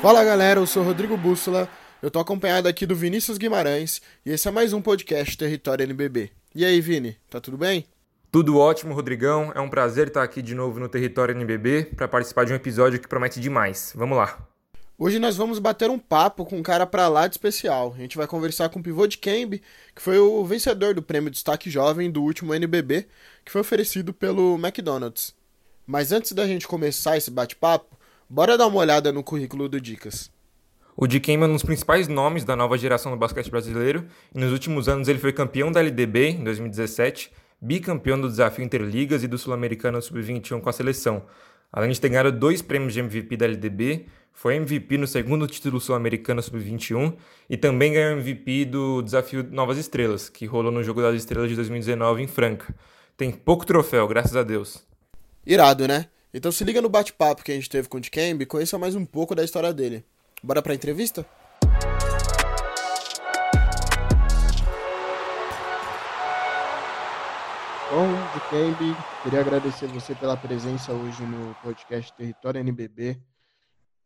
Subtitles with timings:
[0.00, 1.68] Fala galera, eu sou Rodrigo Bússola,
[2.00, 6.30] eu tô acompanhado aqui do Vinícius Guimarães e esse é mais um podcast Território NBB.
[6.54, 7.84] E aí, Vini, tá tudo bem?
[8.30, 9.50] Tudo ótimo, Rodrigão.
[9.56, 13.00] É um prazer estar aqui de novo no Território NBB para participar de um episódio
[13.00, 13.92] que promete demais.
[13.96, 14.38] Vamos lá.
[14.96, 17.92] Hoje nós vamos bater um papo com um cara pra lá de especial.
[17.96, 19.62] A gente vai conversar com o pivô de Kembe,
[19.96, 23.08] que foi o vencedor do prêmio Destaque Jovem do último NBB,
[23.44, 25.34] que foi oferecido pelo McDonald's.
[25.84, 27.97] Mas antes da gente começar esse bate-papo,
[28.30, 30.30] Bora dar uma olhada no currículo do Dicas.
[30.94, 34.52] O Dikembe é um dos principais nomes da nova geração do basquete brasileiro e nos
[34.52, 39.38] últimos anos ele foi campeão da LDB em 2017, bicampeão do Desafio Interligas e do
[39.38, 41.22] Sul-Americano Sub-21 com a seleção.
[41.72, 45.80] Além de ter ganhado dois prêmios de MVP da LDB, foi MVP no segundo título
[45.80, 47.14] sul-americano sub-21
[47.48, 51.56] e também ganhou MVP do Desafio Novas Estrelas, que rolou no Jogo das Estrelas de
[51.56, 52.74] 2019 em Franca.
[53.16, 54.86] Tem pouco troféu, graças a Deus.
[55.46, 56.08] Irado, né?
[56.32, 58.94] Então se liga no bate-papo que a gente teve com o Dikembe e conheça mais
[58.94, 60.04] um pouco da história dele.
[60.42, 61.26] Bora pra entrevista?
[67.90, 73.18] Bom, Dikembe, queria agradecer você pela presença hoje no podcast Território NBB.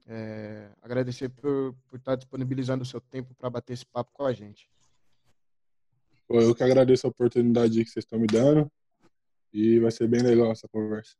[0.06, 4.32] É, agradecer por, por estar disponibilizando o seu tempo para bater esse papo com a
[4.32, 4.68] gente.
[6.30, 8.70] Eu que agradeço a oportunidade que vocês estão me dando
[9.52, 11.16] e vai ser bem legal essa conversa.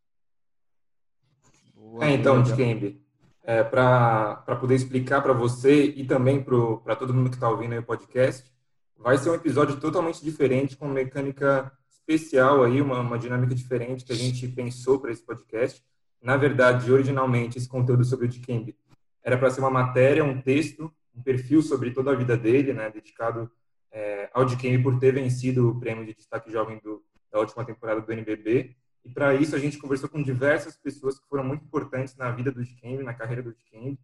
[2.01, 3.03] É, então, Dikembe,
[3.45, 7.83] é, para poder explicar para você e também para todo mundo que está ouvindo o
[7.83, 8.51] podcast,
[8.97, 14.13] vai ser um episódio totalmente diferente, com mecânica especial aí, uma, uma dinâmica diferente que
[14.13, 15.83] a gente pensou para esse podcast.
[16.21, 18.77] Na verdade, originalmente, esse conteúdo sobre o Dikembe
[19.23, 22.91] era para ser uma matéria, um texto, um perfil sobre toda a vida dele, né,
[22.91, 23.51] dedicado
[23.91, 28.01] é, ao Dikembe por ter vencido o prêmio de destaque jovem do, da última temporada
[28.01, 28.77] do NBB.
[29.05, 32.53] E para isso a gente conversou com diversas pessoas que foram muito importantes na vida
[32.53, 33.99] do Dikembe, na carreira do Dikembe.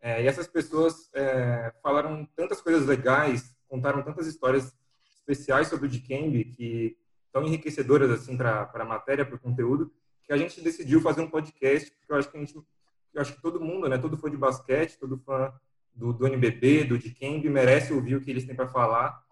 [0.00, 4.74] É, e essas pessoas é, falaram tantas coisas legais, contaram tantas histórias
[5.18, 6.96] especiais sobre o Dikembe que
[7.32, 9.90] tão enriquecedoras assim para a matéria, para o conteúdo,
[10.24, 13.34] que a gente decidiu fazer um podcast, porque eu acho que a gente, eu acho
[13.34, 15.52] que todo mundo, né, todo fã de basquete, todo fã
[15.94, 19.22] do, do NBB, do Dikembe, merece ouvir o que eles têm para falar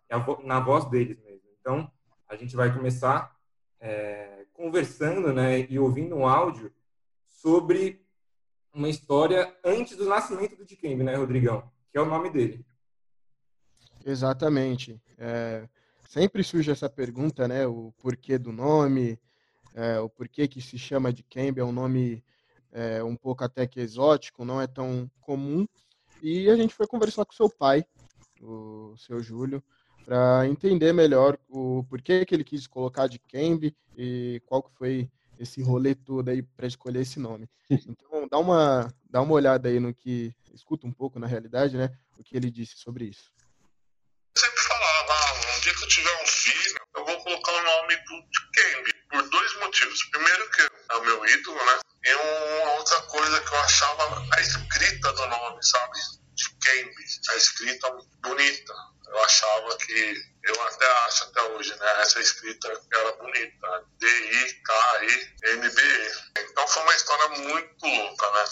[0.45, 1.49] na voz deles mesmo.
[1.61, 1.91] Então,
[2.29, 3.35] a gente vai começar
[3.79, 4.30] é,
[4.61, 6.71] conversando né, e ouvindo um áudio
[7.27, 8.05] sobre
[8.75, 11.71] uma história antes do nascimento do Dikembe, né, Rodrigão?
[11.91, 12.65] Que é o nome dele.
[14.05, 15.01] Exatamente.
[15.17, 15.67] É,
[16.07, 17.67] sempre surge essa pergunta, né?
[17.67, 19.19] O porquê do nome,
[19.75, 22.23] é, o porquê que se chama Dikembe, é um nome
[22.71, 25.67] é, um pouco até que exótico, não é tão comum.
[26.23, 27.83] E a gente foi conversar com seu pai,
[28.43, 29.65] o seu Júlio,
[30.05, 35.11] para entender melhor o porquê que ele quis colocar de Kembe e qual que foi
[35.39, 37.49] esse rolê todo aí para escolher esse nome.
[37.89, 41.91] Então, dá uma, dá uma olhada aí no que, escuta um pouco na realidade, né,
[42.19, 43.33] o que ele disse sobre isso.
[44.37, 47.63] Eu sempre falava, ah, um dia que eu tiver um filho, eu vou colocar o
[47.63, 48.23] nome do
[48.53, 50.05] Kembe, por dois motivos.
[50.11, 54.41] Primeiro que é o meu ídolo, né, e uma outra coisa que eu achava a
[54.41, 55.99] escrita do nome, sabe?
[56.61, 57.91] Kembe, a escrita
[58.23, 58.75] bonita
[59.11, 65.31] eu achava que, eu até acho até hoje, né, essa escrita era bonita, D-I-K-I-M-B-E.
[66.51, 68.45] Então foi uma história muito louca, né?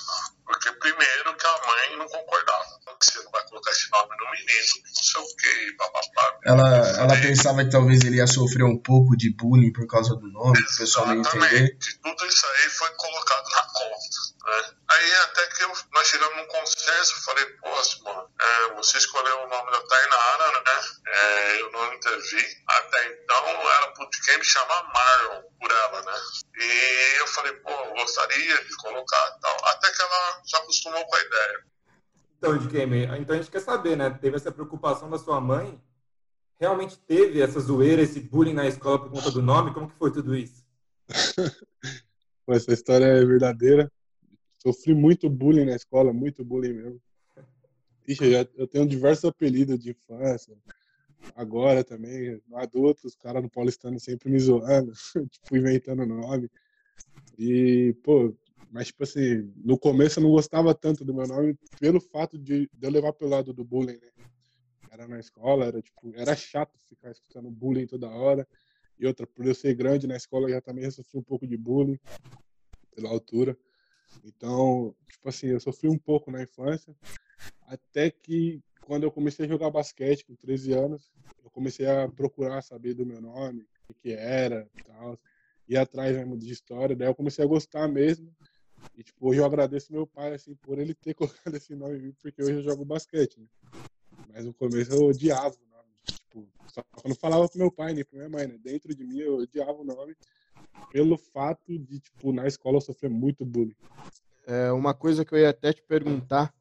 [0.44, 2.78] Porque primeiro que a mãe não concordava.
[2.98, 6.40] Que você não vai colocar esse nome no menino, não sei o que, papapá.
[6.44, 6.68] Ela,
[6.98, 10.58] ela pensava que talvez ele ia sofrer um pouco de bullying por causa do nome,
[10.60, 11.78] o pessoal não entender.
[12.02, 14.18] Tudo isso aí foi colocado na conta.
[14.46, 14.74] Né?
[14.90, 19.70] Aí até que eu, nós chegamos num consenso, falei, poxa, é, você escolheu o nome
[19.70, 20.82] da Tainara, né?
[21.06, 22.44] É, eu não intervi.
[22.66, 26.12] Até então era pro me chamar Marlon por ela, né?
[26.56, 29.56] E eu falei, pô, eu gostaria de colocar tal.
[29.64, 31.64] Até que ela se acostumou com a ideia.
[32.38, 32.66] Então, de
[33.20, 34.10] então a gente quer saber, né?
[34.10, 35.80] Teve essa preocupação da sua mãe?
[36.60, 39.74] Realmente teve essa zoeira, esse bullying na escola por conta do nome?
[39.74, 40.64] Como que foi tudo isso?
[42.48, 43.90] essa história é verdadeira.
[44.62, 47.00] Sofri muito bullying na escola, muito bullying mesmo.
[48.08, 50.56] Ixi, eu, já, eu tenho diversos apelidos de infância.
[51.36, 54.92] Agora também, adulto, os caras no Paulistano sempre me zoando,
[55.30, 56.50] tipo, inventando nome.
[57.38, 58.34] E, pô,
[58.70, 62.68] mas, tipo assim, no começo eu não gostava tanto do meu nome pelo fato de,
[62.72, 64.10] de eu levar pelo lado do bullying, né?
[64.90, 68.48] Era na escola, era, tipo, era chato ficar escutando bullying toda hora.
[68.98, 71.56] E outra, por eu ser grande na escola, eu já também sofri um pouco de
[71.56, 71.98] bullying
[72.96, 73.56] pela altura.
[74.24, 76.96] Então, tipo assim, eu sofri um pouco na infância,
[77.62, 81.12] até que quando eu comecei a jogar basquete com 13 anos,
[81.44, 85.18] eu comecei a procurar saber do meu nome, o que era e tal,
[85.68, 88.34] ir atrás mesmo de história, daí eu comecei a gostar mesmo
[88.96, 91.14] E, tipo, hoje eu agradeço meu pai, assim, por ele ter
[91.52, 93.46] colocado esse nome porque hoje eu jogo basquete, né?
[94.32, 95.88] Mas no começo eu odiava o nome.
[96.04, 98.58] Tipo, só não falava pro meu pai nem pra minha mãe, né?
[98.58, 100.16] Dentro de mim eu odiava o nome
[100.90, 103.76] pelo fato de, tipo, na escola eu sofrer muito bullying.
[104.46, 106.54] É uma coisa que eu ia até te perguntar,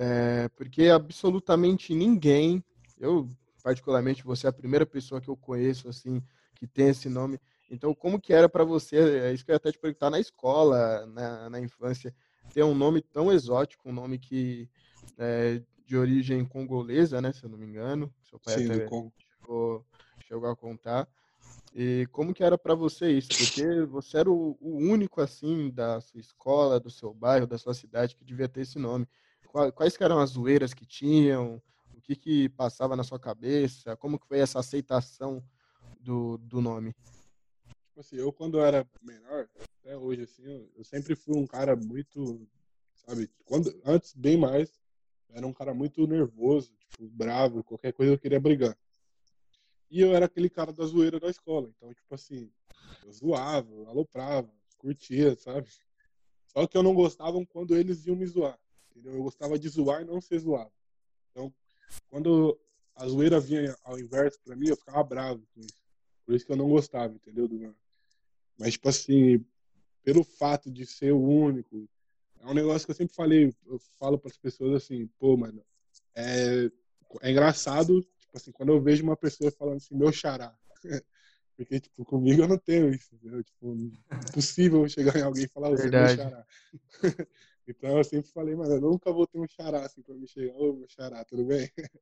[0.00, 2.64] é, porque absolutamente ninguém,
[2.98, 3.30] eu
[3.62, 6.22] particularmente, você é a primeira pessoa que eu conheço, assim,
[6.56, 7.38] que tem esse nome.
[7.68, 10.18] Então, como que era para você, é isso que eu ia até te perguntar, na
[10.18, 12.14] escola, na, na infância,
[12.52, 14.70] ter um nome tão exótico, um nome que
[15.18, 18.94] é, de origem congolesa, né, se eu não me engano, seu pai Sim, até
[19.42, 19.86] chegou,
[20.22, 21.06] chegou a contar.
[21.72, 23.34] E como que era para você isso?
[23.34, 27.74] Porque você era o, o único, assim, da sua escola, do seu bairro, da sua
[27.74, 29.06] cidade, que devia ter esse nome.
[29.50, 31.60] Qua- Quais que eram as zoeiras que tinham?
[31.94, 33.96] O que que passava na sua cabeça?
[33.96, 35.42] Como que foi essa aceitação
[36.00, 36.94] do, do nome?
[37.88, 39.48] Tipo assim, eu quando era menor,
[39.80, 42.48] até hoje, assim, eu, eu sempre fui um cara muito,
[42.94, 44.80] sabe, quando, antes, bem mais,
[45.30, 48.76] era um cara muito nervoso, tipo, bravo, qualquer coisa eu queria brigar.
[49.90, 52.50] E eu era aquele cara da zoeira da escola, então, tipo assim,
[53.04, 54.48] eu zoava, aloprava,
[54.78, 55.68] curtia, sabe?
[56.46, 58.58] Só que eu não gostava quando eles iam me zoar,
[58.90, 59.14] entendeu?
[59.14, 60.72] Eu gostava de zoar e não ser zoado.
[61.30, 61.52] Então,
[62.08, 62.58] quando
[62.94, 65.82] a zoeira vinha ao inverso pra mim, eu ficava bravo com isso.
[66.24, 67.48] Por isso que eu não gostava, entendeu?
[68.58, 69.44] Mas, tipo assim,
[70.02, 71.88] pelo fato de ser o único,
[72.40, 75.64] é um negócio que eu sempre falei, eu falo para as pessoas assim, pô, mano,
[76.14, 76.70] é,
[77.22, 80.56] é engraçado, tipo assim, quando eu vejo uma pessoa falando assim, meu xará.
[81.56, 83.44] Porque, tipo, comigo eu não tenho isso, entendeu?
[83.44, 83.76] Tipo,
[84.28, 86.46] impossível chegar em alguém e falar, você é meu xará.
[87.70, 90.54] então eu sempre falei, mano, eu nunca vou ter um xará assim pra me chegar,
[90.54, 91.70] ô, meu xará, tudo bem?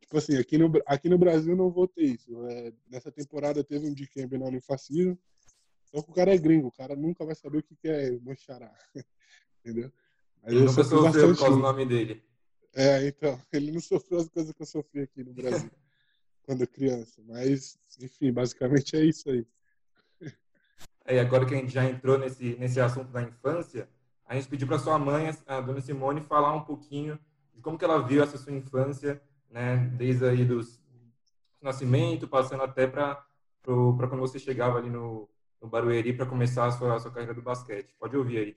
[0.00, 2.46] Tipo assim, aqui no, aqui no Brasil não vou ter isso.
[2.46, 5.18] É, nessa temporada teve um de Campbell na Unifacisa.
[5.84, 8.10] Só que o cara é gringo, o cara nunca vai saber o que que é
[8.20, 8.72] meu xará.
[9.64, 9.92] Entendeu?
[10.42, 12.22] Mas Ele eu nunca sofreu por causa do nome dele.
[12.74, 15.70] É, então, ele não sofreu as coisas que eu sofri aqui no Brasil
[16.42, 17.20] quando criança.
[17.26, 19.44] Mas, enfim, basicamente é isso aí.
[21.04, 23.88] É, agora que a gente já entrou nesse, nesse assunto da infância,
[24.26, 27.18] a gente pediu para sua mãe, a dona Simone, falar um pouquinho
[27.54, 30.60] de como que ela viu essa sua infância, né, desde aí do
[31.62, 33.24] nascimento, passando até para
[33.62, 35.28] quando você chegava ali no,
[35.60, 37.94] no Barueri para começar a sua, a sua carreira do basquete.
[37.98, 38.56] Pode ouvir aí.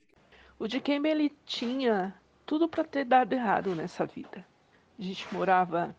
[0.58, 2.14] O Dikembe ele tinha
[2.44, 4.44] tudo para ter dado errado nessa vida.
[4.98, 5.94] A gente morava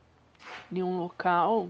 [0.72, 1.70] em um local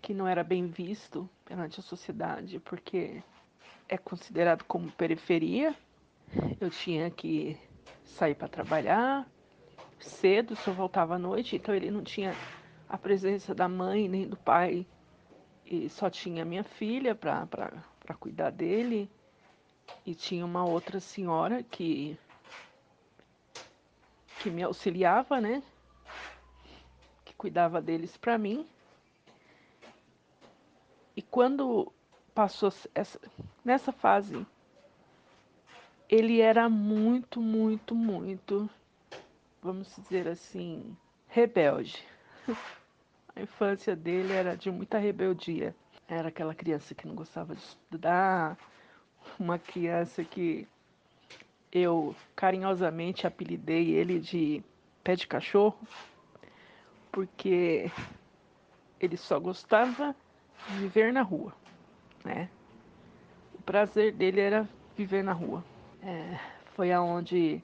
[0.00, 3.22] que não era bem visto perante a sociedade, porque
[3.88, 5.74] é considerado como periferia.
[6.60, 7.58] Eu tinha que
[8.04, 9.26] sair para trabalhar
[9.98, 12.34] cedo, só voltava à noite, então ele não tinha
[12.88, 14.86] a presença da mãe nem do pai,
[15.64, 19.10] e só tinha minha filha para cuidar dele.
[20.06, 22.16] E tinha uma outra senhora que
[24.40, 25.62] que me auxiliava, né?
[27.24, 28.66] Que cuidava deles para mim.
[31.14, 31.92] E quando
[32.34, 33.20] passou essa,
[33.64, 34.46] nessa fase,
[36.10, 38.68] ele era muito, muito, muito,
[39.62, 40.96] vamos dizer assim,
[41.28, 42.04] rebelde.
[43.36, 45.74] A infância dele era de muita rebeldia.
[46.08, 48.58] Era aquela criança que não gostava de estudar,
[49.38, 50.66] uma criança que
[51.70, 54.64] eu carinhosamente apelidei ele de
[55.04, 55.78] pé de cachorro,
[57.12, 57.88] porque
[58.98, 60.16] ele só gostava
[60.68, 61.54] de viver na rua,
[62.24, 62.50] né?
[63.54, 65.64] O prazer dele era viver na rua.
[66.02, 66.38] É,
[66.74, 67.62] foi aonde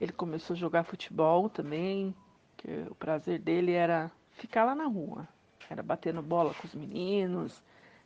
[0.00, 2.14] ele começou a jogar futebol também,
[2.56, 5.28] que o prazer dele era ficar lá na rua,
[5.68, 7.62] era batendo bola com os meninos,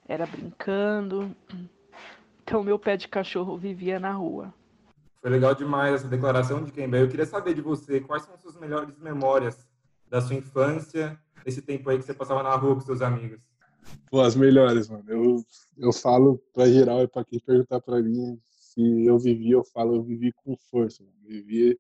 [0.08, 1.34] era brincando.
[2.42, 4.52] Então meu pé de cachorro vivia na rua.
[5.20, 6.98] Foi legal demais essa declaração de Kemba.
[6.98, 9.66] Eu queria saber de você, quais são as suas melhores memórias
[10.08, 13.40] da sua infância, desse tempo aí que você passava na rua com seus amigos?
[14.10, 15.04] Pô, as melhores, mano.
[15.08, 15.44] Eu,
[15.78, 18.38] eu falo pra geral e pra quem perguntar pra mim
[18.74, 21.02] se eu vivi, eu falo, eu vivi com força.
[21.02, 21.14] Mano.
[21.22, 21.78] Vivi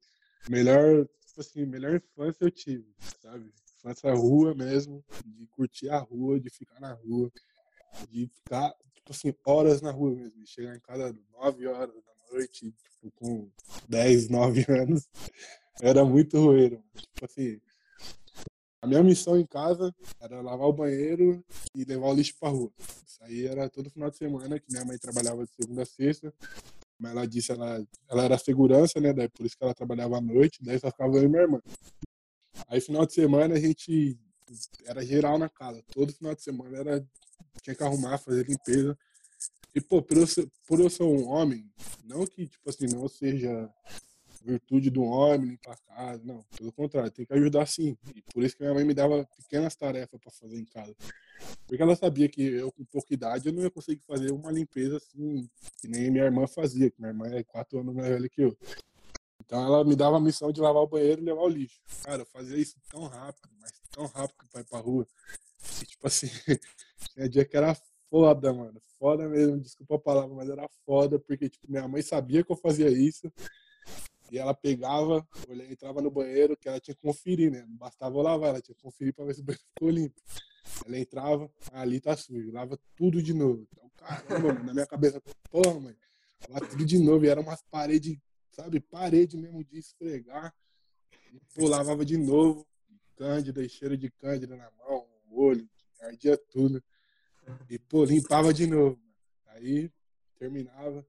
[0.48, 2.86] melhor, tipo assim, melhor infância eu tive,
[3.20, 3.52] sabe?
[3.78, 7.30] Infância rua mesmo, de curtir a rua, de ficar na rua,
[8.08, 12.32] de ficar, tipo assim, horas na rua mesmo, de chegar em casa 9 horas da
[12.32, 13.50] noite, tipo, com
[13.88, 15.08] 10, 9 anos.
[15.82, 16.82] Era muito roeiro.
[16.94, 17.60] Tipo assim,
[18.80, 22.70] a minha missão em casa era lavar o banheiro e levar o lixo pra rua.
[22.78, 26.32] Isso aí era todo final de semana, que minha mãe trabalhava de segunda a sexta.
[26.98, 29.12] Mas ela disse, ela, ela era segurança, né?
[29.12, 31.60] Daí por isso que ela trabalhava à noite, daí só ficava eu e minha irmã.
[32.68, 34.18] Aí final de semana a gente
[34.84, 35.82] era geral na casa.
[35.92, 37.06] Todo final de semana era
[37.62, 38.96] tinha que arrumar, fazer limpeza.
[39.74, 41.68] E, pô, por eu, ser, por eu ser um homem,
[42.04, 43.68] não que, tipo assim, não seja
[44.44, 46.44] virtude do homem, limpar a casa, não.
[46.56, 47.96] Pelo contrário, tem que ajudar sim.
[48.14, 50.94] E por isso que minha mãe me dava pequenas tarefas para fazer em casa.
[51.66, 54.98] Porque ela sabia que eu, com pouca idade, eu não ia conseguir fazer uma limpeza
[54.98, 55.48] assim,
[55.80, 58.56] que nem minha irmã fazia, que minha irmã é quatro anos mais velha que eu.
[59.44, 61.80] Então ela me dava a missão de lavar o banheiro e levar o lixo.
[62.02, 65.06] Cara, eu fazia isso tão rápido, mas tão rápido para ir pra rua.
[65.82, 66.28] E, tipo assim,
[67.14, 67.76] tinha dia que era
[68.10, 68.80] foda, mano.
[68.98, 72.56] Foda mesmo, desculpa a palavra, mas era foda, porque tipo, minha mãe sabia que eu
[72.56, 73.30] fazia isso.
[74.30, 75.26] E ela pegava,
[75.70, 77.64] entrava no banheiro, que ela tinha que conferir, né?
[77.68, 80.20] Não bastava lavar, ela tinha que conferir para ver se o banheiro ficou limpo.
[80.86, 83.66] Ela entrava, ali tá sujo, lava tudo de novo.
[83.70, 85.96] Então, caramba, mano, na minha cabeça, porra, mãe,
[86.48, 87.24] lava tudo de novo.
[87.24, 88.18] E era umas paredes,
[88.50, 90.54] sabe, parede mesmo de esfregar.
[91.32, 92.66] E, pô, lavava de novo,
[93.16, 95.68] cândida, cheiro de cândida na mão, no olho,
[96.00, 96.82] ardia tudo.
[97.68, 98.98] E, pô, limpava de novo.
[99.48, 99.90] Aí,
[100.38, 101.06] terminava.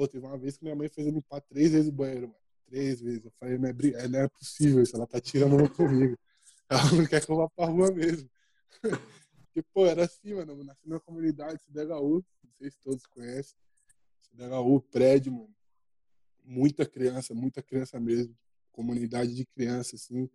[0.00, 2.40] Pô, teve uma vez que minha mãe fez eu limpar três vezes o banheiro, mano.
[2.64, 3.22] Três vezes.
[3.22, 6.18] Eu falei, não é, não é possível isso, ela tá tirando comigo.
[6.70, 8.26] Ela não quer que eu vá pra rua mesmo.
[9.44, 10.52] Porque, pô, era assim, mano.
[10.52, 13.54] Eu nasci numa comunidade, CDHU, não sei se todos conhecem.
[14.22, 15.54] CDHU, prédio, mano.
[16.46, 18.34] Muita criança, muita criança mesmo.
[18.72, 20.30] Comunidade de criança, assim.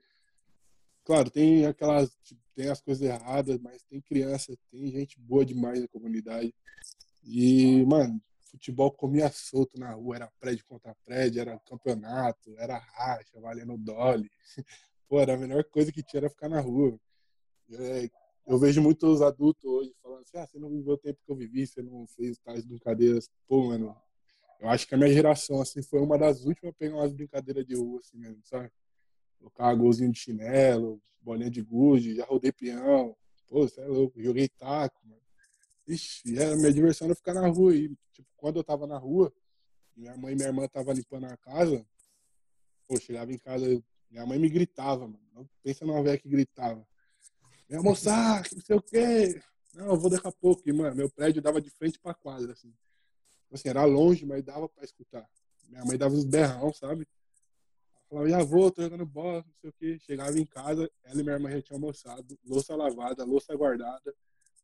[1.03, 2.15] Claro, tem aquelas.
[2.21, 6.53] Tipo, tem as coisas erradas, mas tem criança, tem gente boa demais na comunidade.
[7.23, 13.39] E, mano, futebol comia solto na rua, era prédio contra prédio, era campeonato, era racha,
[13.39, 14.29] valendo dole.
[15.07, 16.99] Pô, era a melhor coisa que tinha era ficar na rua.
[17.71, 18.09] É,
[18.47, 21.35] eu vejo muitos adultos hoje falando assim, ah, você não viveu o tempo que eu
[21.35, 23.29] vivi, você não fez tais brincadeiras.
[23.47, 23.95] Pô, mano,
[24.59, 27.65] eu acho que a minha geração, assim, foi uma das últimas a pegar umas brincadeiras
[27.65, 28.71] de rua, assim mesmo, sabe?
[29.39, 33.15] Colocar golzinho de chinelo, bolinha de gude, já rodei peão.
[33.47, 35.21] Pô, você é louco, joguei taco, mano.
[35.87, 37.75] Ixi, a minha diversão era ficar na rua.
[37.75, 39.33] E, tipo, quando eu tava na rua,
[39.95, 41.85] minha mãe e minha irmã tava limpando a casa,
[42.87, 43.65] pô, chegava em casa,
[44.09, 45.49] minha mãe me gritava, mano.
[45.63, 46.85] Pensa numa velha que gritava.
[47.67, 49.41] Vem almoçar, não sei o quê.
[49.73, 50.61] Não, eu vou daqui a pouco.
[50.65, 52.69] E, mano, meu prédio dava de frente pra quadra, assim.
[53.43, 55.27] Tipo assim, era longe, mas dava pra escutar.
[55.67, 57.07] Minha mãe dava uns berrão, sabe?
[58.07, 59.99] Falava, já vou, tô jogando bola, não sei o quê.
[59.99, 64.13] Chegava em casa, ela e minha irmã já tinham almoçado, louça lavada, louça guardada,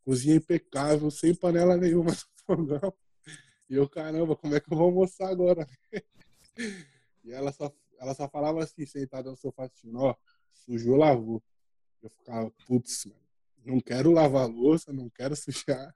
[0.04, 2.94] cozinha impecável, sem panela nenhuma no fogão.
[3.70, 5.68] E eu, caramba, como é que eu vou almoçar agora?
[7.24, 10.16] e ela só, ela só falava assim, sentada no sofá, assim, ó,
[10.54, 11.42] sujou, lavou.
[12.02, 13.22] Eu ficava, putz, mano,
[13.64, 15.96] não quero lavar louça, não quero sujar.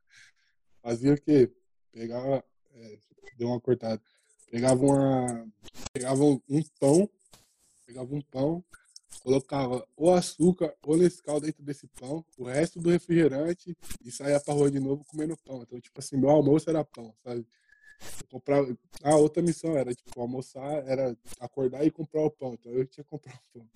[0.81, 1.51] Fazia o quê?
[1.91, 2.43] Pegava,
[2.73, 2.99] é,
[3.37, 4.01] deu uma cortada.
[4.49, 5.47] Pegava uma,
[5.91, 7.09] pegava um pão,
[7.85, 8.63] pegava um pão,
[9.25, 14.53] colocava o açúcar ou Nescau dentro desse pão, o resto do refrigerante e saía pra
[14.53, 15.63] rua de novo comendo pão.
[15.63, 17.43] Então, tipo assim, meu almoço era pão, sabe?
[18.21, 18.77] Eu comprava...
[19.01, 22.53] A outra missão era, tipo, almoçar, era acordar e comprar o pão.
[22.53, 23.67] Então, eu tinha que comprar o pão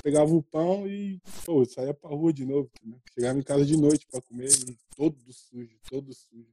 [0.00, 2.70] pegava o pão e pô, saía pra rua de novo.
[2.84, 2.96] Né?
[3.12, 6.52] Chegava em casa de noite para comer e todo sujo, todo sujo.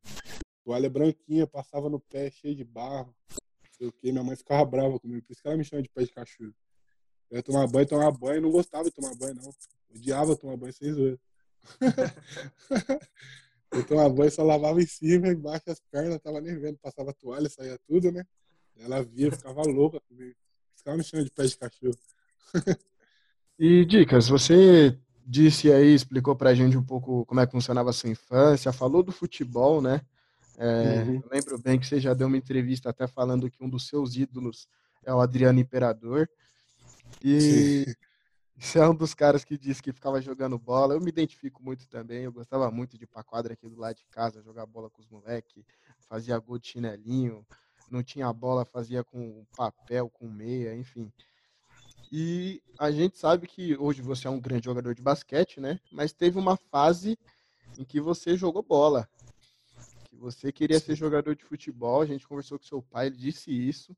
[0.64, 3.14] Toalha branquinha, passava no pé cheio de barro.
[3.30, 5.84] Não sei o que, minha mãe ficava brava comigo, por isso que ela me chama
[5.84, 6.56] de pé de cachorro.
[7.30, 9.54] Eu ia tomar banho, tomar banho, não gostava de tomar banho, não.
[9.94, 11.20] Odiava tomar banho sem zoeira.
[13.72, 17.50] eu tomava banho, só lavava em cima, embaixo as pernas, tava nem vendo, passava toalha,
[17.50, 18.26] saía tudo, né?
[18.78, 20.36] Ela via, ficava louca comigo.
[20.76, 21.98] Ficava me chamando de pé de cachorro.
[23.58, 27.94] E dicas, você disse aí, explicou pra gente um pouco como é que funcionava a
[27.94, 30.02] sua infância, falou do futebol, né?
[30.58, 31.16] É, uhum.
[31.16, 34.16] Eu lembro bem que você já deu uma entrevista até falando que um dos seus
[34.16, 34.68] ídolos
[35.06, 36.30] é o Adriano Imperador.
[37.24, 37.86] E
[38.58, 40.94] você é um dos caras que disse que ficava jogando bola.
[40.94, 42.24] Eu me identifico muito também.
[42.24, 45.02] Eu gostava muito de ir pra quadra aqui do lado de casa, jogar bola com
[45.02, 45.64] os moleques,
[46.08, 47.46] fazia gol de chinelinho.
[47.90, 51.12] Não tinha bola, fazia com papel, com meia, enfim.
[52.12, 55.80] E a gente sabe que hoje você é um grande jogador de basquete, né?
[55.92, 57.18] Mas teve uma fase
[57.78, 59.08] em que você jogou bola.
[60.10, 62.02] Que você queria ser jogador de futebol.
[62.02, 63.96] A gente conversou com seu pai, ele disse isso.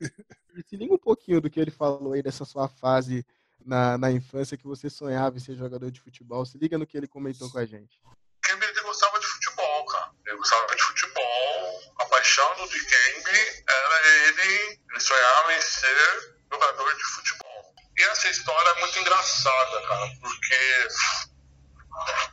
[0.00, 3.26] E se liga um pouquinho do que ele falou aí dessa sua fase
[3.64, 6.44] na, na infância que você sonhava em ser jogador de futebol.
[6.46, 8.00] Se liga no que ele comentou com a gente.
[8.42, 10.10] Kembe gostava de futebol, cara.
[10.26, 11.80] Ele gostava de futebol.
[11.98, 14.80] A paixão do Kembe era ele.
[14.90, 17.74] Ele sonhava em ser jogador de futebol.
[17.98, 20.88] E essa história é muito engraçada, cara, porque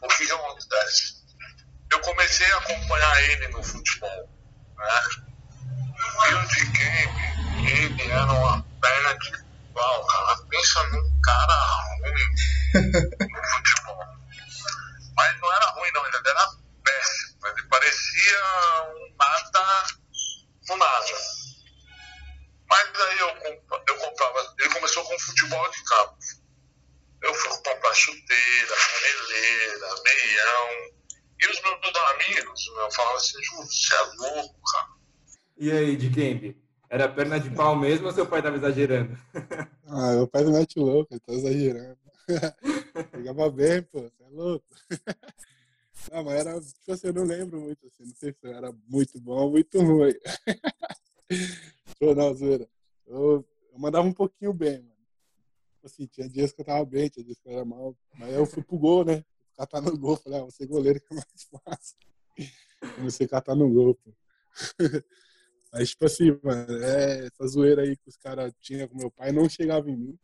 [0.02, 1.22] o que, acontece?
[1.92, 4.30] Eu comecei a acompanhar ele no futebol,
[4.78, 5.02] né?
[6.30, 6.72] E o de
[7.66, 9.32] ele era uma perna de
[9.74, 10.38] pau, cara.
[10.50, 11.54] Pensa num cara
[12.00, 12.30] ruim
[12.74, 14.06] no futebol.
[15.16, 16.48] Mas não era ruim, não, ele era
[16.84, 17.48] péssimo.
[17.48, 18.38] Ele parecia
[18.96, 19.86] um nada,
[20.68, 21.42] do nada.
[22.70, 23.28] Mas aí eu,
[23.88, 26.18] eu comprava, ele começou com futebol de campo.
[27.22, 31.02] Eu fui comprar chuteira, caneleira, meião.
[31.40, 34.88] E os meus amigos, eu falava assim, Júlio, você é louco, cara.
[35.58, 36.56] E aí, de quem?
[36.92, 39.18] Era perna de pau mesmo ou seu pai tava exagerando?
[39.88, 41.98] Ah, meu pai não mete louco, ele tá exagerando.
[43.14, 44.66] Pegava bem, pô, você é louco.
[46.12, 49.20] Não, mas era, tipo assim, eu não lembro muito, assim, não sei se era muito
[49.22, 50.14] bom ou muito ruim.
[52.18, 52.68] não, zoeira.
[53.06, 54.96] Eu, eu mandava um pouquinho bem, mano.
[55.76, 57.96] Tipo assim, tinha dias que eu tava bem, tinha dias que eu era mal.
[58.18, 59.24] Mas eu fui pro gol, né?
[59.56, 61.98] Catar no gol, falei, ah, você goleiro que é mais fácil.
[62.96, 64.12] Comecei a catar no gol, pô.
[65.72, 69.32] Mas, tipo assim, mano, é, essa zoeira aí que os caras tinham com meu pai
[69.32, 70.20] não chegava em mim,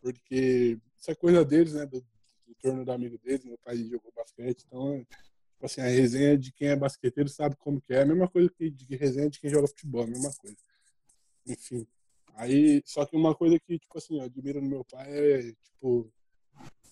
[0.00, 1.84] porque isso é coisa deles, né?
[1.84, 5.04] Do, do torno do amigo deles, meu pai jogou basquete, então,
[5.52, 8.48] tipo assim, a resenha de quem é basqueteiro sabe como que é, a mesma coisa
[8.50, 10.56] que de resenha de quem joga futebol, a mesma coisa.
[11.46, 11.86] Enfim.
[12.34, 16.10] Aí, só que uma coisa que, tipo assim, eu admiro no meu pai é, tipo,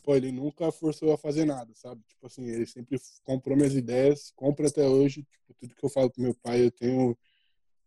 [0.03, 2.03] pô, ele nunca forçou a fazer nada, sabe?
[2.09, 6.11] Tipo assim, ele sempre comprou minhas ideias, compra até hoje, tipo, tudo que eu falo
[6.11, 7.17] pro meu pai, eu tenho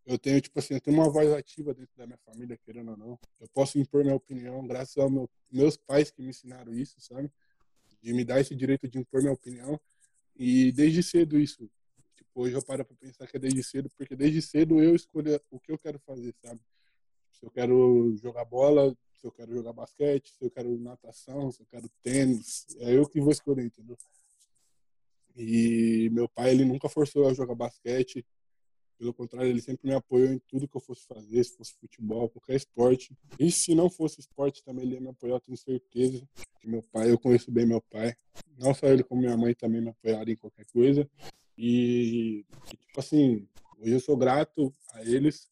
[0.06, 2.98] eu tenho, tipo assim, eu tenho uma voz ativa dentro da minha família, querendo ou
[2.98, 3.20] não.
[3.40, 7.32] Eu posso impor minha opinião, graças aos meu, meus pais que me ensinaram isso, sabe?
[8.02, 9.80] De me dar esse direito de impor minha opinião.
[10.36, 11.70] E desde cedo isso.
[12.16, 15.40] Tipo, hoje eu paro pra pensar que é desde cedo, porque desde cedo eu escolho
[15.50, 16.60] o que eu quero fazer, sabe?
[17.32, 21.62] Se eu quero jogar bola, se eu quero jogar basquete, se eu quero natação, se
[21.62, 23.98] eu quero tênis, é eu que vou escolher, entendeu?
[25.36, 28.26] E meu pai, ele nunca forçou a jogar basquete,
[29.04, 32.30] pelo contrário, ele sempre me apoiou em tudo que eu fosse fazer, se fosse futebol,
[32.30, 33.14] qualquer esporte.
[33.38, 36.26] E se não fosse esporte, também ele ia me apoiar, tenho certeza.
[36.62, 38.16] Que meu pai, eu conheço bem meu pai.
[38.58, 41.10] Não só ele, como minha mãe também me apoiaram em qualquer coisa.
[41.58, 43.46] E, tipo assim,
[43.78, 45.50] hoje eu sou grato a eles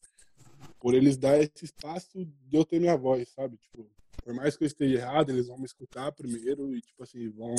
[0.80, 3.58] por eles dar esse espaço de eu ter minha voz, sabe?
[3.58, 3.86] Tipo,
[4.24, 7.54] por mais que eu esteja errado, eles vão me escutar primeiro e, tipo assim, vão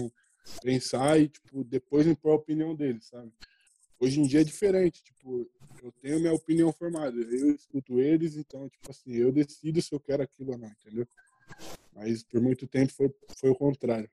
[0.64, 3.32] pensar e, tipo, depois impor a opinião deles, sabe?
[4.04, 5.50] Hoje em dia é diferente, tipo,
[5.82, 10.00] eu tenho minha opinião formada, eu escuto eles, então, tipo assim, eu decido se eu
[10.00, 11.08] quero aquilo ou não, entendeu?
[11.96, 14.10] Mas por muito tempo foi, foi o contrário.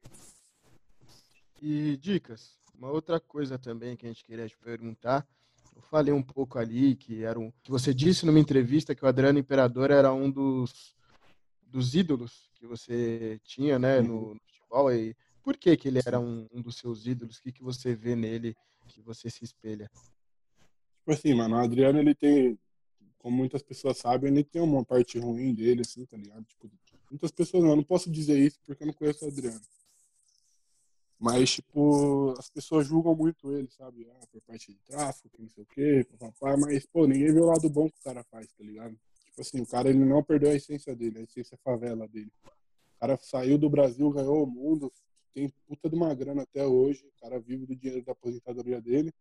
[1.61, 5.27] E dicas, uma outra coisa também que a gente queria te perguntar,
[5.75, 9.09] eu falei um pouco ali que era um, que você disse numa entrevista que o
[9.09, 10.95] Adriano Imperador era um dos,
[11.67, 14.35] dos ídolos que você tinha, né, no, uhum.
[14.35, 17.39] no futebol e por que que ele era um, um dos seus ídolos?
[17.39, 18.57] O que que você vê nele
[18.89, 19.91] que você se espelha?
[20.99, 22.59] Tipo assim, mano, o Adriano, ele tem,
[23.19, 26.45] como muitas pessoas sabem, ele tem uma parte ruim dele, assim, tá ligado?
[26.45, 26.71] Tipo,
[27.11, 29.61] muitas pessoas não, eu não posso dizer isso porque eu não conheço o Adriano.
[31.19, 34.09] Mas, tipo, as pessoas julgam muito ele, sabe?
[34.11, 37.41] Ah, por parte de tráfico, que não sei o quê, papai, mas, pô, ninguém vê
[37.41, 38.99] o lado bom que o cara faz, tá ligado?
[39.27, 42.33] Tipo assim, o cara, ele não perdeu a essência dele, a essência favela dele.
[42.47, 44.91] O cara saiu do Brasil, ganhou o mundo,
[45.35, 49.13] tem puta de uma grana até hoje, o cara vive do dinheiro da aposentadoria dele.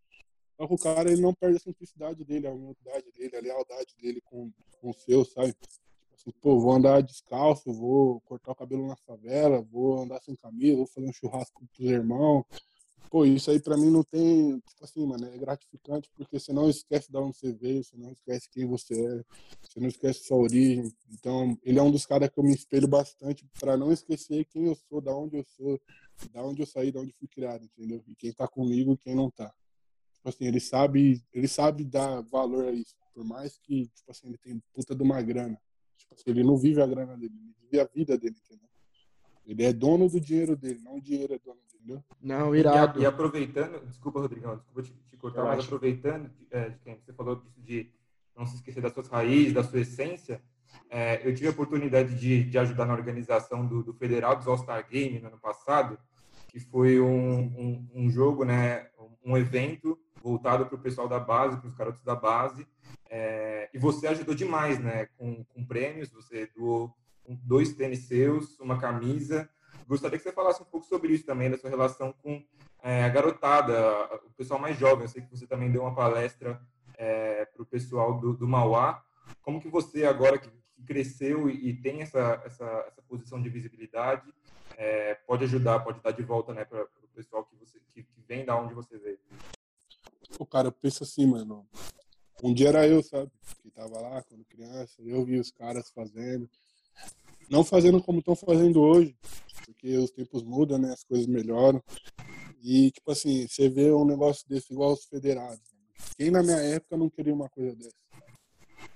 [0.57, 3.95] Só que o cara ele não perde a simplicidade dele, a humildade dele, a lealdade
[4.01, 5.53] dele com, com o seu, sabe?
[5.53, 10.35] Tipo assim, pô, vou andar descalço, vou cortar o cabelo na favela, vou andar sem
[10.35, 12.43] camisa, vou fazer um churrasco com os irmãos.
[13.09, 16.69] Pô, isso aí pra mim não tem, tipo assim, mano, é gratificante porque você não
[16.69, 19.23] esquece de onde você veio, você não esquece quem você é,
[19.61, 20.91] você não esquece sua origem.
[21.11, 24.65] Então, ele é um dos caras que eu me espelho bastante para não esquecer quem
[24.65, 25.81] eu sou, da onde eu sou,
[26.31, 28.03] da onde eu saí, da onde fui criado, entendeu?
[28.07, 29.51] E quem tá comigo e quem não tá.
[30.13, 34.27] Tipo assim, ele sabe, ele sabe dar valor a isso, por mais que, tipo assim,
[34.27, 35.59] ele tem puta de uma grana.
[35.97, 38.68] Tipo assim, ele não vive a grana dele, ele vive a vida dele, entendeu?
[39.49, 42.03] Ele é dono do dinheiro dele, não o dinheiro é dono dele?
[42.21, 42.99] Não, irado.
[42.99, 47.11] E, e aproveitando, desculpa, Rodrigão, desculpa te, te cortar, mas aproveitando é, de quem você
[47.13, 47.91] falou disso de
[48.37, 50.39] não se esquecer das suas raízes, da sua essência,
[50.87, 54.87] é, eu tive a oportunidade de, de ajudar na organização do, do Federal dos All-Star
[54.87, 55.97] Game no ano passado,
[56.47, 58.87] que foi um, um, um jogo, né,
[59.25, 62.67] um evento voltado para o pessoal da base, para os garotos da base,
[63.09, 66.95] é, e você ajudou demais, né, com, com prêmios, você doou
[67.35, 69.49] dois tênis seus, uma camisa,
[69.89, 72.45] Gostaria que você falasse um pouco sobre isso também, da sua relação com
[72.83, 73.73] é, a garotada,
[74.23, 75.05] o pessoal mais jovem.
[75.05, 76.61] Eu sei que você também deu uma palestra
[76.95, 79.03] é, para o pessoal do, do, Mauá.
[79.41, 80.47] Como que você, agora que,
[80.85, 84.31] cresceu e, tem essa, essa, essa, posição de visibilidade,
[84.77, 88.21] é, pode ajudar, pode dar de volta né, para o pessoal que, você, que, que
[88.27, 89.19] vem da onde você veio?
[90.37, 91.67] O cara, eu penso assim, mano.
[92.43, 93.31] Um dia era eu, sabe?
[93.61, 96.47] Que tava lá quando criança, eu vi os caras fazendo.
[97.49, 99.15] Não fazendo como estão fazendo hoje,
[99.65, 100.91] porque os tempos mudam, né?
[100.91, 101.81] As coisas melhoram.
[102.61, 105.61] E, tipo assim, você vê um negócio desse igual os federados.
[106.17, 107.95] Quem na minha época não queria uma coisa dessa?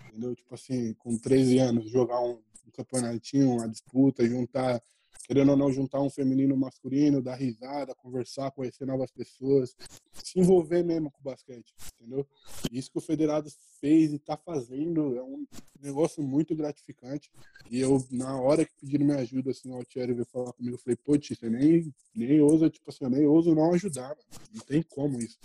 [0.07, 0.35] Entendeu?
[0.35, 4.81] Tipo assim, com 13 anos, jogar um, um campeonatinho, uma disputa, juntar
[5.25, 9.75] querendo ou não juntar um feminino masculino, dar risada, conversar, conhecer novas pessoas,
[10.11, 12.27] se envolver mesmo com o basquete, entendeu?
[12.71, 15.45] Isso que o Federado fez e está fazendo é um
[15.81, 17.31] negócio muito gratificante.
[17.71, 20.79] E eu, na hora que pediram minha ajuda, assim, o Altieri veio falar comigo, eu
[20.79, 24.47] falei, pô, você nem, nem ousa, tipo assim, eu nem ouso não ajudar, mano.
[24.53, 25.37] não tem como isso.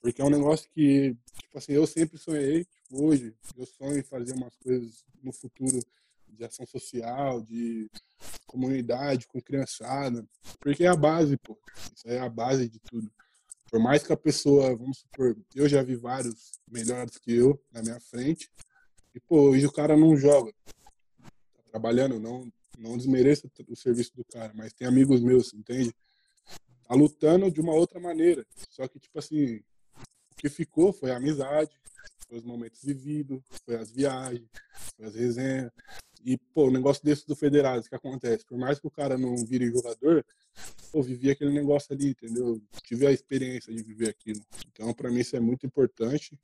[0.00, 4.02] Porque é um negócio que, tipo assim, eu sempre sonhei, tipo, hoje, eu sonho em
[4.02, 5.78] fazer umas coisas no futuro
[6.32, 7.90] de ação social, de
[8.46, 10.26] comunidade, com criançada,
[10.60, 11.58] porque é a base, pô.
[11.96, 13.10] Isso é a base de tudo.
[13.70, 17.82] Por mais que a pessoa, vamos supor, eu já vi vários melhores que eu na
[17.82, 18.50] minha frente,
[19.14, 20.52] e pô, hoje o cara não joga.
[21.22, 25.94] Tá trabalhando, não, não desmereça o serviço do cara, mas tem amigos meus, entende?
[26.86, 28.44] Tá lutando de uma outra maneira.
[28.68, 31.70] Só que, tipo assim, o que ficou foi a amizade,
[32.28, 34.48] foi os momentos vividos, foi as viagens,
[34.96, 35.70] foi as resenhas,
[36.24, 38.44] e, pô, o negócio desse do Federado, que acontece?
[38.44, 40.24] Por mais que o cara não vire jogador,
[40.92, 42.60] pô, vivi aquele negócio ali, entendeu?
[42.84, 44.40] Tive a experiência de viver aquilo.
[44.68, 46.38] Então, para mim, isso é muito importante.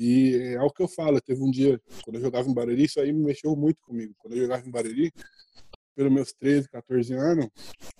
[0.00, 1.20] E é o que eu falo.
[1.20, 4.14] Teve um dia, quando eu jogava em Barueri, isso aí me mexeu muito comigo.
[4.18, 5.12] Quando eu jogava em Barueri,
[5.94, 7.48] pelos meus 13, 14 anos,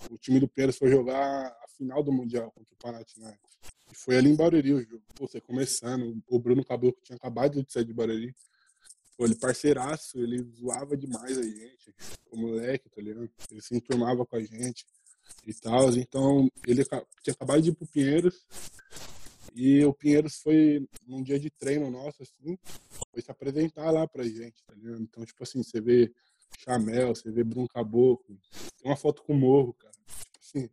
[0.09, 3.57] o time do Pérez foi jogar a final do Mundial contra o Panathinaikos.
[3.91, 5.03] E foi ali em Barueri o jogo.
[5.15, 8.33] Pô, você começando, o Bruno Caboclo tinha acabado de sair de Barueri.
[9.19, 11.93] Pô, ele parceiraço, ele zoava demais a gente,
[12.31, 13.29] o moleque, tá ligado?
[13.51, 14.85] Ele se enturmava com a gente
[15.45, 15.93] e tal.
[15.93, 18.47] Então, ele tinha acabado de ir pro Pinheiros
[19.53, 22.57] e o Pinheiros foi num dia de treino nosso, assim,
[23.11, 25.01] foi se apresentar lá pra gente, tá ligado?
[25.01, 26.13] Então, tipo assim, você vê
[26.57, 28.39] Chamel, você vê Bruno Caboclo,
[28.81, 29.95] tem uma foto com o Morro, cara.
[30.31, 30.69] Tipo assim,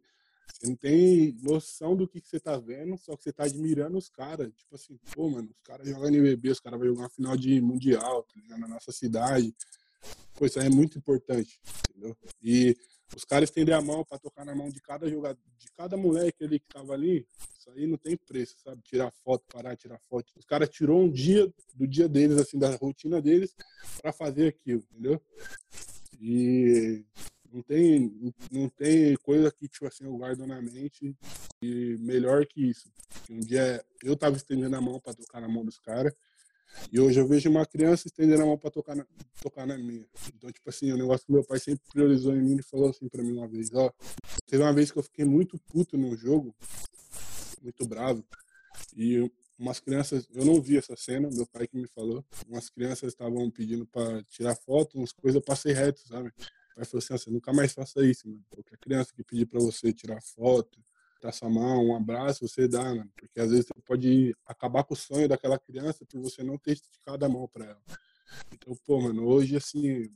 [0.58, 3.98] você não tem noção do que, que você tá vendo, só que você tá admirando
[3.98, 4.50] os caras.
[4.54, 7.60] Tipo assim, pô, mano, os caras jogam NBB, os caras vão jogar uma final de
[7.60, 8.60] Mundial, tá ligado?
[8.60, 9.54] Na nossa cidade.
[10.34, 12.16] Pô, isso aí é muito importante, entendeu?
[12.42, 12.74] E
[13.14, 16.42] os caras estender a mão para tocar na mão de cada jogador, de cada moleque
[16.42, 17.26] ali que tava ali,
[17.58, 18.80] isso aí não tem preço, sabe?
[18.82, 20.32] Tirar foto, parar, tirar foto.
[20.36, 23.54] Os caras tirou um dia do dia deles, assim, da rotina deles,
[24.00, 25.20] para fazer aquilo, entendeu?
[26.18, 27.04] E
[27.52, 31.16] não tem, não tem coisa que, tipo assim, eu guardo na mente
[31.62, 32.90] e melhor que isso.
[33.30, 36.12] Um dia eu tava estendendo a mão para tocar na mão dos caras
[36.92, 39.06] e hoje eu vejo uma criança estendendo a mão para tocar na,
[39.40, 40.06] tocar na minha.
[40.34, 43.08] Então, tipo assim, o negócio que meu pai sempre priorizou em mim e falou assim
[43.08, 43.92] para mim uma vez, ó,
[44.46, 46.54] teve uma vez que eu fiquei muito puto no jogo,
[47.62, 48.24] muito bravo,
[48.96, 53.12] e umas crianças, eu não vi essa cena, meu pai que me falou, umas crianças
[53.12, 56.32] estavam pedindo para tirar foto, umas coisas eu passei reto, sabe?
[56.76, 58.44] Pai falou assim, ah, você nunca mais faça isso, mano.
[58.50, 60.78] Qualquer criança que pedir para você tirar foto,
[61.22, 63.10] dar sua mão, um abraço, você dá, mano.
[63.16, 66.72] Porque às vezes você pode acabar com o sonho daquela criança por você não ter
[66.72, 67.82] esticado a mão para ela.
[68.52, 70.10] Então, pô, mano, hoje, assim,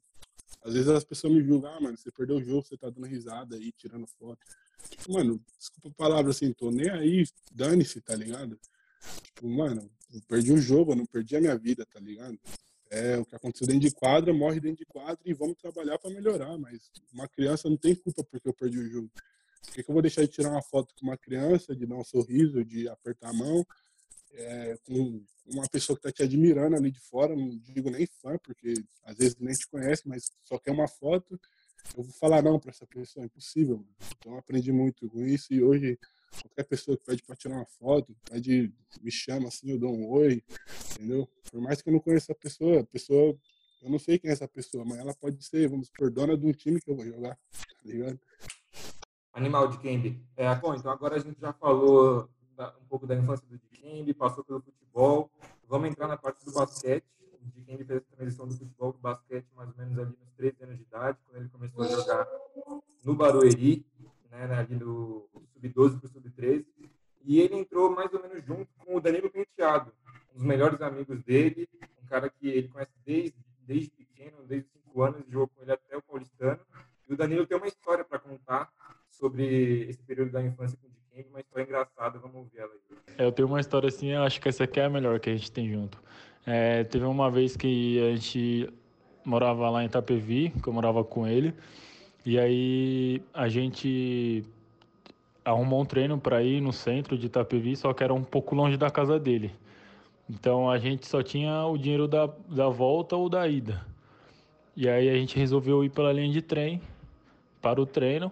[0.63, 3.07] às vezes as pessoas me julgam, ah, mano, você perdeu o jogo, você tá dando
[3.07, 4.47] risada aí, tirando foto.
[4.91, 8.59] Tipo, mano, desculpa a palavra assim, tô nem aí, dane-se, tá ligado?
[9.23, 12.39] Tipo, mano, eu perdi o jogo, eu não perdi a minha vida, tá ligado?
[12.91, 16.11] É, o que aconteceu dentro de quadra, morre dentro de quadra e vamos trabalhar para
[16.11, 16.59] melhorar.
[16.59, 19.11] Mas uma criança não tem culpa porque eu perdi o jogo.
[19.63, 21.97] Por que, que eu vou deixar de tirar uma foto com uma criança, de dar
[21.97, 23.65] um sorriso, de apertar a mão,
[24.33, 28.37] é, com uma pessoa que está te admirando ali de fora, não digo nem fã,
[28.39, 28.75] porque
[29.05, 31.39] às vezes nem te conhece, mas só quer uma foto,
[31.97, 33.85] eu vou falar não para essa pessoa, é impossível.
[34.17, 35.99] Então aprendi muito com isso e hoje
[36.43, 40.09] qualquer pessoa que pede para tirar uma foto, pede, me chama assim, eu dou um
[40.09, 40.43] oi,
[40.95, 41.29] entendeu?
[41.51, 43.37] Por mais que eu não conheça a pessoa, a pessoa,
[43.83, 46.47] eu não sei quem é essa pessoa, mas ela pode ser, vamos supor, dona de
[46.47, 48.21] um time que eu vou jogar, tá ligado?
[49.33, 50.23] Animal de Kembe.
[50.37, 54.13] É, bom, então agora a gente já falou da, um pouco da infância do Dikembe,
[54.13, 55.31] passou pelo futebol.
[55.69, 57.05] Vamos entrar na parte do basquete.
[57.41, 60.65] O Dikembe fez a transição do futebol para basquete mais ou menos ali nos 13
[60.65, 62.29] anos de idade, quando ele começou a jogar
[63.05, 63.87] no Barueri
[64.31, 66.65] né, né, ali do sub-12 para o sub-13.
[67.23, 69.93] E ele entrou mais ou menos junto com o Danilo Penteado,
[70.33, 71.69] um dos melhores amigos dele,
[72.03, 75.97] um cara que ele conhece desde, desde pequeno, desde 5 anos, jogou com ele até
[75.97, 76.61] o paulistano.
[77.09, 78.71] E o Danilo tem uma história para contar
[79.09, 82.99] sobre esse período da infância com o Dikembe, uma história engraçada, vamos ouvir ela aí.
[83.19, 85.29] É, eu tenho uma história assim, eu acho que essa aqui é a melhor que
[85.29, 86.03] a gente tem junto.
[86.47, 88.73] É, teve uma vez que a gente
[89.25, 91.55] morava lá em Itapevi, que eu morava com ele,
[92.25, 94.45] e aí a gente
[95.45, 98.77] arrumou um treino para ir no centro de Itapevi, só que era um pouco longe
[98.77, 99.53] da casa dele.
[100.29, 103.85] Então a gente só tinha o dinheiro da, da volta ou da ida.
[104.77, 106.81] E aí a gente resolveu ir pela linha de trem
[107.61, 108.31] para o treino.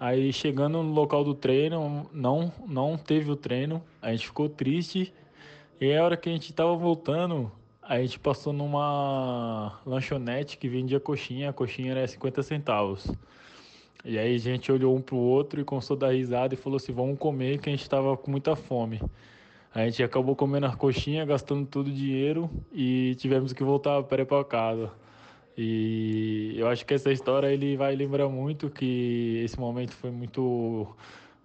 [0.00, 3.82] Aí chegando no local do treino, não não teve o treino.
[4.00, 5.12] A gente ficou triste.
[5.80, 7.52] E a hora que a gente estava voltando,
[7.88, 13.06] a gente passou numa lanchonete que vendia coxinha, a coxinha era 50 centavos.
[14.04, 16.76] E aí a gente olhou um pro outro e começou a dar risada e falou
[16.76, 19.00] assim, vamos comer que a gente tava com muita fome.
[19.74, 24.02] A gente acabou comendo a coxinha, gastando todo o dinheiro e tivemos que voltar a
[24.02, 24.92] pé para casa.
[25.56, 30.94] E eu acho que essa história ele vai lembrar muito que esse momento foi muito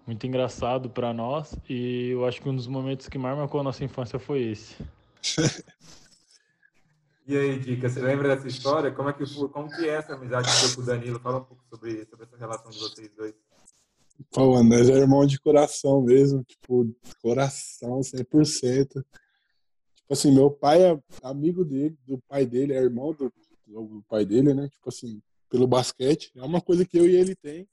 [0.05, 3.63] muito engraçado para nós e eu acho que um dos momentos que mais marcou a
[3.63, 4.75] nossa infância foi esse.
[7.25, 8.91] e aí, Dica, você lembra dessa história?
[8.91, 11.19] Como é que como que é essa amizade com o Danilo?
[11.19, 13.33] Fala um pouco sobre, sobre essa relação de vocês dois.
[14.31, 18.87] Pô, o André é irmão de coração mesmo, tipo, coração 100%.
[18.87, 19.03] Tipo
[20.09, 23.31] assim, meu pai é amigo dele, do pai dele, é irmão do,
[23.65, 24.67] do pai dele, né?
[24.69, 26.31] Tipo assim, pelo basquete.
[26.35, 27.67] É uma coisa que eu e ele tem.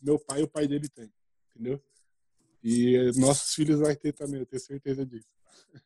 [0.00, 1.10] Meu pai e o pai dele tem,
[1.50, 1.80] entendeu?
[2.62, 5.28] E nossos filhos vai ter também, eu tenho certeza disso.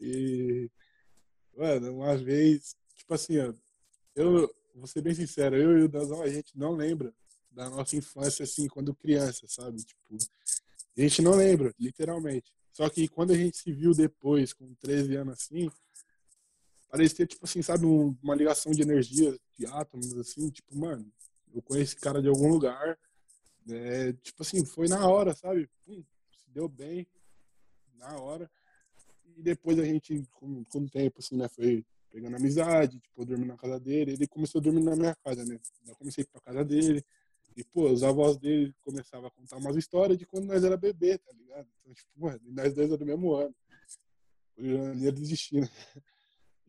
[0.00, 0.70] E,
[1.58, 3.52] mano, uma vez, tipo assim, ó,
[4.14, 7.12] eu vou ser bem sincero, eu e o Dazão, a gente não lembra
[7.50, 9.78] da nossa infância, assim, quando criança, sabe?
[9.84, 10.16] Tipo,
[10.96, 12.52] a gente não lembra, literalmente.
[12.72, 15.68] Só que quando a gente se viu depois, com 13 anos assim,
[16.88, 21.10] parecia, tipo assim, sabe, uma ligação de energia, de átomos, assim, tipo, mano,
[21.52, 22.96] eu conheci esse cara de algum lugar,
[23.68, 25.68] é, tipo assim, foi na hora, sabe?
[25.88, 27.04] Hum, se deu bem,
[27.96, 28.48] na hora.
[29.38, 33.24] E depois a gente, com, com o tempo, assim, né, foi pegando amizade, tipo, eu
[33.24, 35.60] dormi na casa dele, ele começou a dormir na minha casa, né?
[35.86, 37.04] Eu comecei a ir pra casa dele,
[37.56, 41.18] e, pô, os avós dele começavam a contar umas histórias de quando nós era bebê,
[41.18, 41.68] tá ligado?
[41.80, 43.54] Então, tipo, mano, nós dois eram do mesmo ano.
[44.56, 45.68] Por ironia do destino.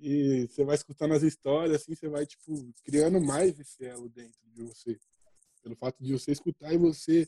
[0.01, 4.39] E você vai escutando as histórias, assim, você vai, tipo, criando mais esse elo dentro
[4.45, 4.97] de você.
[5.61, 7.27] Pelo fato de você escutar e você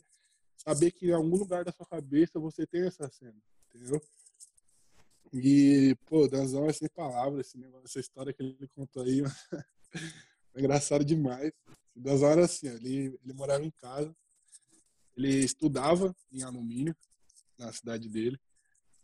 [0.56, 3.36] saber que em algum lugar da sua cabeça você tem essa cena,
[3.68, 4.00] entendeu?
[5.32, 9.22] E, pô, Danzão é sem palavras, esse negócio, essa história que ele contou aí,
[10.54, 11.52] é engraçado demais.
[11.94, 14.14] Das horas assim, ele, ele morava em casa,
[15.16, 16.94] ele estudava em alumínio
[17.58, 18.38] na cidade dele.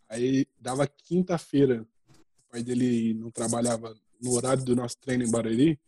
[0.07, 5.79] Aí dava quinta-feira, o pai dele não trabalhava no horário do nosso treino em Barueri.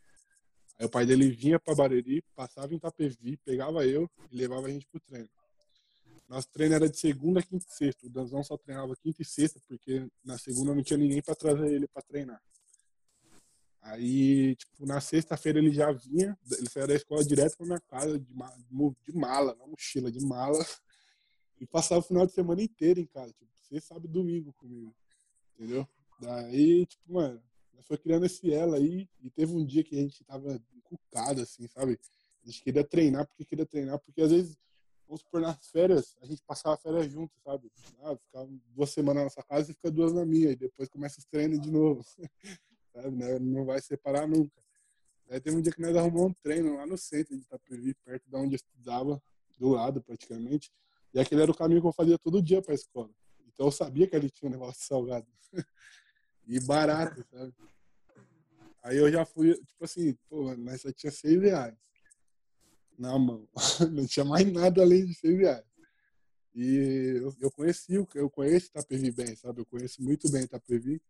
[0.80, 4.70] Aí o pai dele vinha para Barueri, passava em Itapevi, pegava eu e levava a
[4.70, 5.30] gente pro treino.
[6.32, 8.08] Nosso treino era de segunda, quinta e sexta.
[8.08, 11.70] O Danzão só treinava quinta e sexta, porque na segunda não tinha ninguém para trazer
[11.70, 12.42] ele para treinar.
[13.82, 18.18] Aí, tipo, na sexta-feira ele já vinha, ele saiu da escola direto pra minha casa,
[18.18, 20.66] de, de mala, não mochila, de mala,
[21.60, 24.96] e passava o final de semana inteiro em casa, tipo, você sabe domingo comigo,
[25.54, 25.86] entendeu?
[26.18, 30.02] Daí, tipo, mano, nós foi criando esse ela aí, e teve um dia que a
[30.02, 32.00] gente tava encucado, assim, sabe?
[32.42, 34.58] A gente queria treinar porque queria treinar, porque às vezes,
[35.12, 37.70] vamos supor, nas férias, a gente passava férias junto, sabe?
[38.02, 41.20] Ah, ficava duas semanas na nossa casa e fica duas na minha, e depois começa
[41.20, 42.02] os treinos de novo.
[42.96, 43.18] sabe?
[43.18, 43.38] Né?
[43.40, 44.54] Não vai separar nunca.
[45.30, 48.30] Aí teve um dia que nós arrumamos um treino lá no centro de Itapevi, perto
[48.30, 49.22] de onde eu estudava,
[49.58, 50.72] do lado praticamente.
[51.14, 53.12] E aquele era o caminho que eu fazia todo dia para a escola.
[53.48, 55.28] Então eu sabia que ali tinha um negócio salgado.
[56.48, 57.54] e barato, sabe?
[58.82, 61.76] Aí eu já fui, tipo assim, pô, nós só tinha seis reais
[62.98, 63.48] na mão.
[63.92, 65.66] Não tinha mais nada além de seis reais.
[66.54, 69.62] E eu, eu conheci, eu conheço Itapevi bem, sabe?
[69.62, 71.02] Eu conheço muito bem Itapevi.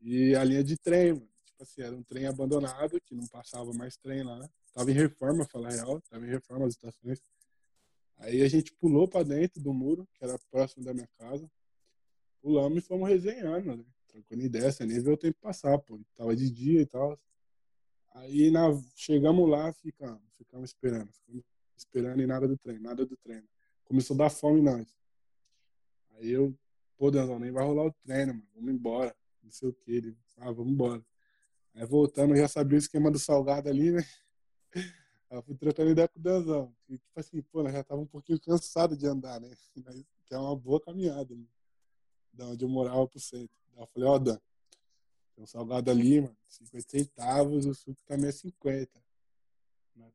[0.00, 3.72] E a linha de trem, mano, tipo assim, era um trem abandonado, que não passava
[3.74, 4.48] mais trem lá.
[4.72, 7.20] Tava em reforma, falar real, tava em reforma as estações.
[8.16, 11.48] Aí a gente pulou para dentro do muro, que era próximo da minha casa.
[12.40, 13.84] Pulamos e fomos resenhando, né?
[14.08, 16.00] Trocando ideia, sem nem ver o tempo passar, pô.
[16.14, 17.18] Tava de dia e tal.
[18.14, 21.10] Aí na, chegamos lá, ficamos, ficamos esperando.
[21.12, 21.44] Ficamos
[21.76, 23.48] esperando e nada do trem, nada do treino.
[23.84, 24.96] Começou a dar fome em nós.
[26.16, 26.54] Aí eu,
[26.96, 28.48] pô, Danzão, nem vai rolar o treino, mano.
[28.54, 29.92] Vamos embora não sei o que.
[29.92, 31.04] Ele, ah, vamos embora.
[31.74, 34.04] Aí voltando, já sabia o esquema do salgado ali, né?
[35.30, 36.74] Aí eu fui trocando ideia com o Danzão.
[36.88, 39.50] E, tipo assim, pô, nós já tava um pouquinho cansado de andar, né?
[40.24, 41.44] Que é uma boa caminhada, né?
[42.32, 43.54] Da onde eu morava pro centro.
[43.74, 44.38] Aí eu falei, ó, oh, Dan,
[45.42, 48.90] tem um salgado ali, mano, 50 centavos, o suco também é 50.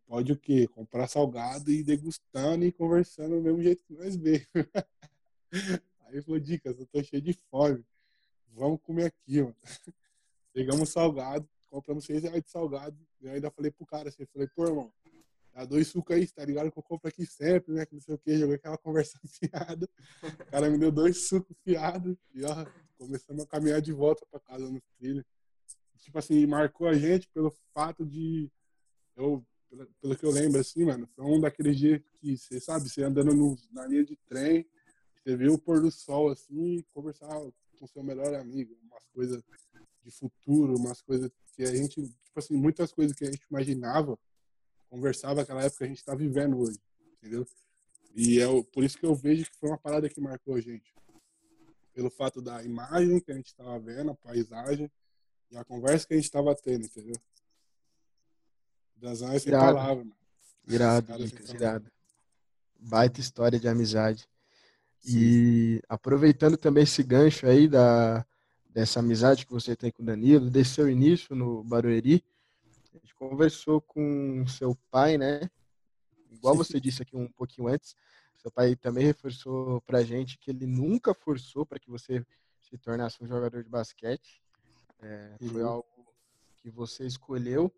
[0.06, 0.68] Pode o quê?
[0.68, 4.48] Comprar salgado e degustando e conversando do mesmo jeito que nós vê.
[6.00, 7.86] Aí ele falou, Dicas, eu tô cheio de fome
[8.58, 9.56] vamos comer aqui, mano.
[10.54, 12.98] Pegamos salgado, compramos seis reais de salgado.
[13.22, 14.92] E ainda falei pro cara assim, falei, pô, irmão,
[15.54, 16.72] dá dois sucos aí, tá ligado?
[16.72, 17.86] Que eu compro aqui sempre, né?
[17.86, 19.88] Que não sei o que, joguei aquela conversa fiada.
[20.24, 22.66] O cara me deu dois sucos fiados e ó,
[22.98, 25.26] começamos a caminhar de volta pra casa no trilho.
[26.00, 28.50] Tipo assim, marcou a gente pelo fato de.
[29.16, 29.46] Eu,
[30.02, 33.34] pelo, que eu lembro, assim, mano, foi um daqueles dias que, você sabe, você andando
[33.34, 34.66] no, na linha de trem,
[35.24, 37.28] você vê o pôr do sol assim, conversar
[37.78, 39.44] com seu melhor amigo, umas coisas
[40.04, 44.18] de futuro, umas coisas que a gente, tipo assim, muitas coisas que a gente imaginava
[44.90, 46.80] conversava naquela época a gente está vivendo hoje,
[47.18, 47.46] entendeu?
[48.16, 50.96] E é por isso que eu vejo que foi uma parada que marcou a gente.
[51.98, 54.88] Pelo fato da imagem que a gente estava vendo, a paisagem
[55.50, 57.16] e a conversa que a gente estava tendo, entendeu?
[58.96, 59.66] Das sem Irado.
[59.66, 60.18] palavras, mano.
[60.68, 61.92] Irado, Cara, Lucas, sem irado.
[62.80, 64.30] Baita história de amizade.
[65.08, 68.24] E aproveitando também esse gancho aí da,
[68.70, 72.24] dessa amizade que você tem com o Danilo, desse seu início no Barueri,
[72.94, 75.50] a gente conversou com seu pai, né?
[76.30, 77.96] Igual você disse aqui um pouquinho antes,
[78.48, 82.26] seu pai também reforçou pra gente que ele nunca forçou para que você
[82.62, 84.42] se tornasse um jogador de basquete.
[85.00, 85.68] É, foi Uhum.
[85.68, 86.08] algo
[86.58, 87.72] que você escolheu.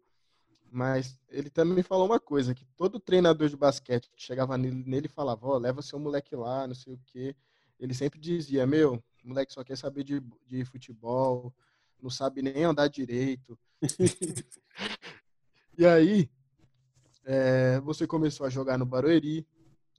[0.71, 5.09] Mas ele também falou uma coisa, que todo treinador de basquete que chegava nele, e
[5.09, 7.35] falava, ó, leva seu moleque lá, não sei o quê.
[7.79, 11.51] Ele sempre dizia, meu, o moleque só quer saber de, de futebol,
[11.99, 13.57] não sabe nem andar direito.
[15.77, 16.29] E aí,
[17.23, 19.47] é, você começou a jogar no Barueri,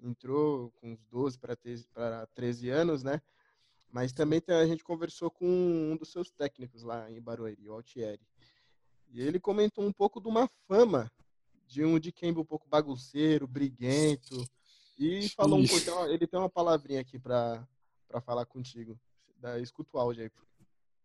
[0.02, 3.20] entrou com uns 12 para 13 anos, né?
[3.92, 8.20] Mas também a gente conversou com um dos seus técnicos lá em Barueri, o Altieri.
[9.08, 11.10] E ele comentou um pouco de uma fama
[11.70, 14.44] de um de Kemba um pouco bagunceiro, briguento.
[14.98, 15.84] E falou um Ixi.
[15.84, 17.64] pouco, ele tem uma palavrinha aqui para
[18.24, 18.98] falar contigo.
[19.36, 20.30] Da, escuta o áudio aí.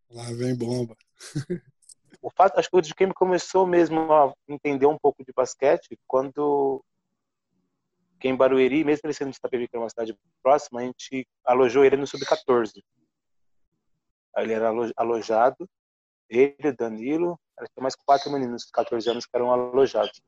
[0.09, 0.97] Lá vem bomba.
[2.21, 5.97] o fato, acho que o de Kemba começou mesmo a entender um pouco de basquete
[6.07, 6.83] quando
[8.19, 11.27] que em Barueri, mesmo ele sendo de Itapevi, que é uma cidade próxima, a gente
[11.43, 12.83] alojou ele no Sub-14.
[14.35, 15.67] Aí ele era alo- alojado,
[16.29, 17.39] ele, Danilo,
[17.73, 20.21] que mais quatro meninos de 14 anos que eram alojados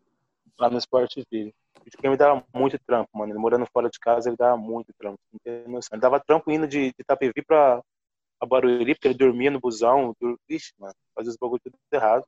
[0.60, 1.54] lá no Sport Ville.
[1.86, 3.32] O Kemba dava muito trampo, mano.
[3.32, 5.19] Ele morando fora de casa, ele dava muito trampo.
[5.32, 5.95] Não tem noção.
[5.95, 7.82] Ele dava trampo indo de, de Itapevi pra,
[8.39, 10.38] a Barueri, porque ele dormia no busão, dur...
[10.50, 12.26] Ixi, mano, fazia os bagulho tudo errado.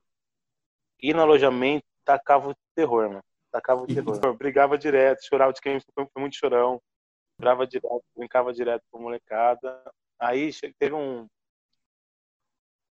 [1.02, 3.22] E no alojamento, tacava o terror, mano.
[3.50, 4.14] Tacava o terror.
[4.38, 6.80] Brigava direto, chorava de quem foi muito chorão.
[7.38, 9.82] Brava direto, brincava direto com a molecada.
[10.18, 11.26] Aí teve um.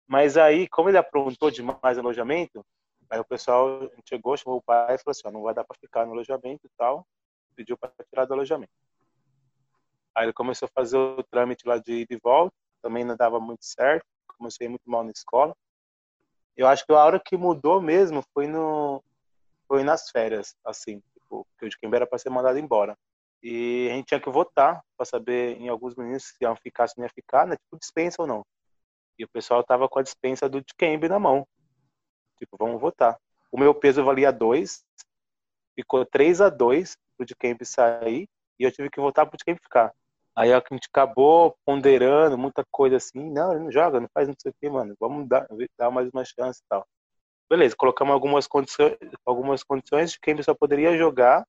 [0.07, 2.65] Mas aí, como ele aprontou demais alojamento,
[3.09, 5.77] aí o pessoal chegou, chamou o pai e falou assim: ó, não vai dar pra
[5.79, 7.05] ficar no alojamento e tal.
[7.55, 8.71] Pediu pra tirar do alojamento.
[10.15, 13.39] Aí ele começou a fazer o trâmite lá de ida e volta também não dava
[13.39, 14.05] muito certo,
[14.37, 15.55] comecei muito mal na escola.
[16.55, 19.03] Eu acho que a hora que mudou mesmo foi no
[19.67, 22.97] foi nas férias, assim, tipo, que o de Kimber era para ser mandado embora.
[23.43, 26.97] E a gente tinha que votar para saber em alguns meninos se iam ficar, se
[26.97, 28.45] não ia ficar, né, tipo dispensa ou não.
[29.17, 31.47] E o pessoal tava com a dispensa do Dikembe na mão.
[32.37, 33.17] Tipo, vamos votar.
[33.51, 34.83] O meu peso valia 2,
[35.75, 38.27] ficou 3 a 2 pro Dikembe sair
[38.59, 39.93] e eu tive que votar pro Dikembe ficar.
[40.35, 44.35] Aí a gente acabou ponderando muita coisa assim, não, ele não joga, não faz não
[44.39, 46.87] sei o que, mano, vamos dar, dar mais uma chance e tal.
[47.49, 51.47] Beleza, colocamos algumas condições, algumas condições de quem só poderia jogar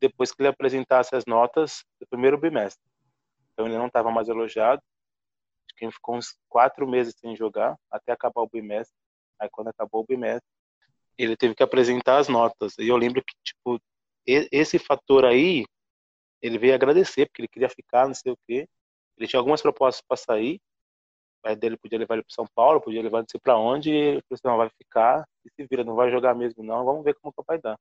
[0.00, 2.84] depois que ele apresentasse as notas do primeiro bimestre.
[3.52, 4.82] Então ele não estava mais elogiado,
[5.76, 8.94] quem ficou uns quatro meses sem jogar, até acabar o bimestre.
[9.38, 10.48] Aí quando acabou o bimestre,
[11.18, 12.76] ele teve que apresentar as notas.
[12.78, 13.80] E eu lembro que, tipo,
[14.26, 15.64] esse fator aí,
[16.42, 18.68] ele veio agradecer, porque ele queria ficar, não sei o quê.
[19.16, 20.60] Ele tinha algumas propostas para sair.
[21.46, 23.90] Pai dele podia levar ele para São Paulo, podia levar ele para onde.
[23.90, 26.84] E ele falou assim: não, vai ficar e se vira, não vai jogar mesmo, não.
[26.84, 27.78] Vamos ver como que vai dar.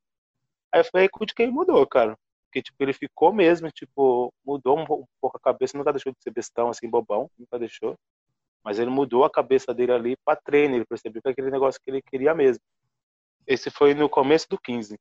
[0.71, 2.15] Aí foi aí que ele mudou, cara.
[2.45, 6.31] Porque, tipo, ele ficou mesmo, tipo, mudou um pouco a cabeça, nunca deixou de ser
[6.31, 7.97] bestão, assim, bobão, nunca deixou.
[8.63, 11.89] Mas ele mudou a cabeça dele ali para treino, ele percebeu que aquele negócio que
[11.89, 12.61] ele queria mesmo.
[13.47, 14.95] Esse foi no começo do 15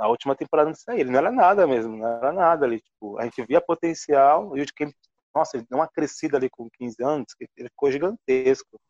[0.00, 3.24] a última temporada não ele não era nada mesmo, não era nada ali, tipo, a
[3.24, 4.90] gente via potencial e o quem,
[5.34, 8.80] nossa, ele deu uma crescida ali com 15 anos, ele ficou gigantesco.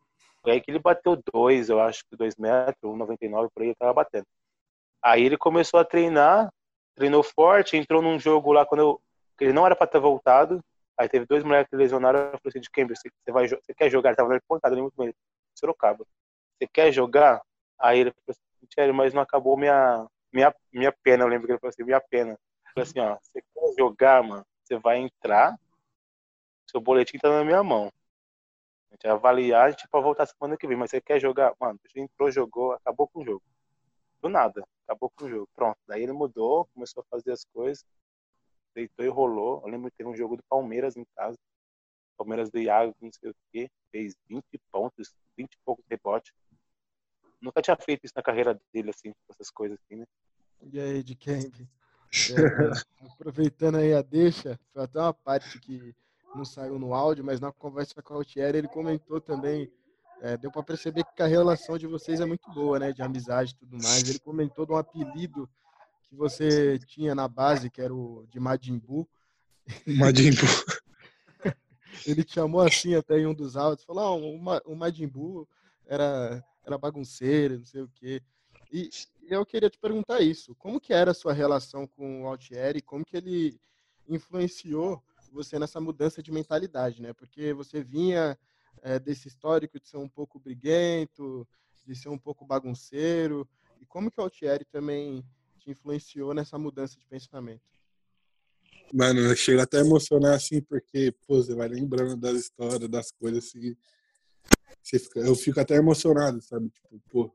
[0.42, 3.74] Foi aí que ele bateu dois, eu acho que dois metros, 1,99 por aí ele
[3.74, 4.26] tava batendo.
[5.02, 6.50] Aí ele começou a treinar,
[6.94, 9.00] treinou forte, entrou num jogo lá quando eu,
[9.40, 10.62] ele não era para ter voltado,
[10.98, 13.90] aí teve dois moleques que lesionaram, eu falei assim, de quem você, vai, você quer
[13.90, 14.10] jogar?
[14.10, 15.14] Ele tava na ali muito ele,
[15.54, 16.04] Sorocaba.
[16.58, 17.42] Você quer jogar?
[17.78, 18.36] Aí ele falou
[18.86, 22.00] assim, mas não acabou minha minha, minha pena, eu lembro que ele falou assim, minha
[22.00, 22.30] pena.
[22.30, 25.56] Ele falou assim, ó, você quer jogar, mano, você vai entrar,
[26.70, 27.92] seu boletim tá na minha mão.
[28.90, 31.54] A gente vai avaliar, a gente vai voltar semana que vem, mas você quer jogar?
[31.60, 33.42] Mano, você entrou, jogou, acabou com o jogo.
[34.20, 35.48] Do nada, acabou com o jogo.
[35.54, 37.84] Pronto, daí ele mudou, começou a fazer as coisas,
[38.74, 39.62] deitou e rolou.
[39.64, 41.38] Eu lembro que teve um jogo do Palmeiras em casa,
[42.16, 46.32] Palmeiras do Iago, não sei o quê, fez 20 pontos, 20 e poucos rebotes
[47.40, 50.06] nunca tinha feito isso na carreira dele, assim, essas coisas assim, né?
[50.72, 51.54] E aí, de Kemp?
[52.12, 55.94] É, aproveitando aí a deixa, foi até uma parte que
[56.34, 59.70] não saiu no áudio, mas na conversa com o Altieri ele comentou também,
[60.20, 63.52] é, deu para perceber que a relação de vocês é muito boa, né, de amizade
[63.52, 64.08] e tudo mais.
[64.08, 65.48] Ele comentou de um apelido
[66.08, 68.40] que você tinha na base, que era o de.
[68.40, 69.08] Majin Buu.
[72.06, 75.06] Ele te chamou assim até em um dos áudios, falou, ah, o, Ma o Majin
[75.06, 75.46] Buu
[75.86, 78.22] era, era bagunceiro, não sei o quê.
[78.72, 78.88] E
[79.28, 83.04] eu queria te perguntar isso, como que era a sua relação com o Altieri, como
[83.04, 83.60] que ele
[84.08, 85.02] influenciou
[85.32, 87.12] você nessa mudança de mentalidade, né?
[87.12, 88.38] Porque você vinha
[88.82, 91.46] é, desse histórico de ser um pouco briguento,
[91.86, 93.48] de ser um pouco bagunceiro,
[93.80, 95.24] e como que o Altieri também
[95.58, 97.62] te influenciou nessa mudança de pensamento?
[98.92, 103.12] Mano, eu chego até a emocionar assim, porque, pô, você vai lembrando das histórias, das
[103.12, 103.76] coisas assim.
[104.82, 106.68] Fica, eu fico até emocionado, sabe?
[106.70, 107.34] Tipo, pô.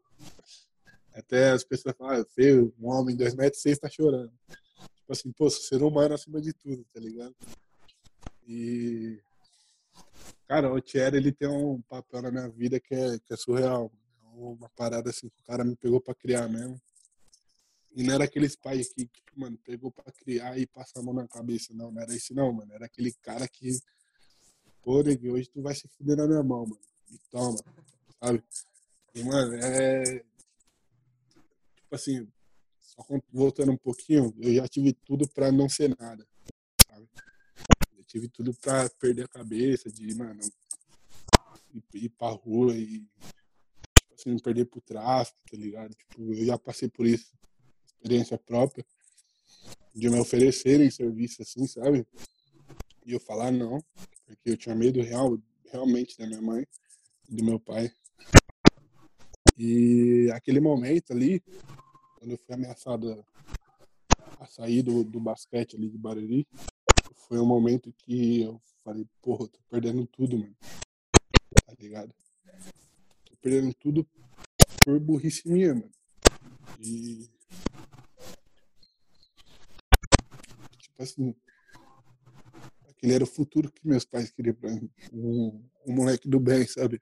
[1.14, 4.34] Até as pessoas falam, ah, feio, um homem, dois metros e tá chorando.
[4.96, 7.34] Tipo assim, pô, ser humano acima de tudo, tá ligado?
[8.48, 9.22] E.
[10.48, 13.92] Cara, o Thierry, ele tem um papel na minha vida que é, que é surreal.
[14.24, 16.80] É uma parada assim que o cara me pegou pra criar mesmo.
[17.96, 21.14] E não era aqueles pais que, tipo, mano, pegou pra criar e passa a mão
[21.14, 21.74] na cabeça.
[21.74, 22.74] Não, não era isso não, mano.
[22.74, 23.80] Era aquele cara que,
[24.84, 26.82] pô, neguinho, hoje tu vai se fuder na minha mão, mano.
[27.10, 27.58] E toma,
[28.22, 28.44] sabe?
[29.16, 30.04] E, mano, é.
[31.76, 32.28] Tipo assim,
[32.82, 36.28] só voltando um pouquinho, eu já tive tudo pra não ser nada,
[36.88, 37.08] sabe?
[38.16, 40.40] Tive tudo pra perder a cabeça, de, mano,
[41.74, 45.94] ir, ir pra rua e, tipo assim, me perder pro tráfico, tá ligado?
[45.94, 47.34] Tipo, eu já passei por isso
[47.86, 48.86] experiência própria
[49.94, 52.08] de me oferecerem serviço assim, sabe?
[53.06, 53.84] E eu falar não,
[54.26, 56.66] porque eu tinha medo real, realmente da minha mãe
[57.28, 57.92] e do meu pai.
[59.58, 61.44] E aquele momento ali,
[62.18, 63.26] quando eu fui ameaçado
[64.40, 66.48] a sair do, do basquete ali de Bariri,
[67.28, 70.56] foi um momento que eu falei, porra, tô perdendo tudo, mano.
[71.66, 72.14] Tá ligado?
[73.26, 74.08] Tô perdendo tudo
[74.84, 75.92] por burrice minha, mano.
[76.80, 77.30] E
[80.96, 81.36] Tipo assim,
[82.88, 84.90] aquele era o futuro que meus pais queriam pra mim.
[85.12, 87.02] Um, um moleque do bem, sabe?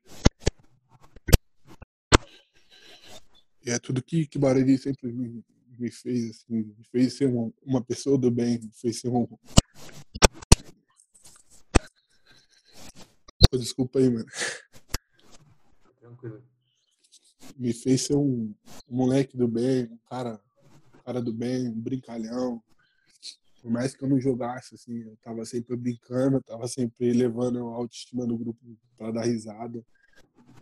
[3.63, 5.43] E é tudo que, que Bariri sempre me,
[5.77, 9.27] me fez, assim, me fez ser uma, uma pessoa do bem, me fez ser um.
[13.57, 14.25] Desculpa aí, mano.
[15.99, 16.43] Tranquilo.
[17.57, 18.53] Me fez ser um,
[18.89, 20.41] um moleque do bem, um cara,
[20.95, 22.63] um cara do bem, um brincalhão,
[23.63, 27.59] por mais que eu não jogasse, assim, eu tava sempre brincando, eu tava sempre levando
[27.69, 28.59] a autoestima do grupo
[28.97, 29.81] para dar risada.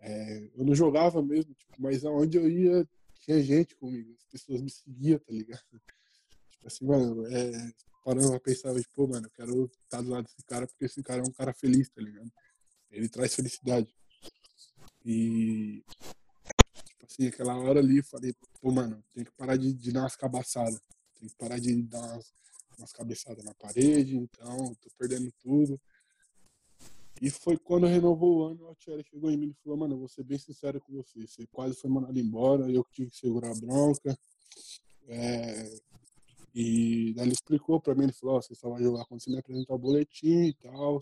[0.01, 2.87] É, eu não jogava mesmo, tipo, mas aonde eu ia,
[3.21, 5.63] tinha gente comigo, as pessoas me seguiam, tá ligado?
[6.51, 7.73] Tipo assim, mano, é,
[8.05, 11.01] parando pra pensar, tipo, pô, mano, eu quero estar do lado desse cara porque esse
[11.01, 12.31] cara é um cara feliz, tá ligado?
[12.91, 13.93] Ele traz felicidade.
[15.05, 15.83] E,
[16.85, 20.01] tipo assim, aquela hora ali, eu falei, pô, mano, tem que parar de, de dar
[20.01, 20.79] umas cabaçadas,
[21.19, 22.31] tem que parar de dar umas
[22.81, 25.79] umas cabeçadas na parede, então tô perdendo tudo.
[27.21, 29.99] E foi quando renovou o ano, o Altieri chegou em mim e falou, mano, eu
[29.99, 33.51] vou ser bem sincero com você, você quase foi mandado embora, eu tive que segurar
[33.51, 34.17] a bronca.
[35.07, 35.79] É...
[36.53, 39.29] E daí ele explicou pra mim, ele falou, oh, você só vai jogar quando você
[39.29, 41.01] me apresentar o boletim e tal.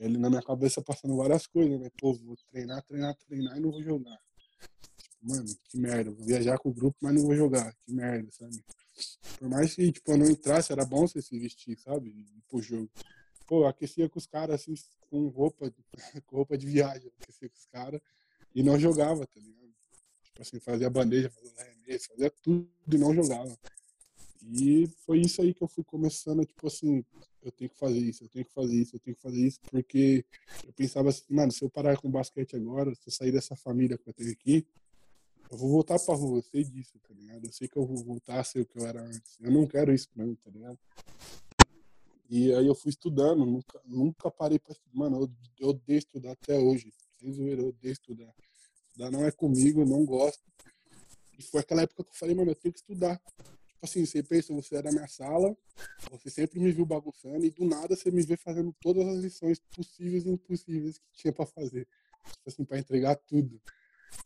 [0.00, 1.90] Ele na minha cabeça passando várias coisas, né?
[2.00, 4.18] Pô, vou treinar, treinar, treinar e não vou jogar.
[4.96, 8.30] Tipo, mano, que merda, vou viajar com o grupo, mas não vou jogar, que merda,
[8.32, 8.64] sabe?
[9.38, 12.08] Por mais que, tipo, eu não entrasse, era bom você se vestir, sabe?
[12.08, 12.90] Ir pro jogo.
[13.46, 14.74] Pô, aquecia com os caras, assim,
[15.10, 15.70] com roupa,
[16.26, 18.00] com roupa de viagem, aquecia com os caras
[18.54, 19.74] e não jogava, tá ligado?
[20.24, 23.58] Tipo assim, fazia bandeja, fazia arremesso, fazia tudo e não jogava.
[24.42, 27.04] E foi isso aí que eu fui começando, tipo assim,
[27.42, 29.60] eu tenho que fazer isso, eu tenho que fazer isso, eu tenho que fazer isso,
[29.70, 30.24] porque
[30.66, 33.98] eu pensava assim, mano, se eu parar com basquete agora, se eu sair dessa família
[33.98, 34.66] que eu tenho aqui,
[35.50, 37.44] eu vou voltar pra rua, eu sei disso, tá ligado?
[37.44, 39.36] Eu sei que eu vou voltar a ser o que eu era antes.
[39.40, 40.78] Eu não quero isso pra mim, tá ligado?
[42.28, 44.96] E aí eu fui estudando, nunca, nunca parei pra estudar.
[44.96, 46.92] Mano, eu, eu odeio estudar até hoje.
[47.18, 48.32] Sem zoeira, eu odeio estudar.
[48.86, 50.40] Estudar não é comigo, não gosto.
[51.36, 53.20] E foi aquela época que eu falei, mano, eu tenho que estudar.
[53.82, 55.56] Assim, você pensa, você era da minha sala,
[56.10, 59.58] você sempre me viu bagunçando e do nada você me vê fazendo todas as lições
[59.74, 61.88] possíveis e impossíveis que tinha pra fazer.
[62.24, 63.60] Tipo assim, pra entregar tudo.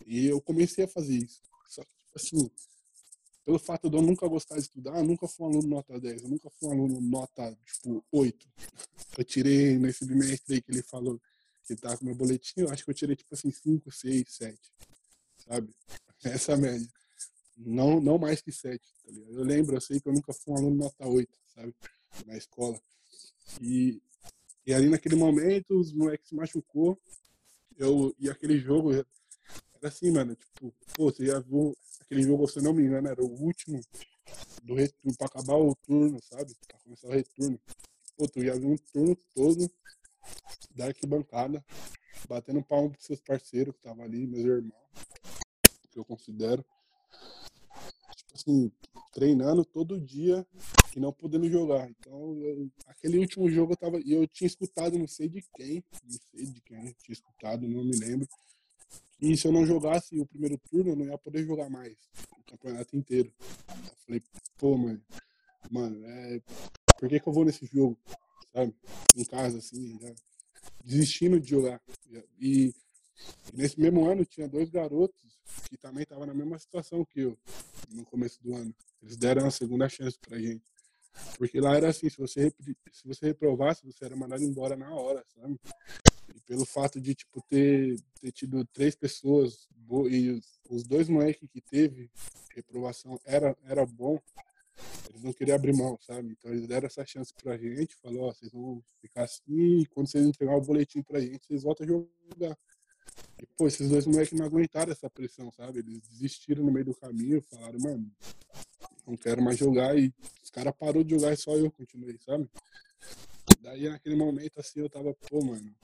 [0.07, 1.41] E eu comecei a fazer isso.
[1.69, 2.51] Só que, tipo assim,
[3.45, 6.23] pelo fato de eu nunca gostar de estudar, eu nunca fui um aluno nota 10,
[6.23, 8.49] eu nunca fui um aluno nota, tipo, 8.
[9.19, 11.21] Eu tirei nesse bimestre aí que ele falou
[11.65, 14.59] que tá com meu boletim, eu acho que eu tirei, tipo assim, 5, 6, 7,
[15.47, 15.75] sabe?
[16.25, 16.89] Essa é média.
[17.57, 19.13] Não, não mais que 7, tá?
[19.13, 21.75] Eu lembro, sei que eu nunca fui um aluno nota 8, sabe?
[22.27, 22.81] Na escola.
[23.61, 24.01] E,
[24.67, 26.99] e ali naquele momento, os moleques se machucou,
[27.77, 28.91] eu, e aquele jogo,
[29.83, 33.43] assim, mano, tipo, pô, você já viu aquele jogo, se não me engano, era o
[33.43, 33.81] último
[34.63, 36.55] do retorno, pra acabar o turno, sabe?
[36.67, 37.61] Pra começar o retorno.
[38.17, 39.71] Pô, tu ia ver um turno todo
[40.75, 41.65] da arquibancada,
[42.29, 44.73] batendo palmo pros seus parceiros que estavam ali, meus irmãos,
[45.91, 46.65] que eu considero.
[48.35, 48.71] Assim,
[49.13, 50.45] treinando todo dia
[50.97, 51.89] e não podendo jogar.
[51.89, 53.99] Então, eu, aquele último jogo eu tava.
[54.05, 57.97] Eu tinha escutado, não sei de quem, não sei de quem, tinha escutado, não me
[57.97, 58.29] lembro.
[59.21, 61.97] E se eu não jogasse o primeiro turno, eu não ia poder jogar mais
[62.39, 63.33] o campeonato inteiro.
[63.41, 64.23] Eu falei,
[64.59, 65.03] pô, mano,
[65.71, 66.43] mano, é,
[66.99, 67.97] por que, que eu vou nesse jogo?
[68.53, 68.75] Sabe?
[69.17, 70.15] Em casa, assim, já,
[70.85, 71.81] desistindo de jogar.
[72.39, 72.75] E,
[73.53, 75.39] e nesse mesmo ano tinha dois garotos
[75.69, 77.39] que também estavam na mesma situação que eu,
[77.91, 78.75] no começo do ano.
[79.03, 80.65] Eles deram a segunda chance pra gente.
[81.39, 82.53] Porque lá era assim, se você,
[82.93, 85.59] se você reprovasse, você era mandado embora na hora, sabe?
[86.35, 89.69] E pelo fato de, tipo, ter, ter tido três pessoas
[90.11, 92.11] e os, os dois moleques que teve
[92.55, 94.19] reprovação era, era bom,
[95.09, 96.33] eles não queriam abrir mão, sabe?
[96.33, 100.09] Então eles deram essa chance pra gente, falou, ó, vocês vão ficar assim, e quando
[100.09, 102.59] vocês entregar o boletim pra gente, vocês voltam a jogar.
[103.43, 105.81] E, pô, esses dois moleques não aguentaram essa pressão, sabe?
[105.81, 108.11] Eles desistiram no meio do caminho, falaram, mano,
[109.07, 110.13] não quero mais jogar, e
[110.43, 112.49] os caras parou de jogar e só eu continuei, sabe?
[113.61, 115.75] Daí naquele momento assim eu tava, pô, mano,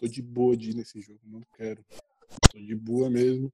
[0.00, 1.84] tô de boa de ir nesse jogo, não quero.
[2.50, 3.52] Tô de boa mesmo,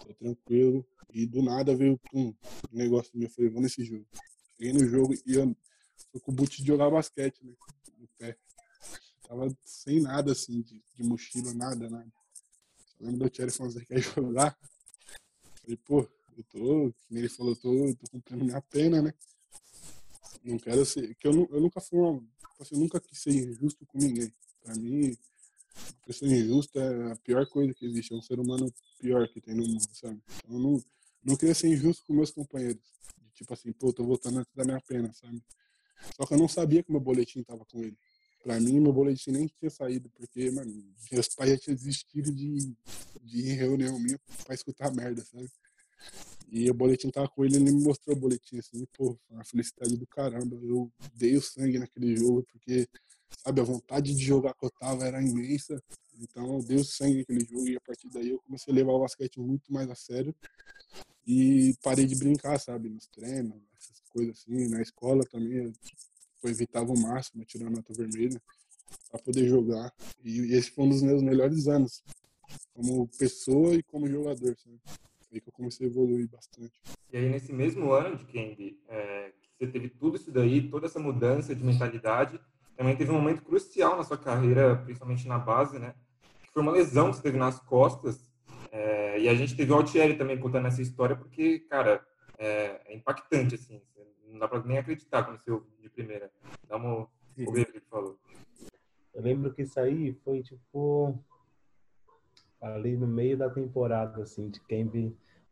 [0.00, 0.86] tô tranquilo.
[1.12, 2.34] E do nada veio um
[2.72, 4.06] negócio meu, eu falei, vou nesse jogo.
[4.56, 5.56] Cheguei no jogo e eu
[6.10, 7.52] fui com o boot de jogar basquete, né?
[7.98, 8.36] No pé.
[9.26, 12.12] Tava sem nada assim, de, de mochila, nada, nada.
[12.98, 14.58] Só lembro do Thierry falando, você quer jogar?
[15.60, 19.12] Falei, pô, eu tô, como ele falou, eu tô, tô cumprindo minha pena, né?
[20.42, 21.14] Não quero ser.
[21.16, 24.32] Que eu, eu nunca fui uma, tipo assim, eu nunca quis ser injusto com ninguém.
[24.62, 25.16] Pra mim,
[26.04, 28.12] pessoa injusta é a pior coisa que existe.
[28.12, 30.22] É um ser humano pior que tem no mundo, sabe?
[30.38, 30.84] Então, eu não,
[31.24, 32.82] não queria ser injusto com meus companheiros.
[33.34, 35.42] Tipo assim, pô, tô voltando antes da minha pena, sabe?
[36.16, 37.98] Só que eu não sabia que meu boletim tava com ele.
[38.42, 40.72] Pra mim, meu boletim nem tinha saído, porque, mano,
[41.10, 42.72] meus pais já tinham desistido de,
[43.22, 45.50] de ir em reunião minha pra escutar merda, sabe?
[46.48, 49.96] E o boletim tava com ele, ele me mostrou o boletim, assim, pô, uma felicidade
[49.96, 50.56] do caramba.
[50.62, 52.88] Eu dei o sangue naquele jogo, porque,
[53.42, 55.82] sabe, a vontade de jogar que eu tava era imensa.
[56.18, 58.92] Então eu dei o sangue naquele jogo e a partir daí eu comecei a levar
[58.92, 60.34] o basquete muito mais a sério.
[61.26, 64.68] E parei de brincar, sabe, nos treinos, essas coisas assim.
[64.68, 65.72] Na escola também,
[66.42, 68.40] eu evitava o máximo, tirando a nota vermelha,
[69.10, 69.92] para poder jogar.
[70.24, 72.02] E esse foi um dos meus melhores anos,
[72.74, 74.80] como pessoa e como jogador, sabe
[75.36, 76.80] aí que eu comecei a evoluir bastante.
[77.12, 80.98] E aí, nesse mesmo ano de Kendi, é, você teve tudo isso daí, toda essa
[80.98, 82.40] mudança de mentalidade,
[82.76, 85.94] também teve um momento crucial na sua carreira, principalmente na base, né?
[86.42, 88.18] Que foi uma lesão que você teve nas costas.
[88.70, 92.04] É, e a gente teve o Altieri também contando essa história, porque, cara,
[92.38, 93.80] é, é impactante, assim.
[94.36, 96.30] Não dá pra nem acreditar quando você ouve de primeira.
[96.68, 97.08] Dá uma
[97.38, 98.18] ouvir o que ele falou.
[99.14, 101.18] Eu lembro que isso aí foi, tipo,
[102.60, 104.94] ali no meio da temporada, assim, de Camp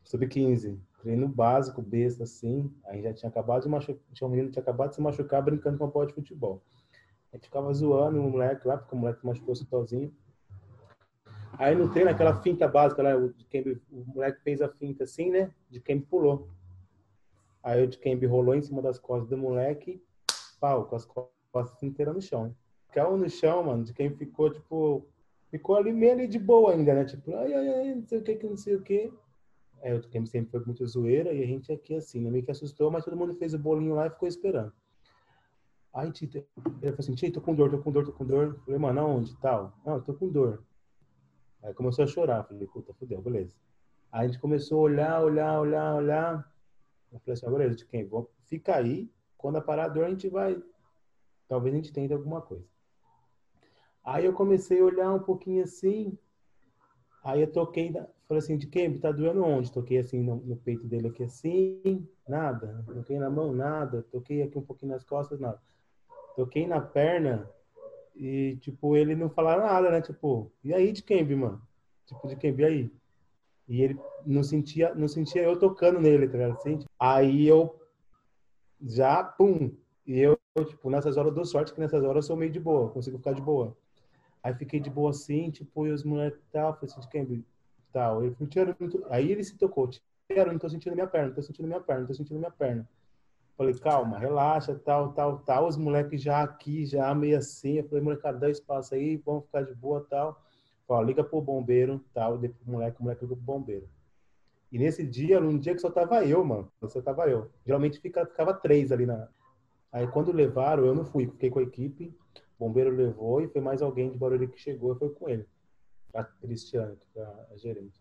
[0.03, 0.78] sub-15.
[1.01, 2.70] Treino básico, besta, assim.
[2.85, 5.43] Aí já tinha acabado de machucar, tinha um menino que tinha acabado de se machucar
[5.43, 6.62] brincando com a bola de futebol.
[7.32, 10.14] A gente ficava zoando o moleque lá, porque o moleque machucou sozinho.
[11.55, 15.51] Aí no treino, aquela finta básica lá, o, o moleque fez a finta assim, né?
[15.70, 16.51] De quem pulou.
[17.65, 20.01] Aí o de Kembe rolou em cima das costas do moleque,
[20.61, 22.55] pau, com as costas inteiras no chão.
[22.93, 25.09] Caiu no chão, mano, quem ficou, tipo,
[25.51, 27.07] ficou ali meio ali de boa ainda, né?
[27.07, 29.11] Tipo, ai, ai, ai, não sei o que, que não sei o que.
[29.81, 32.31] É, o Game sempre foi muito zoeira e a gente aqui assim, né?
[32.31, 34.73] meio que assustou, mas todo mundo fez o bolinho lá e ficou esperando.
[35.93, 38.61] Aí Tita, ele falou assim, Tita, tô com dor, tô com dor, tô com dor.
[38.65, 39.73] falei, mano, aonde tal?
[39.87, 40.62] Não, tô com dor.
[41.62, 43.55] Aí começou a chorar, falei, puta, fudeu, beleza.
[44.12, 46.54] Aí a gente começou a olhar, olhar, olhar, olhar.
[47.15, 48.11] Eu falei assim, ah, beleza, de quem?
[48.47, 49.09] Fica aí,
[49.39, 50.61] quando parar a a gente vai,
[51.47, 52.67] talvez a gente tente alguma coisa.
[54.05, 56.19] Aí eu comecei a olhar um pouquinho assim.
[57.23, 58.99] Aí eu toquei, falei assim, de quem?
[58.99, 59.73] Tá doendo onde?
[59.73, 62.85] Toquei assim no, no, peito dele aqui assim, nada.
[62.87, 64.03] Toquei na mão, nada.
[64.11, 65.62] Toquei aqui um pouquinho nas costas, nada.
[66.37, 67.49] Toquei na perna
[68.15, 70.03] e, tipo, ele não falava nada, né?
[70.03, 71.62] Tipo, e aí de quem, mano?
[72.07, 72.91] Tipo, de quem, e aí?
[73.69, 76.53] E ele não sentia, não sentia eu tocando nele, tá ligado?
[76.53, 77.81] Assim, aí eu
[78.81, 79.75] já, pum.
[80.07, 82.61] E eu, tipo, nessas horas eu dou sorte que nessas horas eu sou meio de
[82.61, 83.77] boa, consigo ficar de boa.
[84.43, 87.45] Aí fiquei de boa assim, tipo, e os moleques tal, falei assim, de quem?
[87.91, 88.23] Tal.
[88.23, 91.67] Ele falou, aí ele se tocou, Tiago, não tô sentindo minha perna, não tô sentindo
[91.67, 92.87] minha perna, não tô sentindo minha perna.
[93.57, 95.69] Falei, calma, relaxa, tal, tal, tal.
[95.69, 97.79] Os moleques já aqui, já meio assim.
[97.79, 100.43] Eu falei, molecada, dá espaço aí, vamos ficar de boa, tal.
[100.87, 102.39] Falei, liga pro bombeiro, tal.
[102.39, 103.89] Depois o moleque, o moleque ligou pro bombeiro.
[104.70, 106.70] E nesse dia, num dia que só tava eu, mano.
[106.89, 107.51] Só tava eu.
[107.64, 109.28] Geralmente fica, ficava três ali na.
[109.93, 112.12] Aí quando levaram, eu não fui, fiquei com a equipe.
[112.59, 115.47] O bombeiro levou e foi mais alguém de Barueri que chegou e foi com ele.
[116.12, 118.01] A Cristiane, que foi a gerente.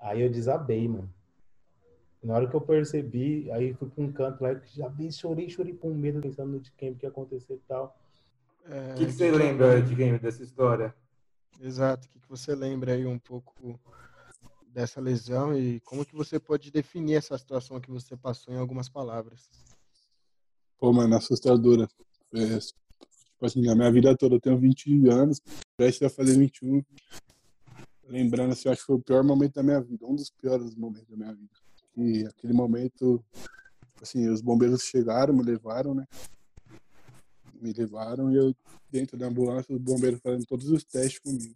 [0.00, 1.12] Aí eu desabei, mano.
[2.22, 5.74] Na hora que eu percebi, aí fui para um canto lá, já vi, chorei, chorei
[5.74, 7.96] com medo, pensando no de quem que ia acontecer e tal.
[8.64, 10.94] É, o que, que você lembra de game dessa história?
[11.60, 13.78] Exato, o que, você lembra aí um pouco
[14.68, 18.88] dessa lesão e como que você pode definir essa situação que você passou em algumas
[18.88, 19.48] palavras?
[20.78, 21.86] Pô, mano, assustadora.
[22.34, 25.40] É, tipo assim, minha vida toda, eu tenho 20 anos,
[25.76, 26.82] prestes a fazer 21.
[28.04, 31.08] Lembrando, assim, acho que foi o pior momento da minha vida, um dos piores momentos
[31.08, 31.50] da minha vida.
[31.96, 33.22] E aquele momento,
[34.00, 36.06] assim, os bombeiros chegaram, me levaram, né?
[37.62, 38.52] Me levaram e eu,
[38.90, 41.54] dentro da ambulância, os bombeiros fazendo todos os testes comigo.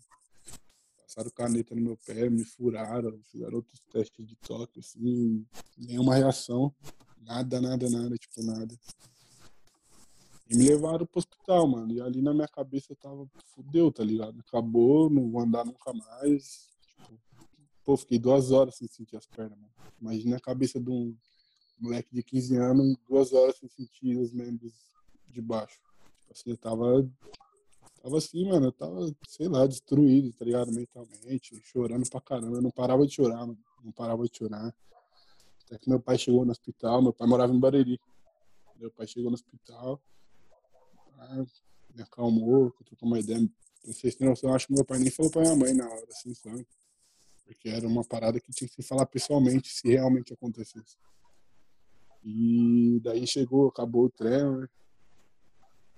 [1.02, 5.44] Passaram caneta no meu pé, me furaram, fizeram outros testes de toque, assim,
[5.76, 6.72] nenhuma reação.
[7.22, 8.72] Nada, nada, nada, tipo, nada.
[10.48, 11.92] E me levaram pro hospital, mano.
[11.92, 14.38] E ali na minha cabeça eu tava, fudeu, tá ligado?
[14.46, 16.70] Acabou, não vou andar nunca mais.
[16.86, 17.20] Tipo,
[17.84, 19.72] pô, fiquei duas horas sem sentir as pernas, mano.
[20.00, 21.16] Imagina a cabeça de um
[21.80, 24.72] moleque de 15 anos, duas horas sem sentir os membros
[25.28, 25.80] de baixo.
[26.36, 27.10] Assim, eu tava.
[28.02, 30.70] Tava assim, mano, eu tava, sei lá, destruído, tá ligado?
[30.70, 32.58] Mentalmente, chorando pra caramba.
[32.58, 33.58] Eu não parava de chorar, mano.
[33.82, 34.74] Não parava de chorar.
[35.64, 37.98] Até que meu pai chegou no hospital, meu pai morava em Bariri.
[38.76, 40.00] Meu pai chegou no hospital,
[41.94, 43.48] me acalmou, trocou uma ideia.
[43.82, 46.34] Vocês têm noção, acho que meu pai nem falou pra minha mãe na hora, assim,
[46.34, 46.66] sabe?
[47.46, 50.96] Porque era uma parada que tinha que se falar pessoalmente se realmente acontecesse.
[52.22, 54.68] E daí chegou, acabou o treino,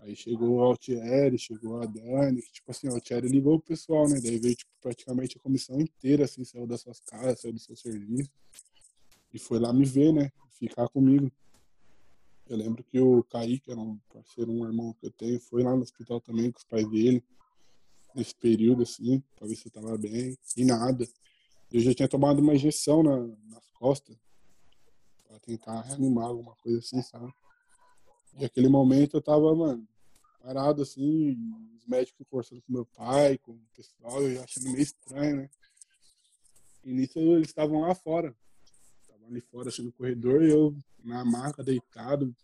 [0.00, 4.08] Aí chegou o Altieri, chegou a Dani, que, tipo assim, o Altieri ligou o pessoal,
[4.08, 4.20] né?
[4.20, 7.76] Daí veio, tipo, praticamente a comissão inteira, assim, saiu das suas casas, saiu do seu
[7.76, 8.30] serviço.
[9.32, 10.30] E foi lá me ver, né?
[10.58, 11.30] Ficar comigo.
[12.48, 15.74] Eu lembro que o Kaique, era um parceiro, um irmão que eu tenho, foi lá
[15.74, 17.22] no hospital também com os pais dele,
[18.14, 21.06] nesse período, assim, pra ver se eu tava bem, e nada.
[21.70, 23.18] Eu já tinha tomado uma injeção na,
[23.50, 24.16] nas costas,
[25.26, 27.32] pra tentar reanimar alguma coisa assim, sabe?
[28.38, 29.86] E aquele momento eu tava, mano,
[30.40, 31.36] parado assim,
[31.76, 35.50] os médicos conversando com meu pai, com o pessoal, eu achando meio estranho, né?
[36.84, 38.32] E nisso eles estavam lá fora.
[39.02, 42.34] Estavam ali fora, assim, no corredor, e eu na maca, deitado,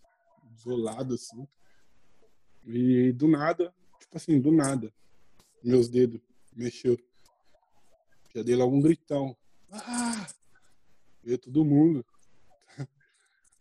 [0.56, 1.46] isolado, assim.
[2.66, 4.92] E do nada, tipo assim, do nada,
[5.62, 6.20] meus dedos
[6.52, 6.98] mexeu.
[8.34, 9.36] Já dei logo um gritão.
[9.70, 10.26] Ah!
[11.22, 12.04] Veio todo mundo.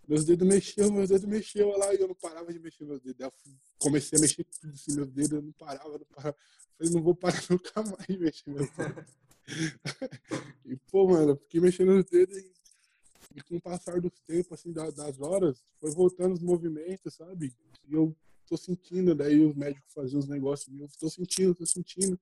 [0.08, 3.22] Meus dedos mexeu, meus dedos mexeu lá e eu não parava de mexer meus dedos.
[3.22, 3.34] Eu
[3.80, 6.36] comecei a mexer tudo assim, meus dedos, eu não parava, não parava.
[6.78, 9.06] Falei, não vou parar nunca mais de mexer meus dedos.
[10.66, 12.52] e, pô, mano, fiquei mexendo os dedos e,
[13.36, 17.56] e com o passar dos tempos, assim, das, das horas, foi voltando os movimentos, sabe?
[17.88, 22.20] E eu tô sentindo, daí os médicos faziam os negócios, eu tô sentindo, tô sentindo.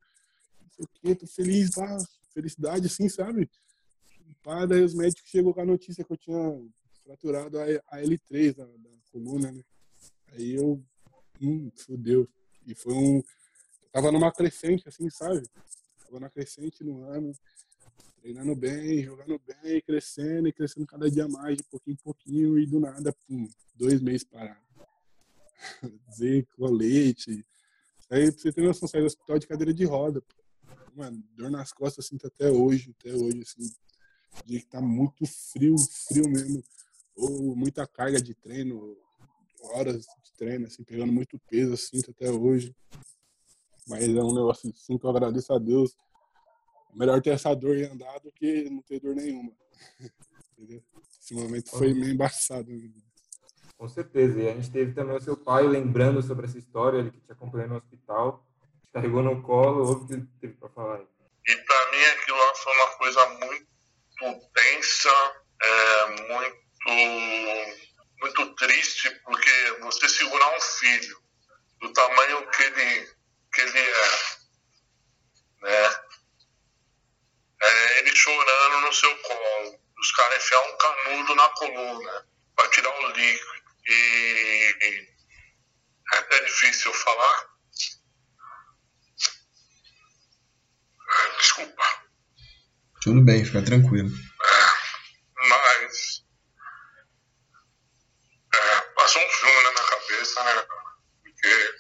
[0.62, 1.98] Não sei o quê, tô feliz, pá,
[2.32, 3.50] felicidade, assim, sabe?
[4.44, 6.38] Pá, daí os médicos chegou com a notícia que eu tinha
[7.04, 9.64] fraturado a, a L3 da, da, coluna, né?
[10.32, 10.82] Aí eu,
[11.42, 12.28] hum, fudeu.
[12.66, 13.22] E foi um.
[13.92, 15.46] Tava numa crescente, assim, sabe?
[16.06, 17.34] Tava na crescente no ano,
[18.22, 22.66] treinando bem, jogando bem, crescendo e crescendo cada dia mais, de pouquinho em pouquinho, e
[22.66, 24.60] do nada, pum, dois meses parado.
[26.08, 27.46] Dizer colete.
[28.10, 30.24] Aí você ter noção, sair do hospital de cadeira de roda.
[30.96, 33.74] Mano, dor nas costas, sinto até hoje, até hoje, assim.
[34.46, 36.64] Dia que tá muito frio, frio mesmo
[37.16, 38.98] ou muita carga de treino,
[39.62, 42.76] horas de treino, assim, pegando muito peso, assim, até hoje.
[43.88, 45.96] Mas é um negócio assim que eu agradeço a Deus.
[46.94, 49.52] É melhor ter essa dor e andar do que não ter dor nenhuma.
[50.58, 50.84] Entendeu?
[51.20, 52.68] Esse momento foi meio embaçado.
[53.78, 54.40] Com certeza.
[54.40, 57.32] E a gente teve também o seu pai lembrando sobre essa história, ele que te
[57.32, 58.46] acompanhou no hospital,
[58.84, 61.08] te carregou no colo, ouve o que ele teve para falar aí.
[61.48, 65.10] E para mim aquilo lá foi uma coisa muito tensa,
[65.64, 71.22] é, muito muito triste porque você segurar um filho
[71.80, 73.16] do tamanho que ele,
[73.54, 74.38] que ele é,
[75.62, 76.00] né?
[77.64, 82.90] É ele chorando no seu colo, os caras enfiar um canudo na coluna para tirar
[82.90, 83.62] o líquido.
[83.88, 84.76] E
[86.14, 87.52] é até difícil falar.
[91.38, 92.04] Desculpa.
[93.02, 94.10] Tudo bem, fica tranquilo.
[94.10, 96.24] É, mas
[98.96, 100.68] passou um filme na minha cabeça, né?
[101.24, 101.76] Porque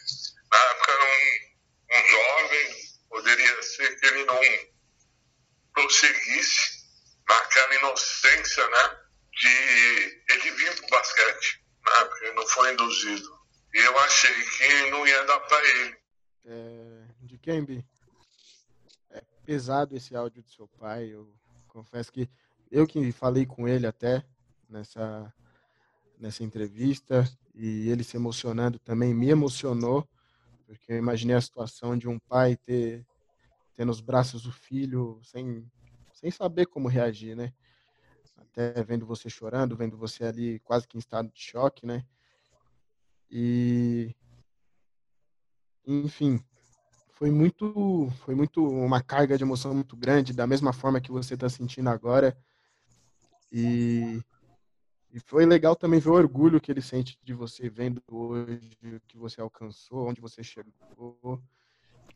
[0.52, 2.76] na época era um, um jovem,
[3.10, 4.40] poderia ser que ele não
[5.74, 6.82] prosseguisse
[7.28, 8.98] naquela inocência, né?
[9.40, 12.06] De ele vir pro basquete, né?
[12.06, 13.40] Porque não foi induzido.
[13.74, 14.44] E eu achei
[15.26, 15.98] para ele.
[16.46, 17.86] É, de Kembe,
[19.10, 21.10] é pesado esse áudio do seu pai.
[21.10, 21.32] Eu
[21.68, 22.30] confesso que
[22.72, 24.26] eu que falei com ele até
[24.70, 25.34] nessa,
[26.18, 30.08] nessa entrevista e ele se emocionando também me emocionou,
[30.66, 33.06] porque eu imaginei a situação de um pai ter,
[33.76, 35.70] ter nos braços o filho sem,
[36.14, 37.54] sem saber como reagir, né?
[38.38, 42.06] Até vendo você chorando, vendo você ali quase que em estado de choque, né?
[43.30, 44.16] E
[45.86, 46.44] enfim,
[47.14, 51.36] foi muito foi muito uma carga de emoção muito grande, da mesma forma que você
[51.36, 52.38] está sentindo agora.
[53.52, 54.22] E,
[55.12, 59.00] e foi legal também ver o orgulho que ele sente de você vendo hoje o
[59.02, 61.42] que você alcançou, onde você chegou.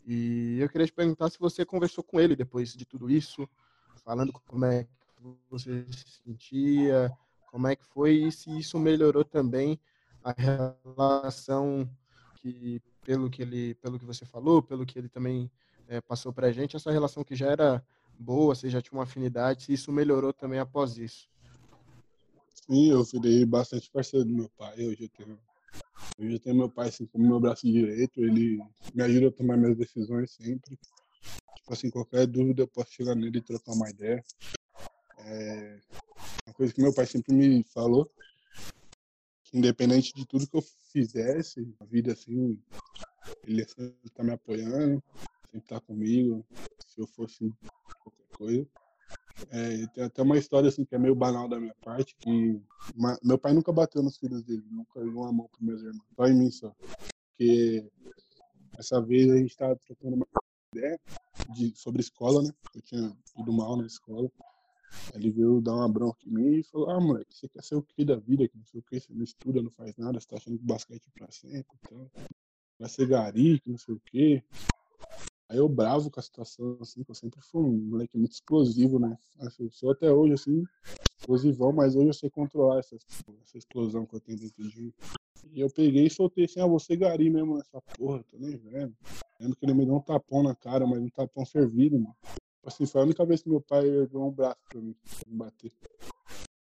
[0.06, 3.48] E eu queria te perguntar se você conversou com ele depois de tudo isso,
[4.04, 7.12] falando como é que você se sentia,
[7.52, 9.80] como é que foi e se isso melhorou também
[10.24, 11.90] a relação
[12.36, 15.50] que pelo que ele pelo que você falou, pelo que ele também
[15.88, 17.86] é, passou para a gente, essa relação que já era
[18.20, 21.30] boa, você já tinha uma afinidade, se isso melhorou também após isso.
[22.68, 24.74] Sim, eu virei bastante parceiro do meu pai.
[24.88, 25.40] Hoje eu tenho,
[26.18, 28.20] hoje eu tenho meu pai assim, como meu braço direito.
[28.22, 28.60] Ele
[28.94, 30.76] me ajuda a tomar minhas decisões sempre.
[31.58, 34.24] Tipo assim, qualquer dúvida eu posso chegar nele e trocar uma ideia.
[35.20, 35.80] É
[36.48, 38.12] uma coisa que meu pai sempre me falou,
[39.44, 42.60] que independente de tudo que eu fizesse, a vida assim,
[43.46, 45.04] ele sempre tá me apoiando,
[45.52, 46.46] sempre tá comigo.
[46.88, 47.54] Se eu fosse
[48.04, 48.68] qualquer coisa.
[49.50, 52.62] É, tem até uma história assim que é meio banal da minha parte, que
[52.96, 56.06] uma, meu pai nunca bateu nos filhos dele, nunca deu uma mão para meus irmãos,
[56.16, 56.74] só em mim só.
[57.30, 57.86] Porque
[58.78, 60.28] essa vez a gente estava trocando uma
[60.74, 61.00] ideia
[61.54, 62.50] de, sobre escola, né?
[62.74, 64.30] Eu tinha ido mal na escola.
[65.14, 67.84] Ele veio dar uma bronca em mim e falou: Ah, moleque, você quer ser o
[67.84, 68.48] que da vida?
[68.48, 70.66] Que não sei o que, você não estuda, não faz nada, você tá achando que
[70.66, 72.10] basquete é pra sempre, então.
[72.80, 74.44] Vai ser gari, que não sei o que.
[75.48, 79.00] Aí eu bravo com a situação, assim, que eu sempre fui um moleque muito explosivo,
[79.00, 79.18] né?
[79.60, 80.64] Eu sou até hoje, assim,
[81.18, 84.94] explosivão, mas hoje eu sei controlar essa, essa explosão que eu tenho dentro de mim.
[85.52, 88.96] E eu peguei e soltei assim, ah, você gari mesmo nessa porra, tô nem vendo.
[89.40, 92.16] Lembro que ele me deu um tapão na cara, mas um tapão servido, mano.
[92.66, 95.38] Assim, foi a única vez que meu pai ergueu um braço pra mim, pra me
[95.38, 95.72] bater.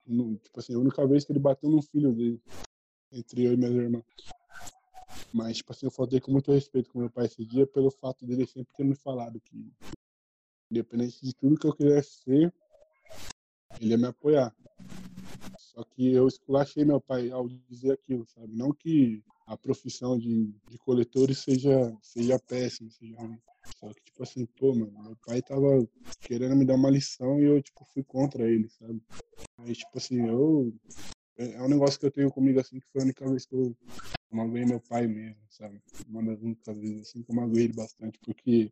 [0.05, 2.39] No, tipo assim, a única vez que ele bateu no filho dele,
[3.11, 4.03] entre eu e minhas irmãs.
[5.33, 8.25] Mas, tipo assim, eu faltei com muito respeito com meu pai esse dia pelo fato
[8.25, 9.71] dele sempre ter me falado que,
[10.71, 12.53] independente de tudo que eu quisesse ser,
[13.79, 14.55] ele ia me apoiar.
[15.57, 18.55] Só que eu esculachei meu pai ao dizer aquilo, sabe?
[18.55, 23.39] Não que a profissão de, de seja, seja péssima, seja ruim.
[23.79, 25.87] Só que, tipo assim, pô, mano, meu pai tava
[26.23, 29.01] querendo me dar uma lição e eu, tipo, fui contra ele, sabe?
[29.59, 30.73] Aí, tipo assim, eu.
[31.37, 33.55] É, é um negócio que eu tenho comigo, assim, que foi a única vez que
[33.55, 33.75] eu
[34.35, 35.81] magoei meu pai mesmo, sabe?
[36.07, 38.71] Uma das únicas vezes assim que eu magoei ele bastante, porque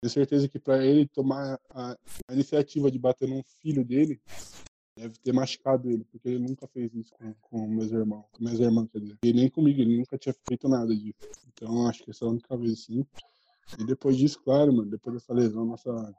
[0.00, 1.92] tenho certeza que para ele tomar a,
[2.28, 4.20] a, iniciativa de bater num filho dele,
[4.96, 8.60] deve ter machucado ele, porque ele nunca fez isso com, com meus irmãos, com minhas
[8.60, 9.18] irmãs, quer dizer.
[9.22, 11.18] E nem comigo, ele nunca tinha feito nada disso.
[11.48, 13.04] Então acho que essa é a única vez sim.
[13.78, 16.14] E depois disso, claro, mano, depois dessa lesão, nossa.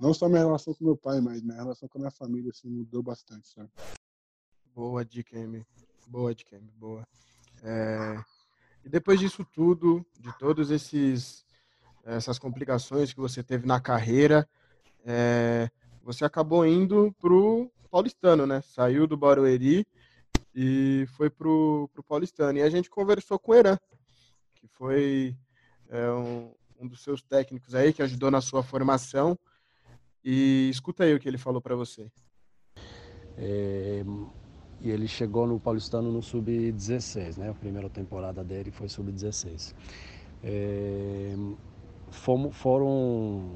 [0.00, 2.68] Não só minha relação com meu pai, mas minha relação com a minha família, assim,
[2.68, 3.70] mudou bastante, sabe?
[4.74, 5.64] Boa dica, Amy.
[6.06, 6.70] Boa dica, Amy.
[6.76, 7.06] Boa.
[7.62, 8.18] É,
[8.84, 11.44] e depois disso tudo, de todos esses
[12.04, 14.48] essas complicações que você teve na carreira,
[15.04, 15.68] é,
[16.02, 18.60] você acabou indo pro Paulistano, né?
[18.62, 19.84] Saiu do Barueri
[20.54, 22.58] e foi pro, pro Paulistano.
[22.58, 23.76] E a gente conversou com o Eran,
[24.54, 25.36] que foi
[25.88, 29.36] é, um, um dos seus técnicos aí, que ajudou na sua formação.
[30.24, 32.10] E escuta aí o que ele falou para você.
[33.36, 34.04] É,
[34.80, 37.50] e ele chegou no Paulistano no Sub-16, né?
[37.50, 39.74] A primeira temporada dele foi Sub-16.
[40.42, 41.34] É,
[42.10, 43.50] foram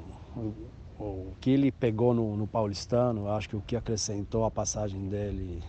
[0.99, 5.62] o que ele pegou no, no, Paulistano, acho que o que acrescentou a passagem dele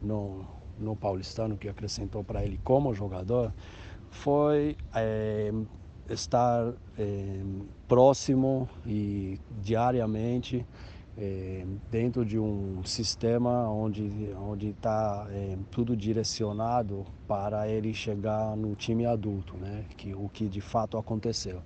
[0.00, 0.44] no,
[0.78, 3.52] no Paulistano, o que acrescentou para ele como jogador,
[4.10, 5.52] foi é,
[6.08, 7.40] estar é,
[7.88, 10.64] próximo e diariamente
[11.18, 18.74] é, dentro de um sistema onde onde está é, tudo direcionado para ele chegar no
[18.74, 19.84] time adulto, né?
[19.96, 21.62] Que o que de fato aconteceu.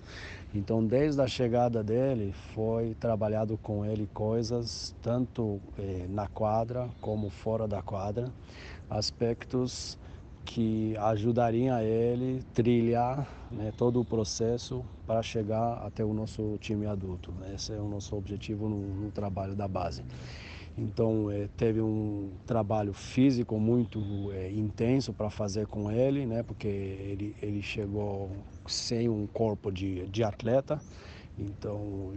[0.54, 7.28] Então, desde a chegada dele, foi trabalhado com ele coisas tanto é, na quadra como
[7.28, 8.32] fora da quadra,
[8.88, 9.98] aspectos
[10.44, 17.32] que ajudariam ele trilhar né, todo o processo para chegar até o nosso time adulto.
[17.54, 20.04] Esse é o nosso objetivo no, no trabalho da base.
[20.76, 26.42] Então é, teve um trabalho físico muito é, intenso para fazer com ele, né?
[26.42, 28.30] Porque ele, ele chegou
[28.66, 30.80] sem um corpo de, de atleta.
[31.38, 32.12] Então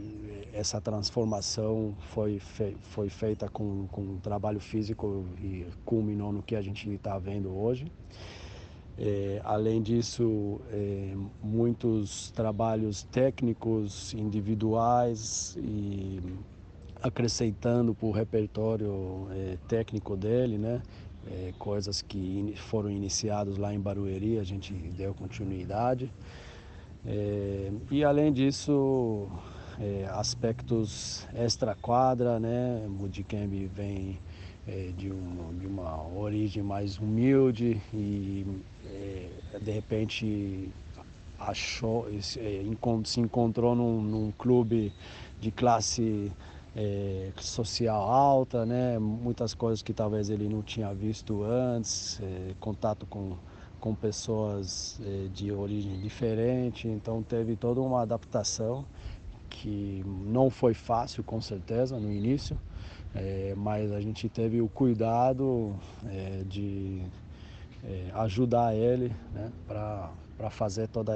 [0.54, 6.56] essa transformação foi, fe, foi feita com, com um trabalho físico e culminou no que
[6.56, 7.86] a gente está vendo hoje.
[9.00, 16.20] É, além disso, é, muitos trabalhos técnicos individuais e
[17.02, 20.82] acrescentando para o repertório é, técnico dele, né?
[21.30, 26.12] É, coisas que foram iniciadas lá em Barueri, a gente deu continuidade.
[27.06, 29.28] É, e além disso,
[29.80, 32.84] é, aspectos extra-quadra, né?
[32.86, 34.20] O Mudikembe vem
[34.68, 38.46] é, de, um, de, uma origem mais humilde e
[38.86, 40.70] é, de repente
[41.40, 44.92] achou, se encontrou num, num clube
[45.40, 46.32] de classe
[46.76, 49.00] é, social alta, né?
[49.00, 53.36] muitas coisas que talvez ele não tinha visto antes, é, contato com,
[53.80, 58.86] com pessoas é, de origem diferente, então teve toda uma adaptação
[59.50, 62.58] que não foi fácil com certeza no início,
[63.16, 65.76] é, mas a gente teve o cuidado
[66.06, 67.02] é, de
[68.16, 69.52] ajudar ele né?
[69.66, 71.14] para fazer todos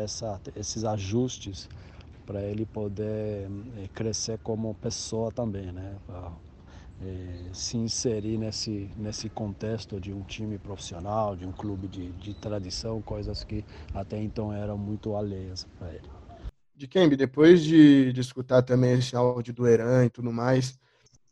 [0.55, 1.67] esses ajustes
[2.25, 3.49] para ele poder
[3.93, 5.97] crescer como pessoa também, né?
[6.05, 6.31] Pra,
[7.03, 12.33] é, se inserir nesse, nesse contexto de um time profissional, de um clube de, de
[12.33, 16.09] tradição, coisas que até então eram muito alheias para ele.
[16.75, 20.79] De Kembe, depois de, de escutar também esse áudio do Eran e tudo mais,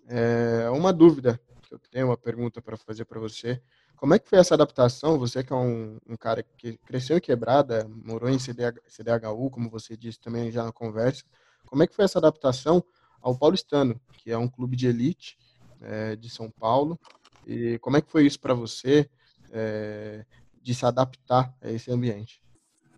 [0.07, 3.61] é uma dúvida que eu tenho, uma pergunta para fazer para você.
[3.95, 5.20] Como é que foi essa adaptação?
[5.20, 9.70] Você que é um, um cara que cresceu em Quebrada, morou em CDH, CDHU, como
[9.70, 11.24] você disse também já na conversa.
[11.65, 12.84] Como é que foi essa adaptação
[13.22, 15.38] ao Paulistano, que é um clube de elite
[15.82, 16.99] é, de São Paulo?
[17.45, 19.09] E como é que foi isso para você
[19.51, 20.25] é,
[20.61, 22.41] de se adaptar a esse ambiente?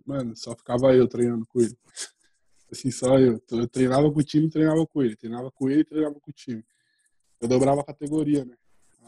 [0.04, 1.76] Mano, só ficava eu treinando com ele.
[2.70, 3.40] Assim, só eu.
[3.50, 5.16] Eu treinava com o time, treinava com ele.
[5.16, 6.64] Treinava com ele, treinava com o time.
[7.40, 8.56] Eu dobrava a categoria, né?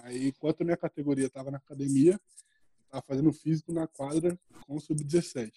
[0.03, 2.21] Aí, enquanto a minha categoria estava na academia,
[2.85, 5.53] estava fazendo físico na quadra com o sub-17.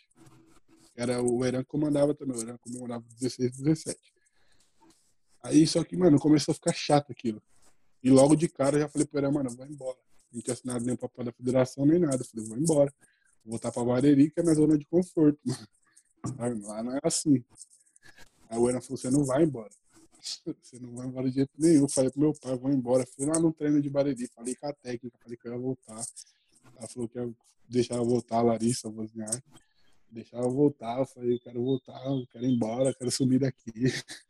[0.96, 4.14] Era o Eran que comandava também, o Eran comandava 16 17.
[5.44, 7.42] Aí, só que, mano, começou a ficar chato aquilo.
[8.08, 9.98] E logo de cara eu já falei pro Eran, mano, vai embora.
[10.32, 12.16] Não tinha assinado nem o papel da federação nem nada.
[12.16, 12.94] Eu falei, vou embora.
[13.44, 15.38] Vou voltar pra Bareri, que é minha zona de conforto,
[16.40, 16.66] mano.
[16.66, 17.44] Lá não é assim.
[18.50, 19.70] Aí o Eran falou, você não vai embora.
[20.64, 21.88] Você não vai embora de jeito nenhum.
[21.90, 23.06] Falei pro meu pai, vou embora.
[23.06, 26.06] Fui lá no treino de Bariri, falei com a técnica, falei que eu ia voltar.
[26.78, 27.30] Ela falou que ia
[27.68, 29.44] deixar eu voltar, a Larissa, Wozniak.
[30.10, 32.02] Deixar eu voltar, eu falei, quero voltar,
[32.32, 33.74] quero ir embora, quero subir daqui.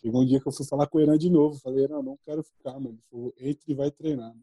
[0.00, 1.58] Chegou um dia que eu fui falar com o Eran de novo.
[1.58, 2.90] Falei, não, não quero ficar, mano.
[2.90, 4.34] Ele falou, entre e vai treinar.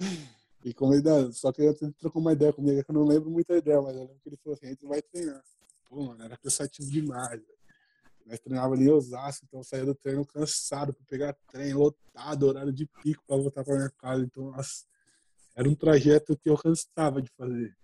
[0.64, 3.56] E como ele, só que ele trocou uma ideia comigo, que eu não lembro muita
[3.56, 5.40] ideia, mas eu lembro que ele falou assim, entre e vai treinar.
[5.88, 7.40] Pô, mano, era cansativo demais.
[7.40, 7.58] Velho.
[8.26, 12.42] Nós treinava ali em Osasco, então eu saía do treino cansado para pegar trem, lotado,
[12.42, 14.22] horário de pico para voltar para minha casa.
[14.22, 14.84] Então, nossa,
[15.56, 17.74] era um trajeto que eu cansava de fazer.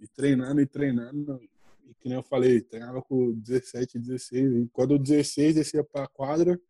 [0.00, 1.38] E treinando e treinando.
[1.86, 4.52] E que nem eu falei, treinava com 17, 16.
[4.52, 6.60] E quando o 16 descia para a quadra,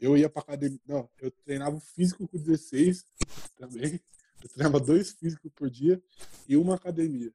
[0.00, 0.80] eu ia para academia.
[0.86, 3.04] Não, eu treinava físico com 16
[3.56, 4.00] também.
[4.42, 6.02] Eu treinava dois físicos por dia
[6.48, 7.32] e uma academia.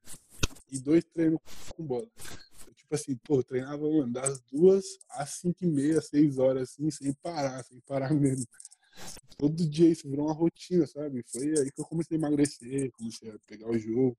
[0.70, 1.40] E dois treinos
[1.74, 2.06] com bola
[2.88, 7.12] tipo assim, pô, treinava mano, das duas às cinco e meia, seis horas, assim, sem
[7.12, 8.46] parar, sem parar mesmo.
[9.36, 11.22] Todo dia isso virou uma rotina, sabe?
[11.28, 14.16] Foi aí que eu comecei a emagrecer, comecei a pegar o jogo.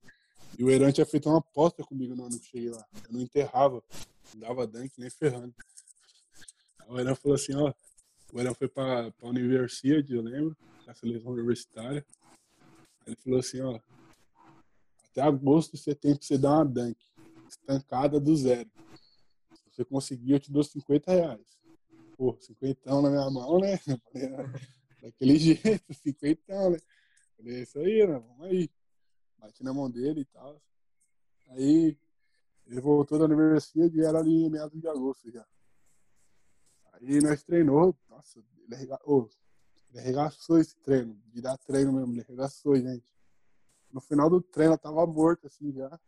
[0.58, 2.86] E o Heran tinha feito uma aposta comigo no ano que cheguei lá.
[3.04, 3.82] Eu não enterrava,
[4.34, 5.54] não dava dunk nem ferrando.
[6.88, 7.72] O Heran falou assim, ó,
[8.32, 12.04] o Heran foi pra, pra universidade, eu lembro, a seleção universitária.
[13.06, 13.80] Ele falou assim, ó,
[15.10, 16.96] até agosto você tem que você dar uma dunk
[17.48, 18.70] estancada do zero.
[19.54, 21.58] Se você conseguir, eu te dou 50 reais.
[22.16, 23.78] Pô, 50 na minha mão, né?
[25.02, 26.78] Daquele jeito, 50, né?
[27.36, 28.18] Falei, é isso aí, né?
[28.18, 28.70] Vamos aí.
[29.40, 30.60] Bati na mão dele e tal.
[31.48, 31.98] Aí
[32.66, 35.44] ele voltou da universidade e era ali em meados de agosto já.
[36.92, 38.88] Aí nós treinou, nossa, ele,
[39.88, 43.12] ele arregaçou esse treino, de dar treino mesmo, ele arregaçou, gente.
[43.90, 45.98] No final do treino eu tava morto assim já.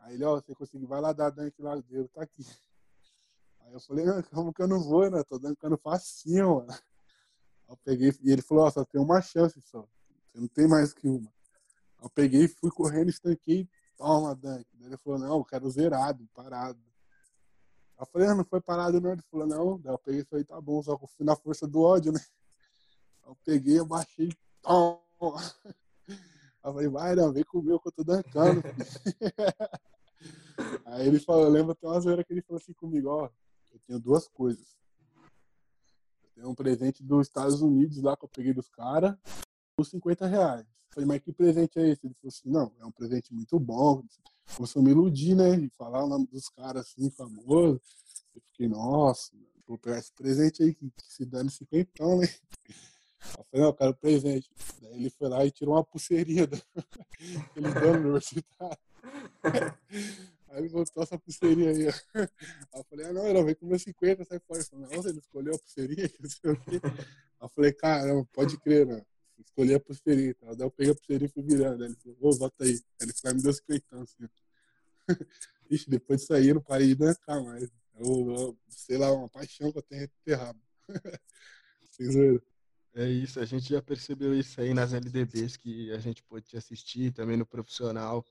[0.00, 2.44] Aí ele, ó, você conseguiu, vai lá dar dunk lá, dele, tá aqui.
[3.60, 5.22] Aí eu falei, como que eu não vou, né?
[5.24, 6.72] Tô dancando facinho, mano.
[6.72, 6.78] Aí
[7.68, 9.86] eu peguei, e ele falou, ó, só tem uma chance só.
[10.26, 11.32] Você não tem mais que uma.
[12.00, 14.66] Eu peguei, fui correndo, estanquei, toma, Dunk.
[14.80, 16.78] Ele falou, não, eu quero zerado, parado.
[17.98, 19.12] Eu falei, ah, não foi parado não.
[19.12, 19.78] Ele falou, não.
[19.80, 22.20] Daí eu peguei e falei, tá bom, só eu fui na força do ódio, né?
[23.26, 24.30] Eu peguei, eu baixei,
[24.62, 25.00] toma.
[26.64, 28.62] Eu falei, vai, não, vem comigo que eu tô dancando.
[30.86, 33.30] Aí ele falou, lembra até uma zoeira que ele falou assim comigo, ó,
[33.72, 34.76] eu tenho duas coisas.
[36.22, 39.16] Eu tenho um presente dos Estados Unidos lá que eu peguei dos caras,
[39.78, 40.66] por 50 reais.
[40.90, 42.04] Falei, mas que presente é esse?
[42.04, 44.02] Ele falou assim, não, é um presente muito bom.
[44.56, 45.56] Começou a me iludir, né?
[45.56, 47.80] E falar o nome dos caras assim, famosos.
[48.34, 49.30] Eu fiquei, nossa,
[49.68, 52.26] vou pegar esse presente aí, que, que se dane cinquentão, né?
[53.36, 54.50] Eu falei, não, eu quero presente.
[54.82, 56.42] Daí ele foi lá e tirou uma pulseirinha
[57.54, 58.78] ele deu no universitário.
[60.48, 61.86] Aí ele botou essa pulseirinha aí.
[61.86, 62.28] Aí
[62.74, 64.58] eu falei, ah, não, não, vem com meus 50, sai fora.
[64.58, 66.80] Ele falou, nossa, ele escolheu a pulseirinha, não sei o quê.
[66.82, 69.04] Aí eu falei, caramba, pode crer, né?
[69.38, 70.34] Escolhi a pulseirinha.
[70.34, 70.54] Tá?
[70.54, 71.84] Daí eu peguei a pulseirinha e fui virando.
[71.84, 72.70] Aí ele falou, ô, bota aí.
[72.70, 74.28] Aí ele foi me deu 50, assim.
[75.70, 77.68] Ixi, depois disso aí eu não parei de dançar mais.
[77.94, 80.60] Eu, eu, sei lá, uma paixão que eu tenho ter rabo.
[82.94, 87.12] É isso, a gente já percebeu isso aí nas LDBs que a gente pôde assistir,
[87.12, 88.24] também no profissional.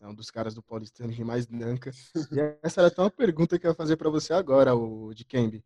[0.00, 1.90] É um dos caras do Paulistano que mais danca.
[2.32, 5.24] E essa era até uma pergunta que eu ia fazer para você agora, o de
[5.24, 5.64] Kembe.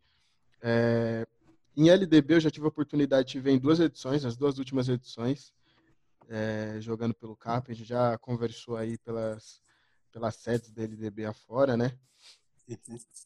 [0.63, 1.27] É,
[1.79, 4.89] em LDB eu já tive a oportunidade de ver em duas edições, as duas últimas
[4.89, 5.53] edições,
[6.29, 7.71] é, jogando pelo CAP.
[7.71, 9.63] A gente já conversou aí pelas,
[10.11, 11.97] pelas sedes da LDB afora, né?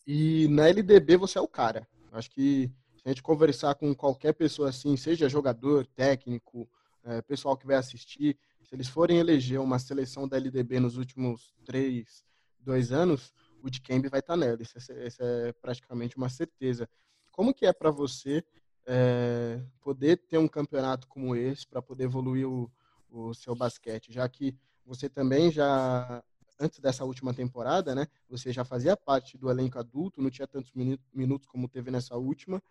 [0.06, 1.88] E na LDB você é o cara.
[2.12, 6.68] Acho que se a gente conversar com qualquer pessoa assim, seja jogador, técnico,
[7.04, 11.54] é, pessoal que vai assistir, se eles forem eleger uma seleção da LDB nos últimos
[11.64, 12.22] três,
[12.60, 13.32] dois anos,
[13.62, 14.60] o Dikembe vai estar nela.
[14.60, 16.88] Isso é, isso é, praticamente uma certeza.
[17.32, 18.44] Como que é para você
[18.86, 22.70] é, poder ter um campeonato como esse, para poder evoluir o,
[23.10, 24.54] o seu basquete, já que
[24.84, 26.22] você também já
[26.60, 28.06] antes dessa última temporada, né?
[28.28, 30.72] Você já fazia parte do elenco adulto, não tinha tantos
[31.12, 32.62] minutos como teve nessa última,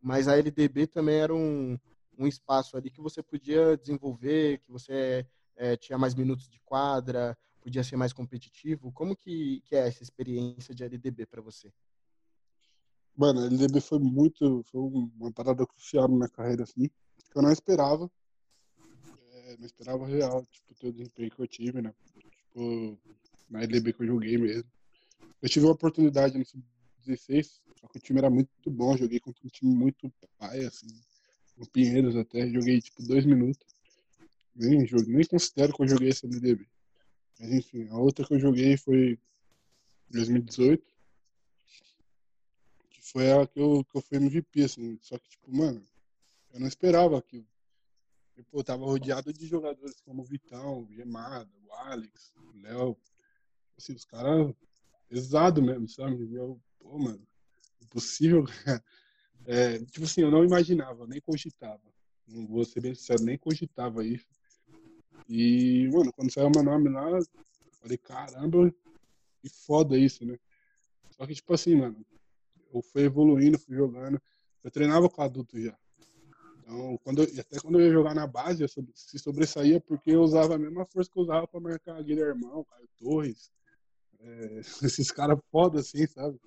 [0.00, 1.78] mas a LDB também era um,
[2.18, 7.36] um espaço ali que você podia desenvolver, que você é, tinha mais minutos de quadra,
[7.60, 8.92] podia ser mais competitivo.
[8.92, 11.72] Como que, que é essa experiência de LDB para você?
[13.16, 17.42] Mano, a LDB foi muito, foi uma parada crucial na minha carreira, assim, que eu
[17.42, 18.10] não esperava.
[19.32, 21.94] É, não esperava real, tipo, ter o desempenho que eu tive, né?
[22.30, 22.98] Tipo,
[23.48, 24.70] na LDB que eu joguei mesmo.
[25.40, 29.46] Eu tive uma oportunidade no Sub-16, só que o time era muito bom, joguei contra
[29.46, 30.88] um time muito pai, assim,
[31.56, 33.66] o Pinheiros até, joguei tipo dois minutos.
[34.54, 36.66] Nem, joguei, nem considero que eu joguei essa LDB.
[37.38, 39.18] Mas enfim, a outra que eu joguei foi
[40.10, 40.95] 2018, que
[43.16, 44.98] foi a que eu, que eu fui MVP, assim.
[45.00, 45.82] Só que, tipo, mano,
[46.52, 47.46] eu não esperava aquilo.
[48.36, 52.94] Eu, pô, tava rodeado de jogadores como o Vitão, o Gemada, o Alex, o Léo.
[53.78, 54.54] Assim, os caras
[55.08, 56.30] pesado mesmo, sabe?
[56.34, 57.26] Eu, pô, mano,
[57.82, 58.44] impossível.
[59.48, 61.80] É, tipo assim, eu não imaginava, nem cogitava.
[62.26, 64.26] Não vou ser bem sincero, nem cogitava isso.
[65.28, 67.06] E, mano, quando saiu meu nome lá,
[67.80, 68.74] falei, caramba,
[69.40, 70.36] que foda isso, né?
[71.10, 72.04] Só que, tipo assim, mano,
[72.78, 74.20] eu fui evoluindo, fui jogando.
[74.62, 75.76] Eu treinava com adulto já.
[76.58, 80.22] Então, quando eu, até quando eu ia jogar na base, eu se sobressaía porque eu
[80.22, 83.50] usava a mesma força que eu usava pra marcar Guilhermão, Caio Torres.
[84.18, 86.38] É, esses caras foda assim, sabe?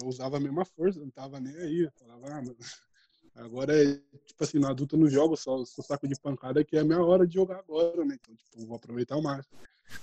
[0.00, 1.80] eu usava a mesma força, não tava nem aí.
[1.80, 2.56] Eu falava, ah, mano,
[3.34, 3.94] agora é,
[4.26, 6.84] tipo assim, no adulto eu não jogo só, só saco de pancada, que é a
[6.84, 8.16] minha hora de jogar agora, né?
[8.20, 9.58] Então, tipo, vou aproveitar o máximo.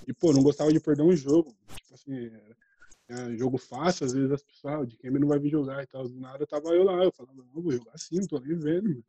[0.08, 1.56] E, pô, não gostava de perder um jogo.
[1.76, 2.32] Tipo assim,
[3.12, 5.88] é, jogo fácil, às vezes as pessoas, ah, de quem não vai vir jogar e
[5.88, 6.08] tal.
[6.08, 8.90] Do nada tava eu lá, eu falava, não, vou jogar não tô nem vendo.
[8.90, 9.04] Mano.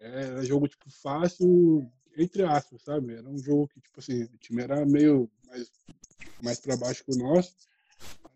[0.00, 3.14] Era jogo, tipo, fácil, entre aspas, sabe?
[3.14, 5.70] Era um jogo que, tipo assim, o time era meio mais,
[6.40, 7.56] mais pra baixo que o nosso.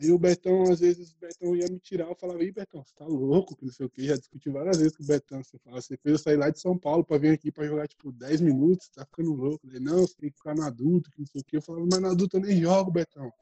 [0.01, 2.93] Aí o Betão, às vezes, o Betão ia me tirar, eu falava, ih, Betão, você
[2.97, 4.03] tá louco, que não sei o quê.
[4.03, 5.43] Já discuti várias vezes com o Betão.
[5.45, 7.87] Você fala, você fez eu sair lá de São Paulo pra vir aqui pra jogar,
[7.87, 9.65] tipo, 10 minutos, tá ficando louco.
[9.69, 11.57] Ele, não, você tem que ficar no adulto, que não sei o quê.
[11.59, 13.33] Eu falava, mas no adulto eu nem jogo, Betão.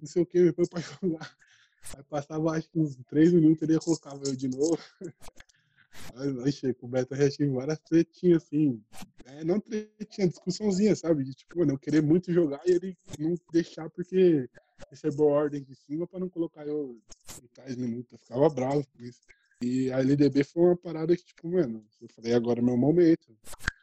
[0.00, 1.36] Não sei o quê, me foi pra jogar.
[1.96, 4.78] Aí passava, acho que uns 3 minutos, ele colocava eu de novo.
[6.44, 8.82] Aí, chega, o Beto já tive várias tretinhas, assim.
[9.24, 11.24] É, não tretinha, discussãozinha, sabe?
[11.24, 14.48] De, tipo, mano, eu querer muito jogar e ele não deixar porque
[14.90, 16.98] recebeu ordem de cima para não colocar eu
[17.42, 18.12] em tais minutos.
[18.12, 19.20] Eu ficava bravo com isso.
[19.60, 23.36] E a LDB foi uma parada que, tipo, mano, eu falei, agora é meu momento.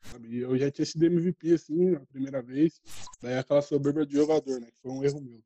[0.03, 0.38] Sabe?
[0.38, 2.82] Eu já tinha sido MVP, assim, a primeira vez.
[3.22, 4.68] Daí aquela soberba de jogador, né?
[4.68, 5.43] Que foi um erro meu.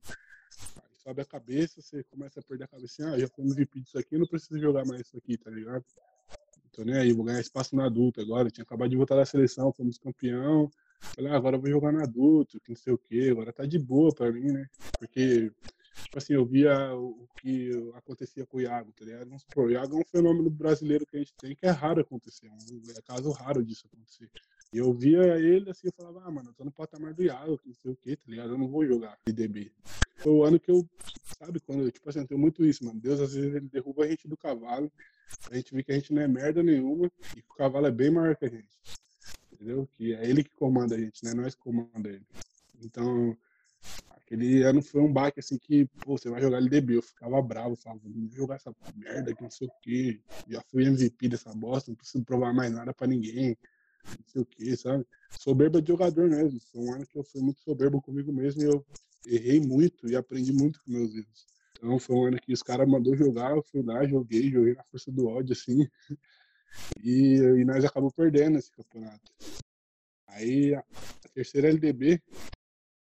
[1.10, 3.98] Sobe a cabeça, você começa a perder a cabeça assim, ah, já fui MVP disso
[3.98, 5.84] aqui, não preciso jogar mais isso aqui, tá ligado?
[6.72, 8.48] tô nem aí, vou ganhar espaço no adulto agora.
[8.48, 10.70] Eu tinha acabado de voltar da seleção, fomos campeão.
[11.16, 13.30] Falei, ah, agora eu vou jogar no adulto, que não sei o quê.
[13.32, 14.68] Agora tá de boa pra mim, né?
[15.00, 15.52] Porque
[16.04, 19.30] tipo assim, eu via o que acontecia com o Iago, tá ligado?
[19.30, 22.46] Vamos o Iago é um fenômeno brasileiro que a gente tem que é raro acontecer,
[22.46, 24.30] é um é caso raro disso acontecer.
[24.72, 27.60] E eu via ele assim, eu falava, ah, mano, eu tô no patamar do Iago,
[27.66, 28.52] não sei o que, tá ligado?
[28.52, 29.72] Eu não vou jogar IDB.
[30.18, 30.88] Foi o ano que eu,
[31.40, 33.00] sabe, quando, eu, tipo assim, eu tenho muito isso, mano.
[33.00, 34.92] Deus às vezes ele derruba a gente do cavalo,
[35.50, 37.92] a gente vê que a gente não é merda nenhuma e que o cavalo é
[37.92, 38.70] bem maior que a gente.
[39.52, 39.90] Entendeu?
[39.98, 41.34] Que é ele que comanda a gente, né?
[41.34, 42.26] Nós que comanda ele.
[42.82, 43.36] Então,
[44.12, 46.98] aquele ano foi um baque assim que, pô, você vai jogar LDB.
[46.98, 50.22] Eu ficava bravo, falava, não vou jogar essa merda aqui, não sei o quê.
[50.48, 53.58] Já fui MVP dessa bosta, não preciso provar mais nada pra ninguém
[54.06, 55.06] não sei o que, sabe?
[55.32, 56.60] Soberba de jogador mesmo.
[56.72, 58.86] Foi um ano que eu fui muito soberbo comigo mesmo e eu
[59.26, 61.48] errei muito e aprendi muito com meus erros.
[61.78, 64.84] Então foi um ano que os caras mandou jogar, eu fui lá, joguei, joguei na
[64.84, 65.88] força do ódio, assim.
[67.04, 69.32] E, e nós acabamos perdendo esse campeonato.
[70.28, 70.84] Aí a,
[71.34, 72.22] terceira LDB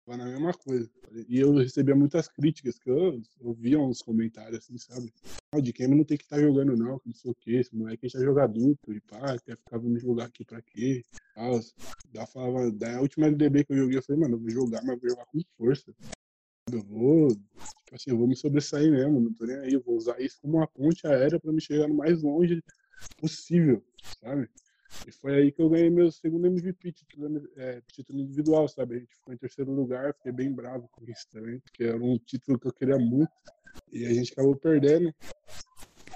[0.09, 0.91] foi na mesma coisa.
[1.29, 5.13] E eu recebia muitas críticas, que eu, eu via uns comentários assim, sabe?
[5.53, 7.75] Ah, de quem não tem que estar tá jogando não, não sei o que, esse
[7.77, 11.05] moleque já joga adulto, e pá, quer ficar vindo jogar aqui pra quê?
[11.35, 11.61] Tal.
[12.11, 14.99] Da, falava, da última LDB que eu joguei, eu falei, mano, eu vou jogar, mas
[14.99, 15.95] vou jogar com força.
[16.73, 19.95] Eu vou, tipo assim, eu vou me sobressair mesmo, não tô nem aí, eu vou
[19.95, 22.63] usar isso como uma ponte aérea para me chegar no mais longe
[23.19, 23.85] possível,
[24.23, 24.49] sabe?
[25.07, 28.97] E foi aí que eu ganhei meu segundo MVP, título, é, título individual, sabe?
[28.97, 32.19] A gente ficou em terceiro lugar, fiquei bem bravo com isso também, porque era um
[32.19, 33.33] título que eu queria muito.
[33.91, 35.15] E a gente acabou perdendo.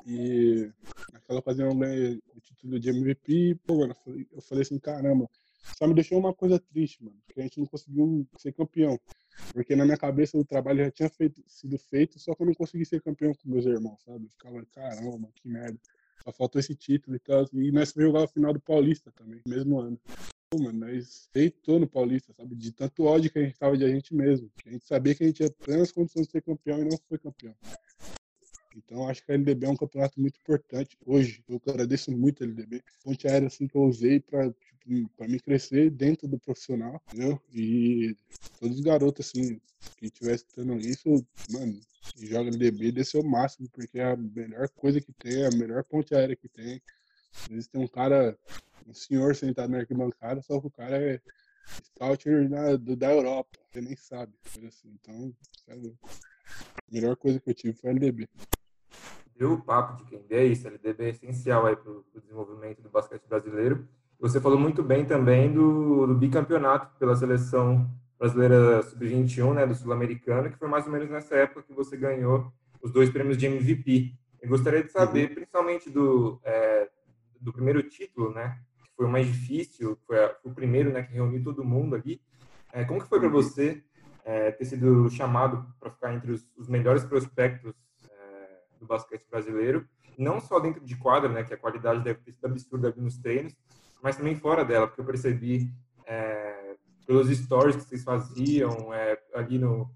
[0.07, 0.71] E
[1.13, 3.97] naquela ocasião eu ganhei o título de MVP e, pô, mano,
[4.31, 5.29] eu falei, assim, caramba,
[5.79, 9.01] só me deixou uma coisa triste, mano, que a gente não conseguiu ser campeão.
[9.53, 12.55] Porque na minha cabeça o trabalho já tinha feito, sido feito, só que eu não
[12.55, 14.25] consegui ser campeão com meus irmãos, sabe?
[14.25, 15.79] Eu ficava, caramba, que merda.
[16.25, 17.47] Só faltou esse título e tal.
[17.53, 19.99] E nós fomos jogar o final do Paulista também, mesmo ano.
[20.51, 22.55] Pô, mano, nós deitou no Paulista, sabe?
[22.55, 24.51] De tanto ódio que a gente tava de a gente mesmo.
[24.67, 27.19] A gente sabia que a gente tinha plenas condições de ser campeão e não foi
[27.19, 27.55] campeão.
[28.77, 31.45] Então, acho que a LDB é um campeonato muito importante hoje.
[31.49, 32.83] Eu agradeço muito a LDB.
[33.03, 37.41] Fonte aérea assim, que eu usei para tipo, pra me crescer dentro do profissional, entendeu?
[37.53, 38.17] E
[38.59, 39.61] todos os garotos, assim,
[39.97, 41.81] que estivessem tendo isso, mano,
[42.17, 45.85] joga LDB desse o máximo, porque é a melhor coisa que tem, é a melhor
[45.85, 46.81] ponte aérea que tem.
[47.43, 48.37] Às vezes tem um cara,
[48.87, 51.21] um senhor sentado na arquibancada, só que o cara é
[51.85, 52.49] scouter
[52.97, 54.33] da Europa, você nem sabe.
[54.67, 54.97] Assim.
[55.01, 55.35] Então,
[55.67, 55.97] sabe?
[56.05, 58.29] a melhor coisa que eu tive foi a LDB
[59.43, 62.89] deu o papo de quem é isso, LDB é essencial aí para o desenvolvimento do
[62.89, 63.89] basquete brasileiro.
[64.21, 70.49] Você falou muito bem também do, do bicampeonato pela seleção brasileira sub-21, né, do sul-americano,
[70.49, 74.15] que foi mais ou menos nessa época que você ganhou os dois prêmios de MVP.
[74.41, 75.35] Eu gostaria de saber, uhum.
[75.35, 76.89] principalmente do, é,
[77.41, 81.43] do primeiro título, né, que foi o mais difícil, foi, o primeiro, né, que reuniu
[81.43, 82.23] todo mundo ali.
[82.73, 83.35] É, como que foi para uhum.
[83.35, 83.83] você
[84.25, 87.75] é, ter sido chamado para ficar entre os, os melhores prospectos
[88.93, 89.89] basquete brasileiro,
[90.19, 93.19] não só dentro de quadra, né, que a qualidade deve ter sido absurda ali nos
[93.19, 93.55] treinos,
[94.03, 95.73] mas também fora dela, porque eu percebi
[96.07, 96.75] é,
[97.07, 99.91] pelos stories que vocês faziam é, ali no,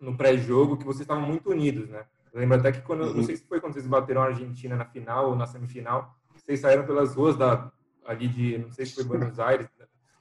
[0.00, 2.04] no pré-jogo que vocês estavam muito unidos, né?
[2.32, 3.14] Eu lembro até que quando, uhum.
[3.14, 6.60] não sei se foi quando vocês bateram a Argentina na final ou na semifinal, vocês
[6.60, 7.70] saíram pelas ruas da,
[8.04, 9.68] ali de, não sei se foi Buenos Aires,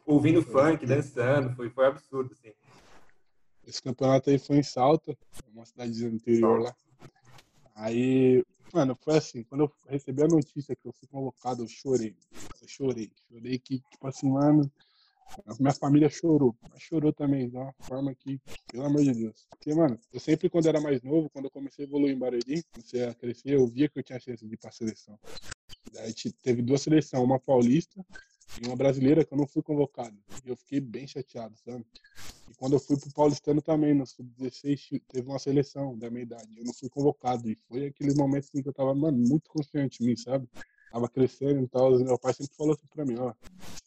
[0.06, 2.53] ouvindo funk, dançando, foi, foi absurdo, assim.
[3.66, 5.18] Esse campeonato aí foi em Salta,
[5.53, 6.70] uma cidadezinha interior Salta.
[6.70, 6.76] lá.
[7.76, 8.44] Aí,
[8.74, 12.16] mano, foi assim, quando eu recebi a notícia que eu fui convocado, eu chorei.
[12.62, 13.12] Eu chorei.
[13.30, 14.72] Chorei que, tipo assim, mano,
[15.45, 16.56] a minha família chorou.
[16.70, 18.40] Mas chorou também, de uma forma que,
[18.72, 19.48] pelo amor de Deus.
[19.50, 22.64] Porque, mano, eu sempre, quando era mais novo, quando eu comecei a evoluir em Barueri,
[22.74, 25.20] comecei a crescer, eu via que eu tinha chance de ir pra seleção.
[25.91, 28.04] Daí teve duas seleções, uma paulista
[28.62, 30.16] e uma brasileira que eu não fui convocado.
[30.46, 31.86] E eu fiquei bem chateado, sabe?
[32.50, 36.58] E quando eu fui pro Paulistano também, no Sub-16, teve uma seleção da minha idade.
[36.58, 37.50] Eu não fui convocado.
[37.50, 40.48] E foi aqueles momentos assim, que eu tava, mano, muito confiante em mim, sabe?
[40.92, 41.98] Tava crescendo e tal.
[41.98, 43.34] Meu pai sempre falou assim pra mim, ó,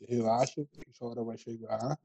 [0.08, 1.98] relaxa, que essa hora vai chegar.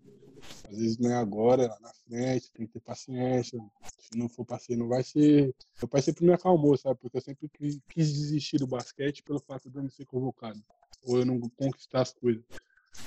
[0.70, 3.60] Às vezes não é agora, é lá na frente, tem que ter paciência.
[3.98, 5.56] Se não for paciência, não vai ser.
[5.82, 7.00] Meu pai sempre me acalmou, sabe?
[7.00, 10.62] Porque eu sempre quis desistir do basquete pelo fato de eu não ser convocado.
[11.04, 12.44] Ou eu não conquistar as coisas.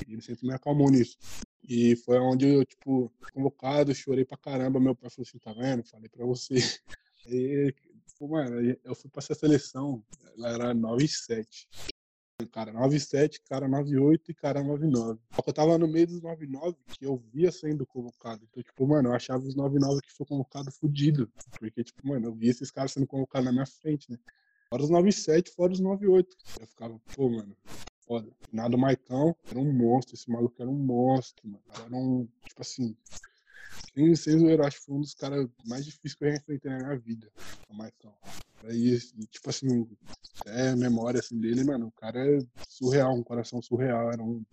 [0.07, 1.19] Ele sempre me acalmou nisso.
[1.63, 4.81] E foi onde eu, tipo, convocado, chorei pra caramba.
[4.81, 5.85] Meu pai falou assim: tá vendo?
[5.85, 6.55] Falei pra você.
[7.27, 7.75] E,
[8.07, 10.05] tipo, mano, eu fui pra essa seleção,
[10.37, 11.67] ela era 9 e 7.
[12.53, 15.21] Cara 9 e 7, cara 9 e 8 e cara 9 e 9.
[15.35, 18.45] Só que eu tava no meio dos 9 e 9 que eu via sendo convocado.
[18.51, 21.33] Então, tipo, mano, eu achava os 9 e 9 que foi convocado fudido.
[21.59, 24.19] Porque, tipo, mano, eu via esses caras sendo convocados na minha frente, né?
[24.69, 26.37] Fora os 97, fora os 98.
[26.57, 27.57] Eu ficava, pô, mano,
[28.07, 28.31] foda.
[28.53, 31.63] Nada Maicão era um monstro, esse maluco era um monstro, mano.
[31.69, 32.97] Era um, tipo assim,
[33.95, 36.71] sem, sem zoeira, acho que foi um dos caras mais difíceis que eu já enfrentei
[36.71, 37.31] na minha vida,
[37.69, 38.15] o Maicão.
[38.65, 38.99] Aí,
[39.31, 39.87] tipo assim,
[40.47, 44.45] é memória assim, dele, mano, o cara é surreal, um coração surreal, era um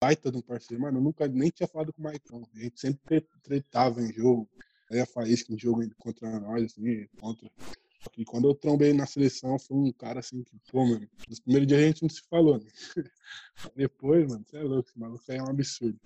[0.00, 2.80] baita de um parceiro, mano, eu nunca nem tinha falado com o Maicon, a gente
[2.80, 4.48] sempre tretava em jogo,
[4.90, 7.48] aí a Faísca em jogo contra nós, assim, contra.
[8.16, 11.68] E quando eu trombei na seleção, foi um cara assim que, pô, mano, nos primeiros
[11.68, 12.70] dias a gente não se falou, né?
[13.76, 15.98] Depois, mano, você é louco, esse maluco aí é um absurdo.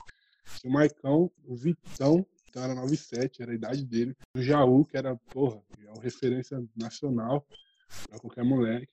[0.65, 4.17] O Maicão, o Vitão, então era 97, era a idade dele.
[4.35, 7.47] O Jaú, que era, porra, é uma referência nacional
[8.09, 8.93] pra qualquer moleque.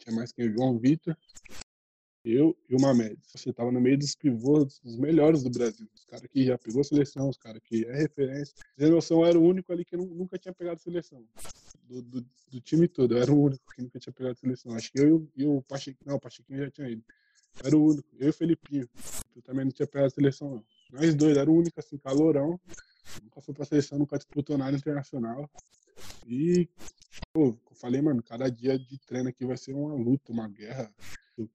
[0.00, 0.50] Tinha mais quem?
[0.50, 1.16] João Vitor,
[2.24, 3.18] eu e o Mamed.
[3.26, 5.88] Você tava no meio dos pivôs, dos melhores do Brasil.
[5.94, 8.54] Os caras que já pegou seleção, os caras que é referência.
[8.78, 11.24] Sem noção, eu era o único ali que nunca tinha pegado seleção.
[11.82, 14.74] Do, do, do, time todo, eu era o único que nunca tinha pegado seleção.
[14.74, 17.04] Acho que eu e o Pachequinho, não, o Pachequinho já tinha ido.
[17.60, 18.08] Eu era o único.
[18.18, 18.88] Eu e o Felipinho.
[19.34, 20.64] Eu também não tinha pegado seleção, não.
[20.92, 22.60] Nós dois, era o único, assim, calorão.
[23.22, 25.50] Nunca foi pra seleção, nunca disputou nada internacional.
[26.26, 26.68] E,
[27.32, 30.92] pô, eu falei, mano, cada dia de treino aqui vai ser uma luta, uma guerra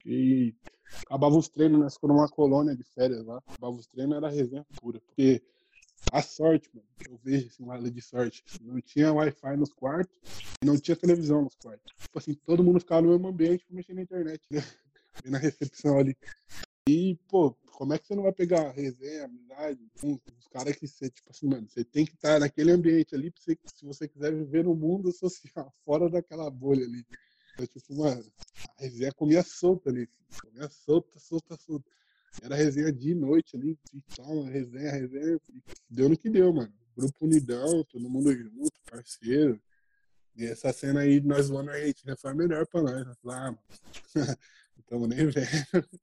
[0.05, 0.55] e
[1.05, 3.37] acabava os treinos, nós ficamos numa colônia de férias lá.
[3.47, 4.99] Acabava os treinos, era resenha pura.
[5.01, 5.41] Porque
[6.11, 8.43] a sorte, mano, eu vejo assim, uma de sorte.
[8.61, 10.17] Não tinha Wi-Fi nos quartos
[10.61, 11.93] e não tinha televisão nos quartos.
[12.03, 14.59] Tipo assim, todo mundo ficava no mesmo ambiente mexendo na internet, né?
[15.25, 16.15] na recepção ali.
[16.87, 20.87] E, pô, como é que você não vai pegar resenha, amizade, com os caras que
[20.87, 24.33] você, tipo assim, mano, você tem que estar naquele ambiente ali você, se você quiser
[24.33, 27.05] viver no mundo social, fora daquela bolha ali.
[27.59, 28.23] Eu, tipo, mano,
[28.77, 30.09] a resenha comia solta ali,
[30.41, 31.91] comia solta, solta, solta.
[32.41, 35.39] Era resenha de noite ali, então, resenha, resenha,
[35.89, 36.73] deu no que deu, mano.
[36.95, 39.61] Grupo unidão, todo mundo junto, parceiro.
[40.35, 43.07] E essa cena aí, nós voando a Argentina, foi a melhor pra nós.
[43.25, 43.59] Ah, mano,
[44.15, 45.47] não estamos nem vendo.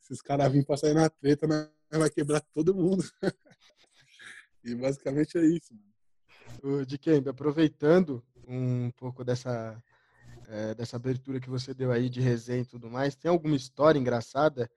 [0.00, 3.04] Se os caras virem pra sair na treta, nós vai quebrar todo mundo.
[4.64, 6.80] e basicamente é isso, mano.
[6.80, 9.80] O Dikembe, aproveitando um pouco dessa
[10.48, 13.14] é, dessa abertura que você deu aí de resenha e tudo mais.
[13.14, 14.70] Tem alguma história engraçada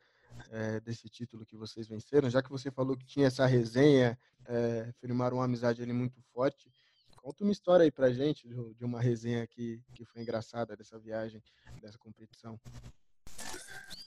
[0.49, 2.30] é, desse título que vocês venceram?
[2.30, 6.72] Já que você falou que tinha essa resenha, é, firmaram uma amizade ali muito forte.
[7.18, 11.41] Conta uma história aí pra gente de uma resenha que, que foi engraçada dessa viagem,
[11.82, 12.60] dessa competição.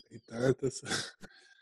[0.08, 0.82] Tem tantas.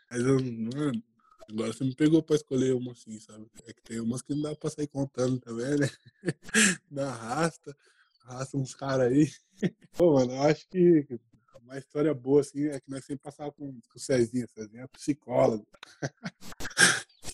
[0.09, 1.03] Mas, mano,
[1.49, 3.45] agora você me pegou pra escolher uma assim, sabe?
[3.65, 5.89] É que tem umas que não dá pra sair contando também, né?
[6.89, 7.75] Dá arrasta
[8.25, 9.31] arrasta uns caras aí.
[9.97, 11.19] Pô, mano, eu acho que
[11.63, 14.47] uma história boa, assim, é que nós sempre passávamos com, com o Cezinha.
[14.47, 15.65] Cezinha é psicólogo.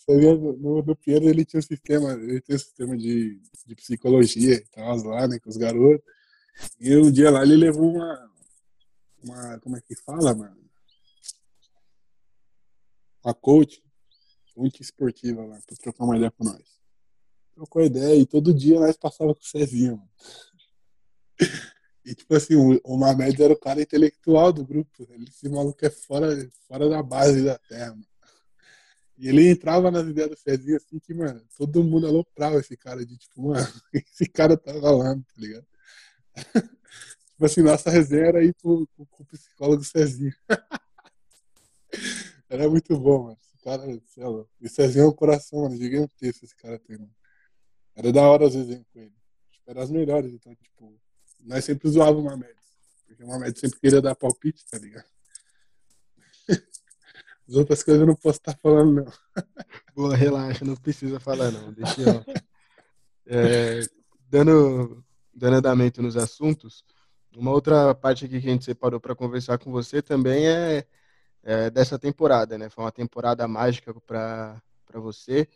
[0.08, 4.66] no, no Piero ele tinha um sistema, ele tinha um sistema de, de psicologia e
[5.04, 6.06] lá, né, com os garotos.
[6.80, 8.32] E um dia lá ele levou uma,
[9.24, 10.58] uma como é que fala, mano?
[13.24, 13.84] Uma coach,
[14.54, 16.80] coach esportiva lá, pra trocar uma ideia com nós.
[17.54, 20.10] Trocou ideia e todo dia nós passava com o Cezinha, mano.
[22.06, 25.08] E, tipo assim, o, Mamed era o cara intelectual do grupo.
[25.10, 26.28] Ele, esse maluco é fora,
[26.68, 28.06] fora da base da terra, mano.
[29.18, 33.06] E ele entrava nas ideias do Fezinho assim que, mano, todo mundo aloprava esse cara
[33.06, 35.68] de tipo, mano, esse cara tá falando, tá ligado?
[37.32, 40.34] tipo assim, nossa resenha era ir pro, pro, pro psicólogo Cezinho.
[42.50, 43.38] era muito bom, mano.
[43.44, 44.46] Esse cara, sei lá.
[44.62, 47.14] E Cezinho é um coração, mano, gigantesco esse cara tem, mano.
[47.96, 49.14] Era da hora as resenhas com ele.
[49.52, 50.98] Tipo, era as melhores, então, tipo,
[51.40, 52.56] nós sempre zoávamos o Mamed.
[53.07, 55.07] Porque o Mamed sempre queria dar palpite, tá ligado?
[57.48, 59.14] As outras coisas eu não posso estar falando, não.
[59.95, 61.74] Boa, relaxa, não precisa falar, não.
[61.74, 62.26] Deixa eu.
[63.26, 63.82] É,
[64.30, 65.03] dando,
[65.34, 66.84] dando andamento nos assuntos,
[67.36, 70.86] uma outra parte aqui que a gente separou para conversar com você também é,
[71.44, 72.70] é, dessa temporada, né?
[72.70, 74.61] Foi uma temporada mágica para
[74.94, 75.48] você.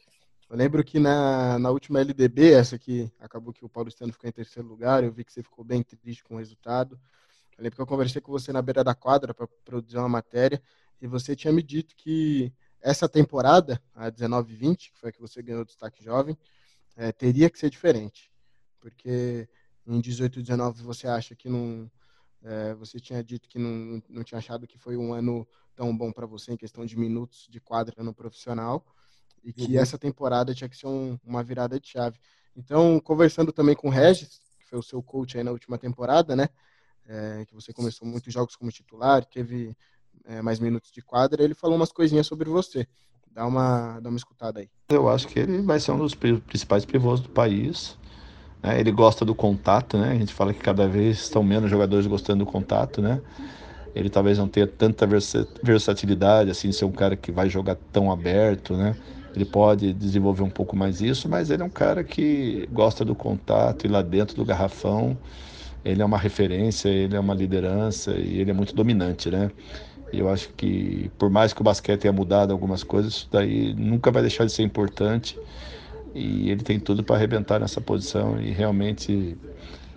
[0.53, 4.31] Eu lembro que na, na última LDB, essa que acabou que o Paulistano ficou em
[4.31, 6.93] terceiro lugar, eu vi que você ficou bem triste com o resultado.
[7.57, 10.61] Eu lembro que eu conversei com você na beira da quadra para produzir uma matéria
[11.01, 15.41] e você tinha me dito que essa temporada, a 19-20, que foi a que você
[15.41, 16.38] ganhou o destaque jovem,
[16.95, 18.31] é, teria que ser diferente.
[18.80, 19.49] Porque
[19.88, 21.89] em 18 e 19 você acha que não.
[22.43, 26.11] É, você tinha dito que não, não tinha achado que foi um ano tão bom
[26.11, 28.85] para você em questão de minutos de quadra no profissional
[29.44, 29.82] e que uhum.
[29.82, 32.18] essa temporada tinha que ser um, uma virada de chave.
[32.56, 36.36] Então, conversando também com o Regis, que foi o seu coach aí na última temporada,
[36.36, 36.48] né?
[37.07, 39.76] É, que você começou muitos jogos como titular, teve
[40.26, 42.88] é, mais minutos de quadra, ele falou umas coisinhas sobre você.
[43.32, 44.70] Dá uma, dá uma escutada aí.
[44.90, 47.98] Eu acho que ele vai ser um dos principais pivôs do país.
[48.61, 48.80] Né?
[48.80, 50.11] Ele gosta do contato, né?
[50.11, 53.20] A gente fala que cada vez estão menos jogadores gostando do contato, né?
[53.95, 55.07] Ele talvez não tenha tanta
[55.64, 58.95] versatilidade, assim, ser um cara que vai jogar tão aberto, né?
[59.35, 63.15] Ele pode desenvolver um pouco mais isso, mas ele é um cara que gosta do
[63.15, 65.18] contato e lá dentro do garrafão
[65.84, 69.51] ele é uma referência, ele é uma liderança e ele é muito dominante, né?
[70.11, 74.11] Eu acho que por mais que o basquete tenha mudado algumas coisas, isso daí nunca
[74.11, 75.38] vai deixar de ser importante
[76.14, 79.35] e ele tem tudo para arrebentar nessa posição e realmente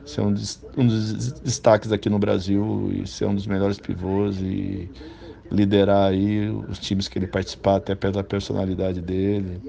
[0.07, 4.41] ser um dos, um dos destaques aqui no Brasil e ser um dos melhores pivôs
[4.41, 4.89] e
[5.51, 9.63] liderar aí os times que ele participar até pela personalidade dele.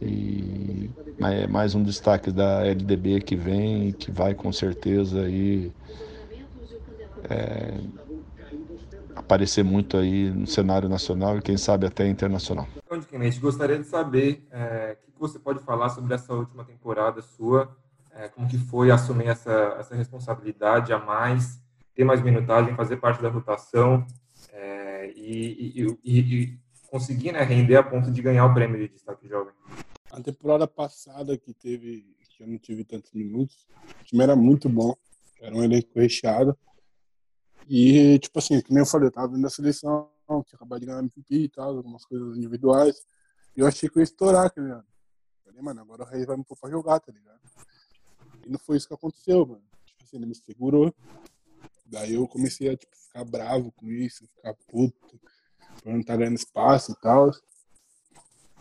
[0.00, 0.90] E
[1.20, 5.72] é mais um destaque da LDB que vem e que vai com certeza aí
[7.28, 7.74] é,
[9.14, 12.68] aparecer muito aí no cenário nacional e quem sabe até internacional.
[12.90, 17.22] Onde Kennedy, gostaria de saber é, o que você pode falar sobre essa última temporada
[17.22, 17.74] sua,
[18.14, 21.60] é, como que foi assumir essa, essa responsabilidade a mais,
[21.94, 24.06] ter mais minutagem, fazer parte da rotação
[24.56, 26.58] é, e, e, e,
[26.90, 29.52] conseguir né, render a ponto de ganhar o prêmio de destaque jovem.
[30.10, 33.66] A temporada passada que teve, que eu não tive tantos minutos,
[34.00, 34.94] o time era muito bom,
[35.40, 36.56] era um elenco recheado.
[37.68, 40.86] E, tipo assim, que nem eu falei, eu tava vindo da seleção, tinha acabado de
[40.86, 43.06] ganhar MVP e tal, algumas coisas individuais.
[43.54, 44.86] E eu achei que eu ia estourar aquele ano.
[45.44, 47.40] Falei, mano, agora o Reis vai me pôr pra jogar, tá ligado?
[48.46, 49.62] E não foi isso que aconteceu, mano.
[49.84, 50.94] Tipo assim, ele me segurou.
[51.86, 55.20] Daí eu comecei a tipo, ficar bravo com isso, ficar puto,
[55.82, 57.30] por não estar tá ganhando espaço e tal.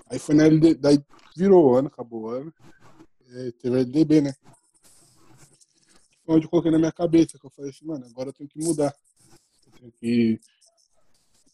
[0.10, 1.04] Aí foi na LD, daí
[1.36, 2.54] virou o ano, acabou o ano.
[3.30, 4.36] É, teve a LDB, né?
[6.28, 8.60] Onde eu coloquei na minha cabeça, que eu falei assim, mano, agora eu tenho que
[8.60, 8.96] mudar.
[9.66, 10.40] Eu tenho que,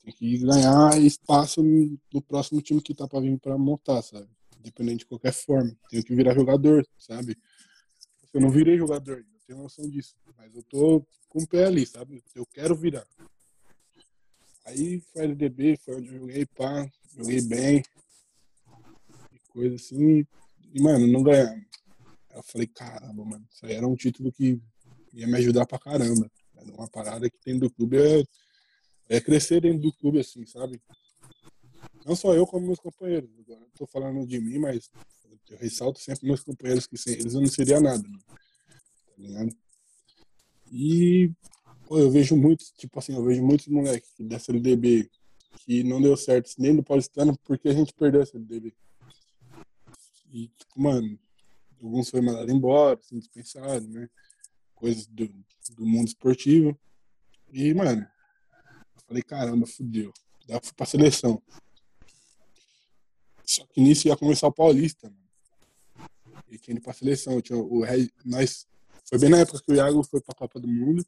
[0.04, 4.30] tenho que ganhar espaço no próximo time que tá pra vir pra montar, sabe?
[4.60, 5.76] Independente de qualquer forma.
[5.90, 7.38] Tenho que virar jogador, sabe?
[8.34, 10.16] Eu não virei jogador, tenho noção disso.
[10.38, 12.24] Mas eu tô com o pé ali, sabe?
[12.34, 13.06] Eu quero virar.
[14.66, 17.84] Aí foi LDB, foi onde eu joguei, pá, joguei bem,
[19.50, 20.26] coisa assim.
[20.74, 21.66] E, mano, não ganhamos.
[22.34, 24.62] Eu falei, caramba, mano, isso aí era um título que
[25.14, 26.32] ia me ajudar pra caramba.
[26.56, 28.24] Era uma parada que tem do clube é,
[29.10, 30.82] é crescer dentro do clube, assim, sabe?
[32.06, 33.30] Não só eu, como meus companheiros.
[33.40, 34.90] Agora, eu tô falando de mim, mas
[35.50, 38.24] eu ressalto sempre meus companheiros que sem eles eu não seria nada, mano.
[39.22, 39.56] Ligado?
[40.72, 41.32] E
[41.88, 45.10] pô, eu vejo muitos, tipo assim, eu vejo muitos moleques dessa LDB
[45.66, 48.74] que não deu certo nem no Paulistano porque a gente perdeu essa LDB.
[50.32, 51.20] E, tipo, mano,
[51.82, 54.10] alguns foi mandado embora, assim, dispensado, né?
[54.74, 55.28] Coisas do,
[55.76, 56.80] do mundo esportivo.
[57.52, 58.02] E, mano,
[58.96, 60.14] eu falei, caramba, fudeu.
[60.48, 61.44] Daí eu fui pra seleção.
[63.46, 65.22] Só que nisso ia começar o Paulista, mano.
[66.50, 67.42] E tinha ido pra seleção.
[67.42, 67.84] Tinha o,
[68.24, 68.66] nós,
[69.12, 71.06] foi bem na época que o Iago foi pra Copa do Mundo.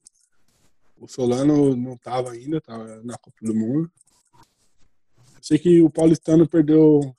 [0.98, 3.90] O Solano não tava ainda, tava na Copa do Mundo.
[5.36, 7.16] Eu sei que o Paulistano perdeu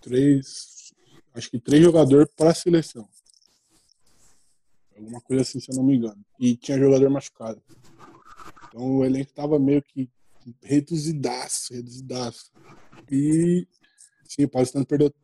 [0.00, 0.92] três,
[1.34, 3.08] acho que três jogadores para a seleção.
[4.96, 6.20] Alguma coisa assim, se eu não me engano.
[6.36, 7.62] E tinha jogador machucado.
[8.66, 10.10] Então o elenco tava meio que
[10.64, 12.50] reduzidaço, reduzidaço.
[13.08, 13.68] E
[14.24, 15.14] sim, o Paulistano perdeu.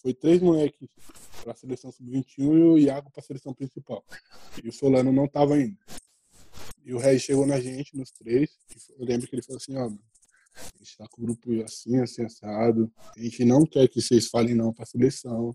[0.00, 0.88] Foi três moleques
[1.42, 4.04] para a seleção sub-21 e o Iago para a seleção principal.
[4.62, 5.78] E o Solano não tava indo.
[6.84, 8.50] E o Regis chegou na gente, nos três.
[8.98, 12.24] Eu lembro que ele falou assim: ó, a gente está com o grupo assim, assim,
[12.24, 12.92] assado.
[13.16, 15.54] A gente não quer que vocês falem não para a seleção.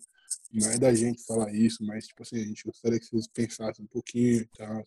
[0.51, 3.85] Não é da gente falar isso, mas, tipo assim, a gente gostaria que vocês pensassem
[3.85, 4.85] um pouquinho e tal.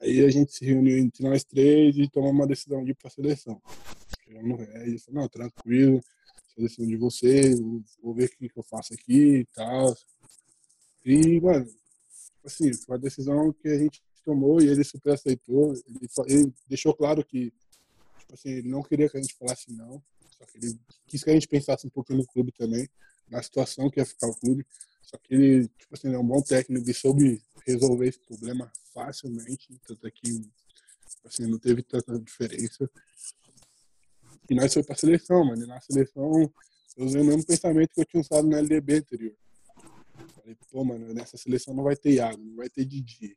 [0.00, 3.08] Aí a gente se reuniu entre nós três e tomamos uma decisão de ir para
[3.08, 3.60] a seleção.
[4.24, 6.00] Chegamos no Regis, não, tranquilo,
[6.56, 7.60] seleção de vocês,
[8.02, 9.94] vou ver o que, que eu faço aqui e tal.
[11.04, 11.66] E, mano,
[12.44, 15.72] assim, foi uma decisão que a gente tomou e ele super aceitou.
[15.72, 17.52] Ele, ele deixou claro que
[18.26, 21.30] Tipo assim, ele não queria que a gente falasse não, só que ele quis que
[21.30, 22.88] a gente pensasse um pouquinho no clube também,
[23.28, 24.66] na situação que ia ficar o clube.
[25.00, 29.80] Só que ele, tipo assim, é um bom técnico e soube resolver esse problema facilmente,
[29.86, 32.90] tanto é que tipo assim, não teve tanta diferença.
[34.48, 35.62] E nós foi pra seleção, mano.
[35.64, 36.52] E na seleção
[36.96, 39.36] eu usei o mesmo pensamento que eu tinha usado na LDB anterior.
[40.34, 43.36] Falei, pô, mano, nessa seleção não vai ter Iago, não vai ter Didi,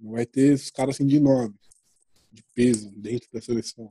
[0.00, 1.54] não vai ter os caras assim de nome,
[2.30, 3.90] de peso dentro da seleção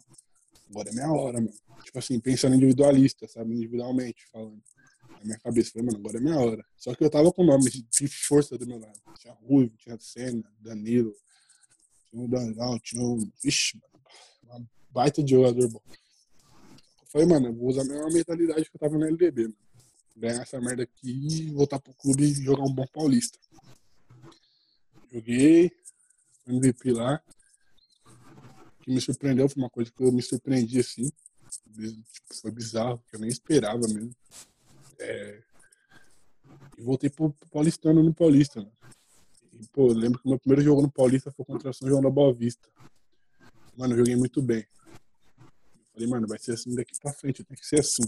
[0.72, 1.54] agora é minha hora, mano.
[1.84, 3.54] Tipo assim, pensando individualista, sabe?
[3.54, 4.62] Individualmente, falando.
[5.20, 6.66] Na minha cabeça, falei, mano, agora é minha hora.
[6.78, 9.00] Só que eu tava com nomes de força do meu lado.
[9.20, 11.14] Tinha Ruivo, tinha Senna, Danilo,
[12.10, 13.18] tinha o Danilo, tinha o.
[13.44, 14.04] Vixe, mano,
[14.44, 15.82] uma baita de jogador bom.
[17.12, 19.56] Falei, mano, eu vou usar a mesma mentalidade que eu tava na LDB, mano.
[20.16, 23.38] ganhar essa merda aqui e voltar pro clube e jogar um bom paulista.
[25.12, 25.70] Joguei,
[26.48, 27.22] MVP lá.
[28.80, 31.12] O que me surpreendeu foi uma coisa que eu me surpreendi assim.
[31.50, 34.16] Tipo, foi bizarro, que eu nem esperava mesmo.
[34.98, 35.44] É...
[36.78, 38.66] E voltei pro Paulistano no Paulista?
[39.52, 42.10] E, pô, lembro que meu primeiro jogo no Paulista foi contra o São João da
[42.10, 42.70] Boa Vista.
[43.76, 44.66] Mano, eu joguei muito bem.
[45.94, 48.04] Falei, mano, vai ser assim daqui pra frente, tem que ser assim.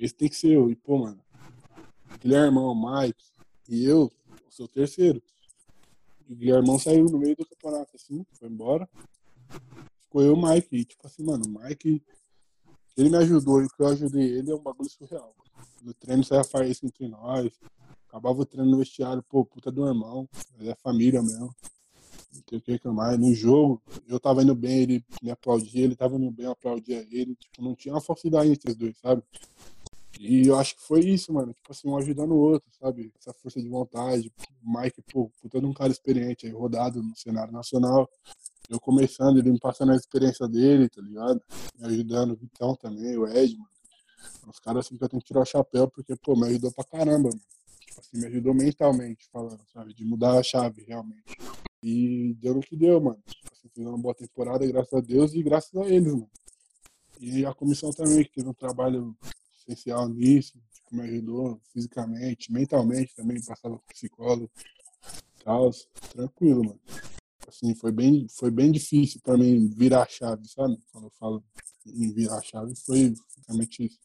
[0.00, 0.70] Esse tem que ser eu.
[0.70, 1.20] E, pô, mano,
[2.20, 3.24] Guilhermão, Mike
[3.68, 4.10] e eu,
[4.50, 5.22] sou o terceiro.
[6.28, 8.88] E o Guilhermão saiu no meio do campeonato, assim, foi embora.
[10.00, 10.76] Ficou eu e o Mike.
[10.76, 12.02] E, tipo assim, mano, o Mike,
[12.96, 15.34] ele me ajudou e o que eu ajudei ele é um bagulho surreal.
[15.82, 17.52] No treino saia faísca entre nós.
[18.08, 20.28] Acabava o treino no vestiário, pô, puta do irmão.
[20.60, 21.54] É família mesmo.
[22.34, 23.18] Não tem o que reclamar.
[23.18, 27.06] No jogo, eu tava indo bem, ele me aplaudia, ele tava indo bem, eu aplaudia
[27.10, 27.36] ele.
[27.36, 29.22] Tipo, não tinha uma falsidade entre os dois, sabe?
[30.18, 31.52] E eu acho que foi isso, mano.
[31.52, 33.12] Tipo assim, um ajudando o outro, sabe?
[33.18, 34.32] Essa força de vontade.
[34.62, 38.08] O Mike, pô, de um cara experiente aí, rodado no cenário nacional.
[38.68, 41.42] Eu começando, ele me passando a experiência dele, tá ligado?
[41.78, 43.68] Me ajudando o Vitão também, o Ed, mano.
[44.48, 46.84] Os caras assim que eu tenho que tirar o chapéu, porque, pô, me ajudou pra
[46.84, 47.40] caramba, mano.
[47.80, 49.92] Tipo assim, me ajudou mentalmente, falando, sabe?
[49.92, 51.36] De mudar a chave, realmente.
[51.86, 53.22] E deu no que deu, mano.
[53.26, 56.30] Tipo assim, fiz uma boa temporada, graças a Deus e graças a eles, mano.
[57.20, 59.14] E a comissão também, que teve um trabalho
[59.58, 64.50] essencial nisso, tipo, me ajudou fisicamente, mentalmente também, passava com psicólogo
[65.44, 65.70] tal,
[66.10, 66.80] tranquilo, mano.
[67.46, 70.78] Assim, foi bem, foi bem difícil para mim virar a chave, sabe?
[70.90, 71.44] Quando eu falo
[71.86, 73.12] em virar a chave, foi
[73.46, 74.00] realmente isso.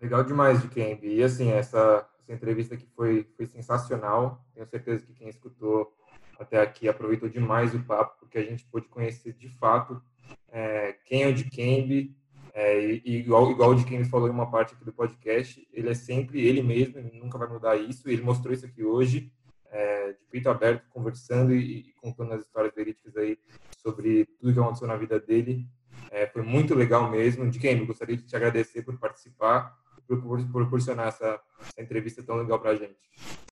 [0.00, 1.04] Legal demais de Kemp.
[1.04, 4.44] E assim, essa, essa entrevista aqui foi, foi sensacional.
[4.52, 5.96] Tenho certeza que quem escutou
[6.38, 10.02] até aqui aproveitou demais o papo, porque a gente pôde conhecer de fato
[10.48, 12.12] é, quem é o de Kemp,
[12.52, 15.94] é, e, igual, igual de quem falou em uma parte aqui do podcast, ele é
[15.94, 18.08] sempre ele mesmo, ele nunca vai mudar isso.
[18.08, 19.32] Ele mostrou isso aqui hoje,
[19.70, 23.38] é, de peito aberto, conversando e, e, contando as histórias verídicas aí
[23.78, 25.64] sobre tudo que aconteceu na vida dele.
[26.10, 27.44] É, foi muito legal mesmo.
[27.44, 32.60] Eu gostaria de te agradecer por participar por, por proporcionar essa, essa entrevista tão legal
[32.60, 32.98] para a gente.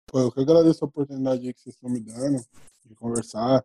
[0.07, 2.45] Pô, eu que agradeço a oportunidade que vocês estão me dando
[2.85, 3.65] de conversar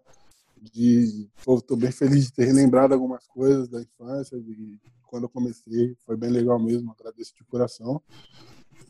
[0.62, 5.30] de pô, tô bem feliz de ter relembrado algumas coisas da infância, de quando eu
[5.30, 8.02] comecei, foi bem legal mesmo, agradeço de coração.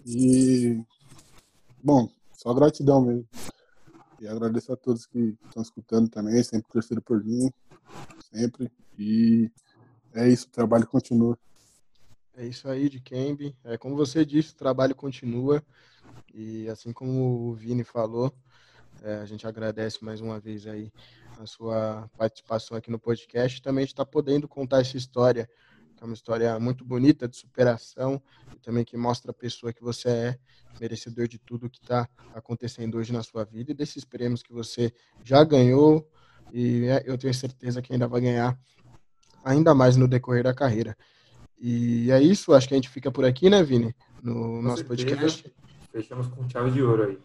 [0.06, 0.84] E
[1.82, 3.28] bom, só gratidão mesmo.
[4.20, 7.50] E agradeço a todos que estão escutando também, sempre torcendo por mim,
[8.32, 8.70] sempre.
[9.00, 9.50] E
[10.14, 11.38] é isso, o trabalho continua.
[12.36, 13.56] É isso aí de Kembe.
[13.64, 15.64] É como você disse, o trabalho continua.
[16.34, 18.34] E assim como o Vini falou,
[19.02, 20.92] é, a gente agradece mais uma vez aí
[21.40, 23.62] a sua participação aqui no podcast.
[23.62, 25.50] Também está podendo contar essa história,
[25.96, 28.22] que é uma história muito bonita de superação
[28.56, 30.40] e também que mostra a pessoa que você é,
[30.80, 34.94] merecedor de tudo que está acontecendo hoje na sua vida e desses prêmios que você
[35.24, 36.10] já ganhou
[36.54, 38.58] e é, eu tenho certeza que ainda vai ganhar
[39.44, 40.98] ainda mais no decorrer da carreira.
[41.64, 43.96] E é isso, acho que a gente fica por aqui, né, Vini?
[44.24, 45.06] No com nosso certeza.
[45.06, 45.54] podcast.
[45.92, 47.20] Fechamos com chave de ouro aí.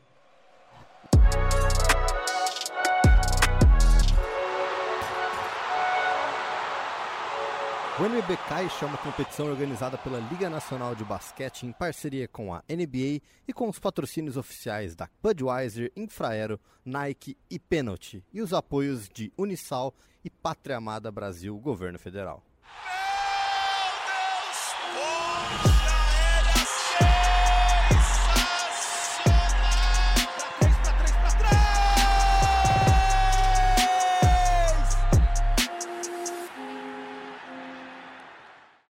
[7.99, 12.53] O NBB Caixa é uma competição organizada pela Liga Nacional de Basquete em parceria com
[12.53, 18.53] a NBA e com os patrocínios oficiais da Budweiser, Infraero, Nike e Penalty, e os
[18.53, 22.45] apoios de Unisal e Pátria Amada Brasil, Governo Federal.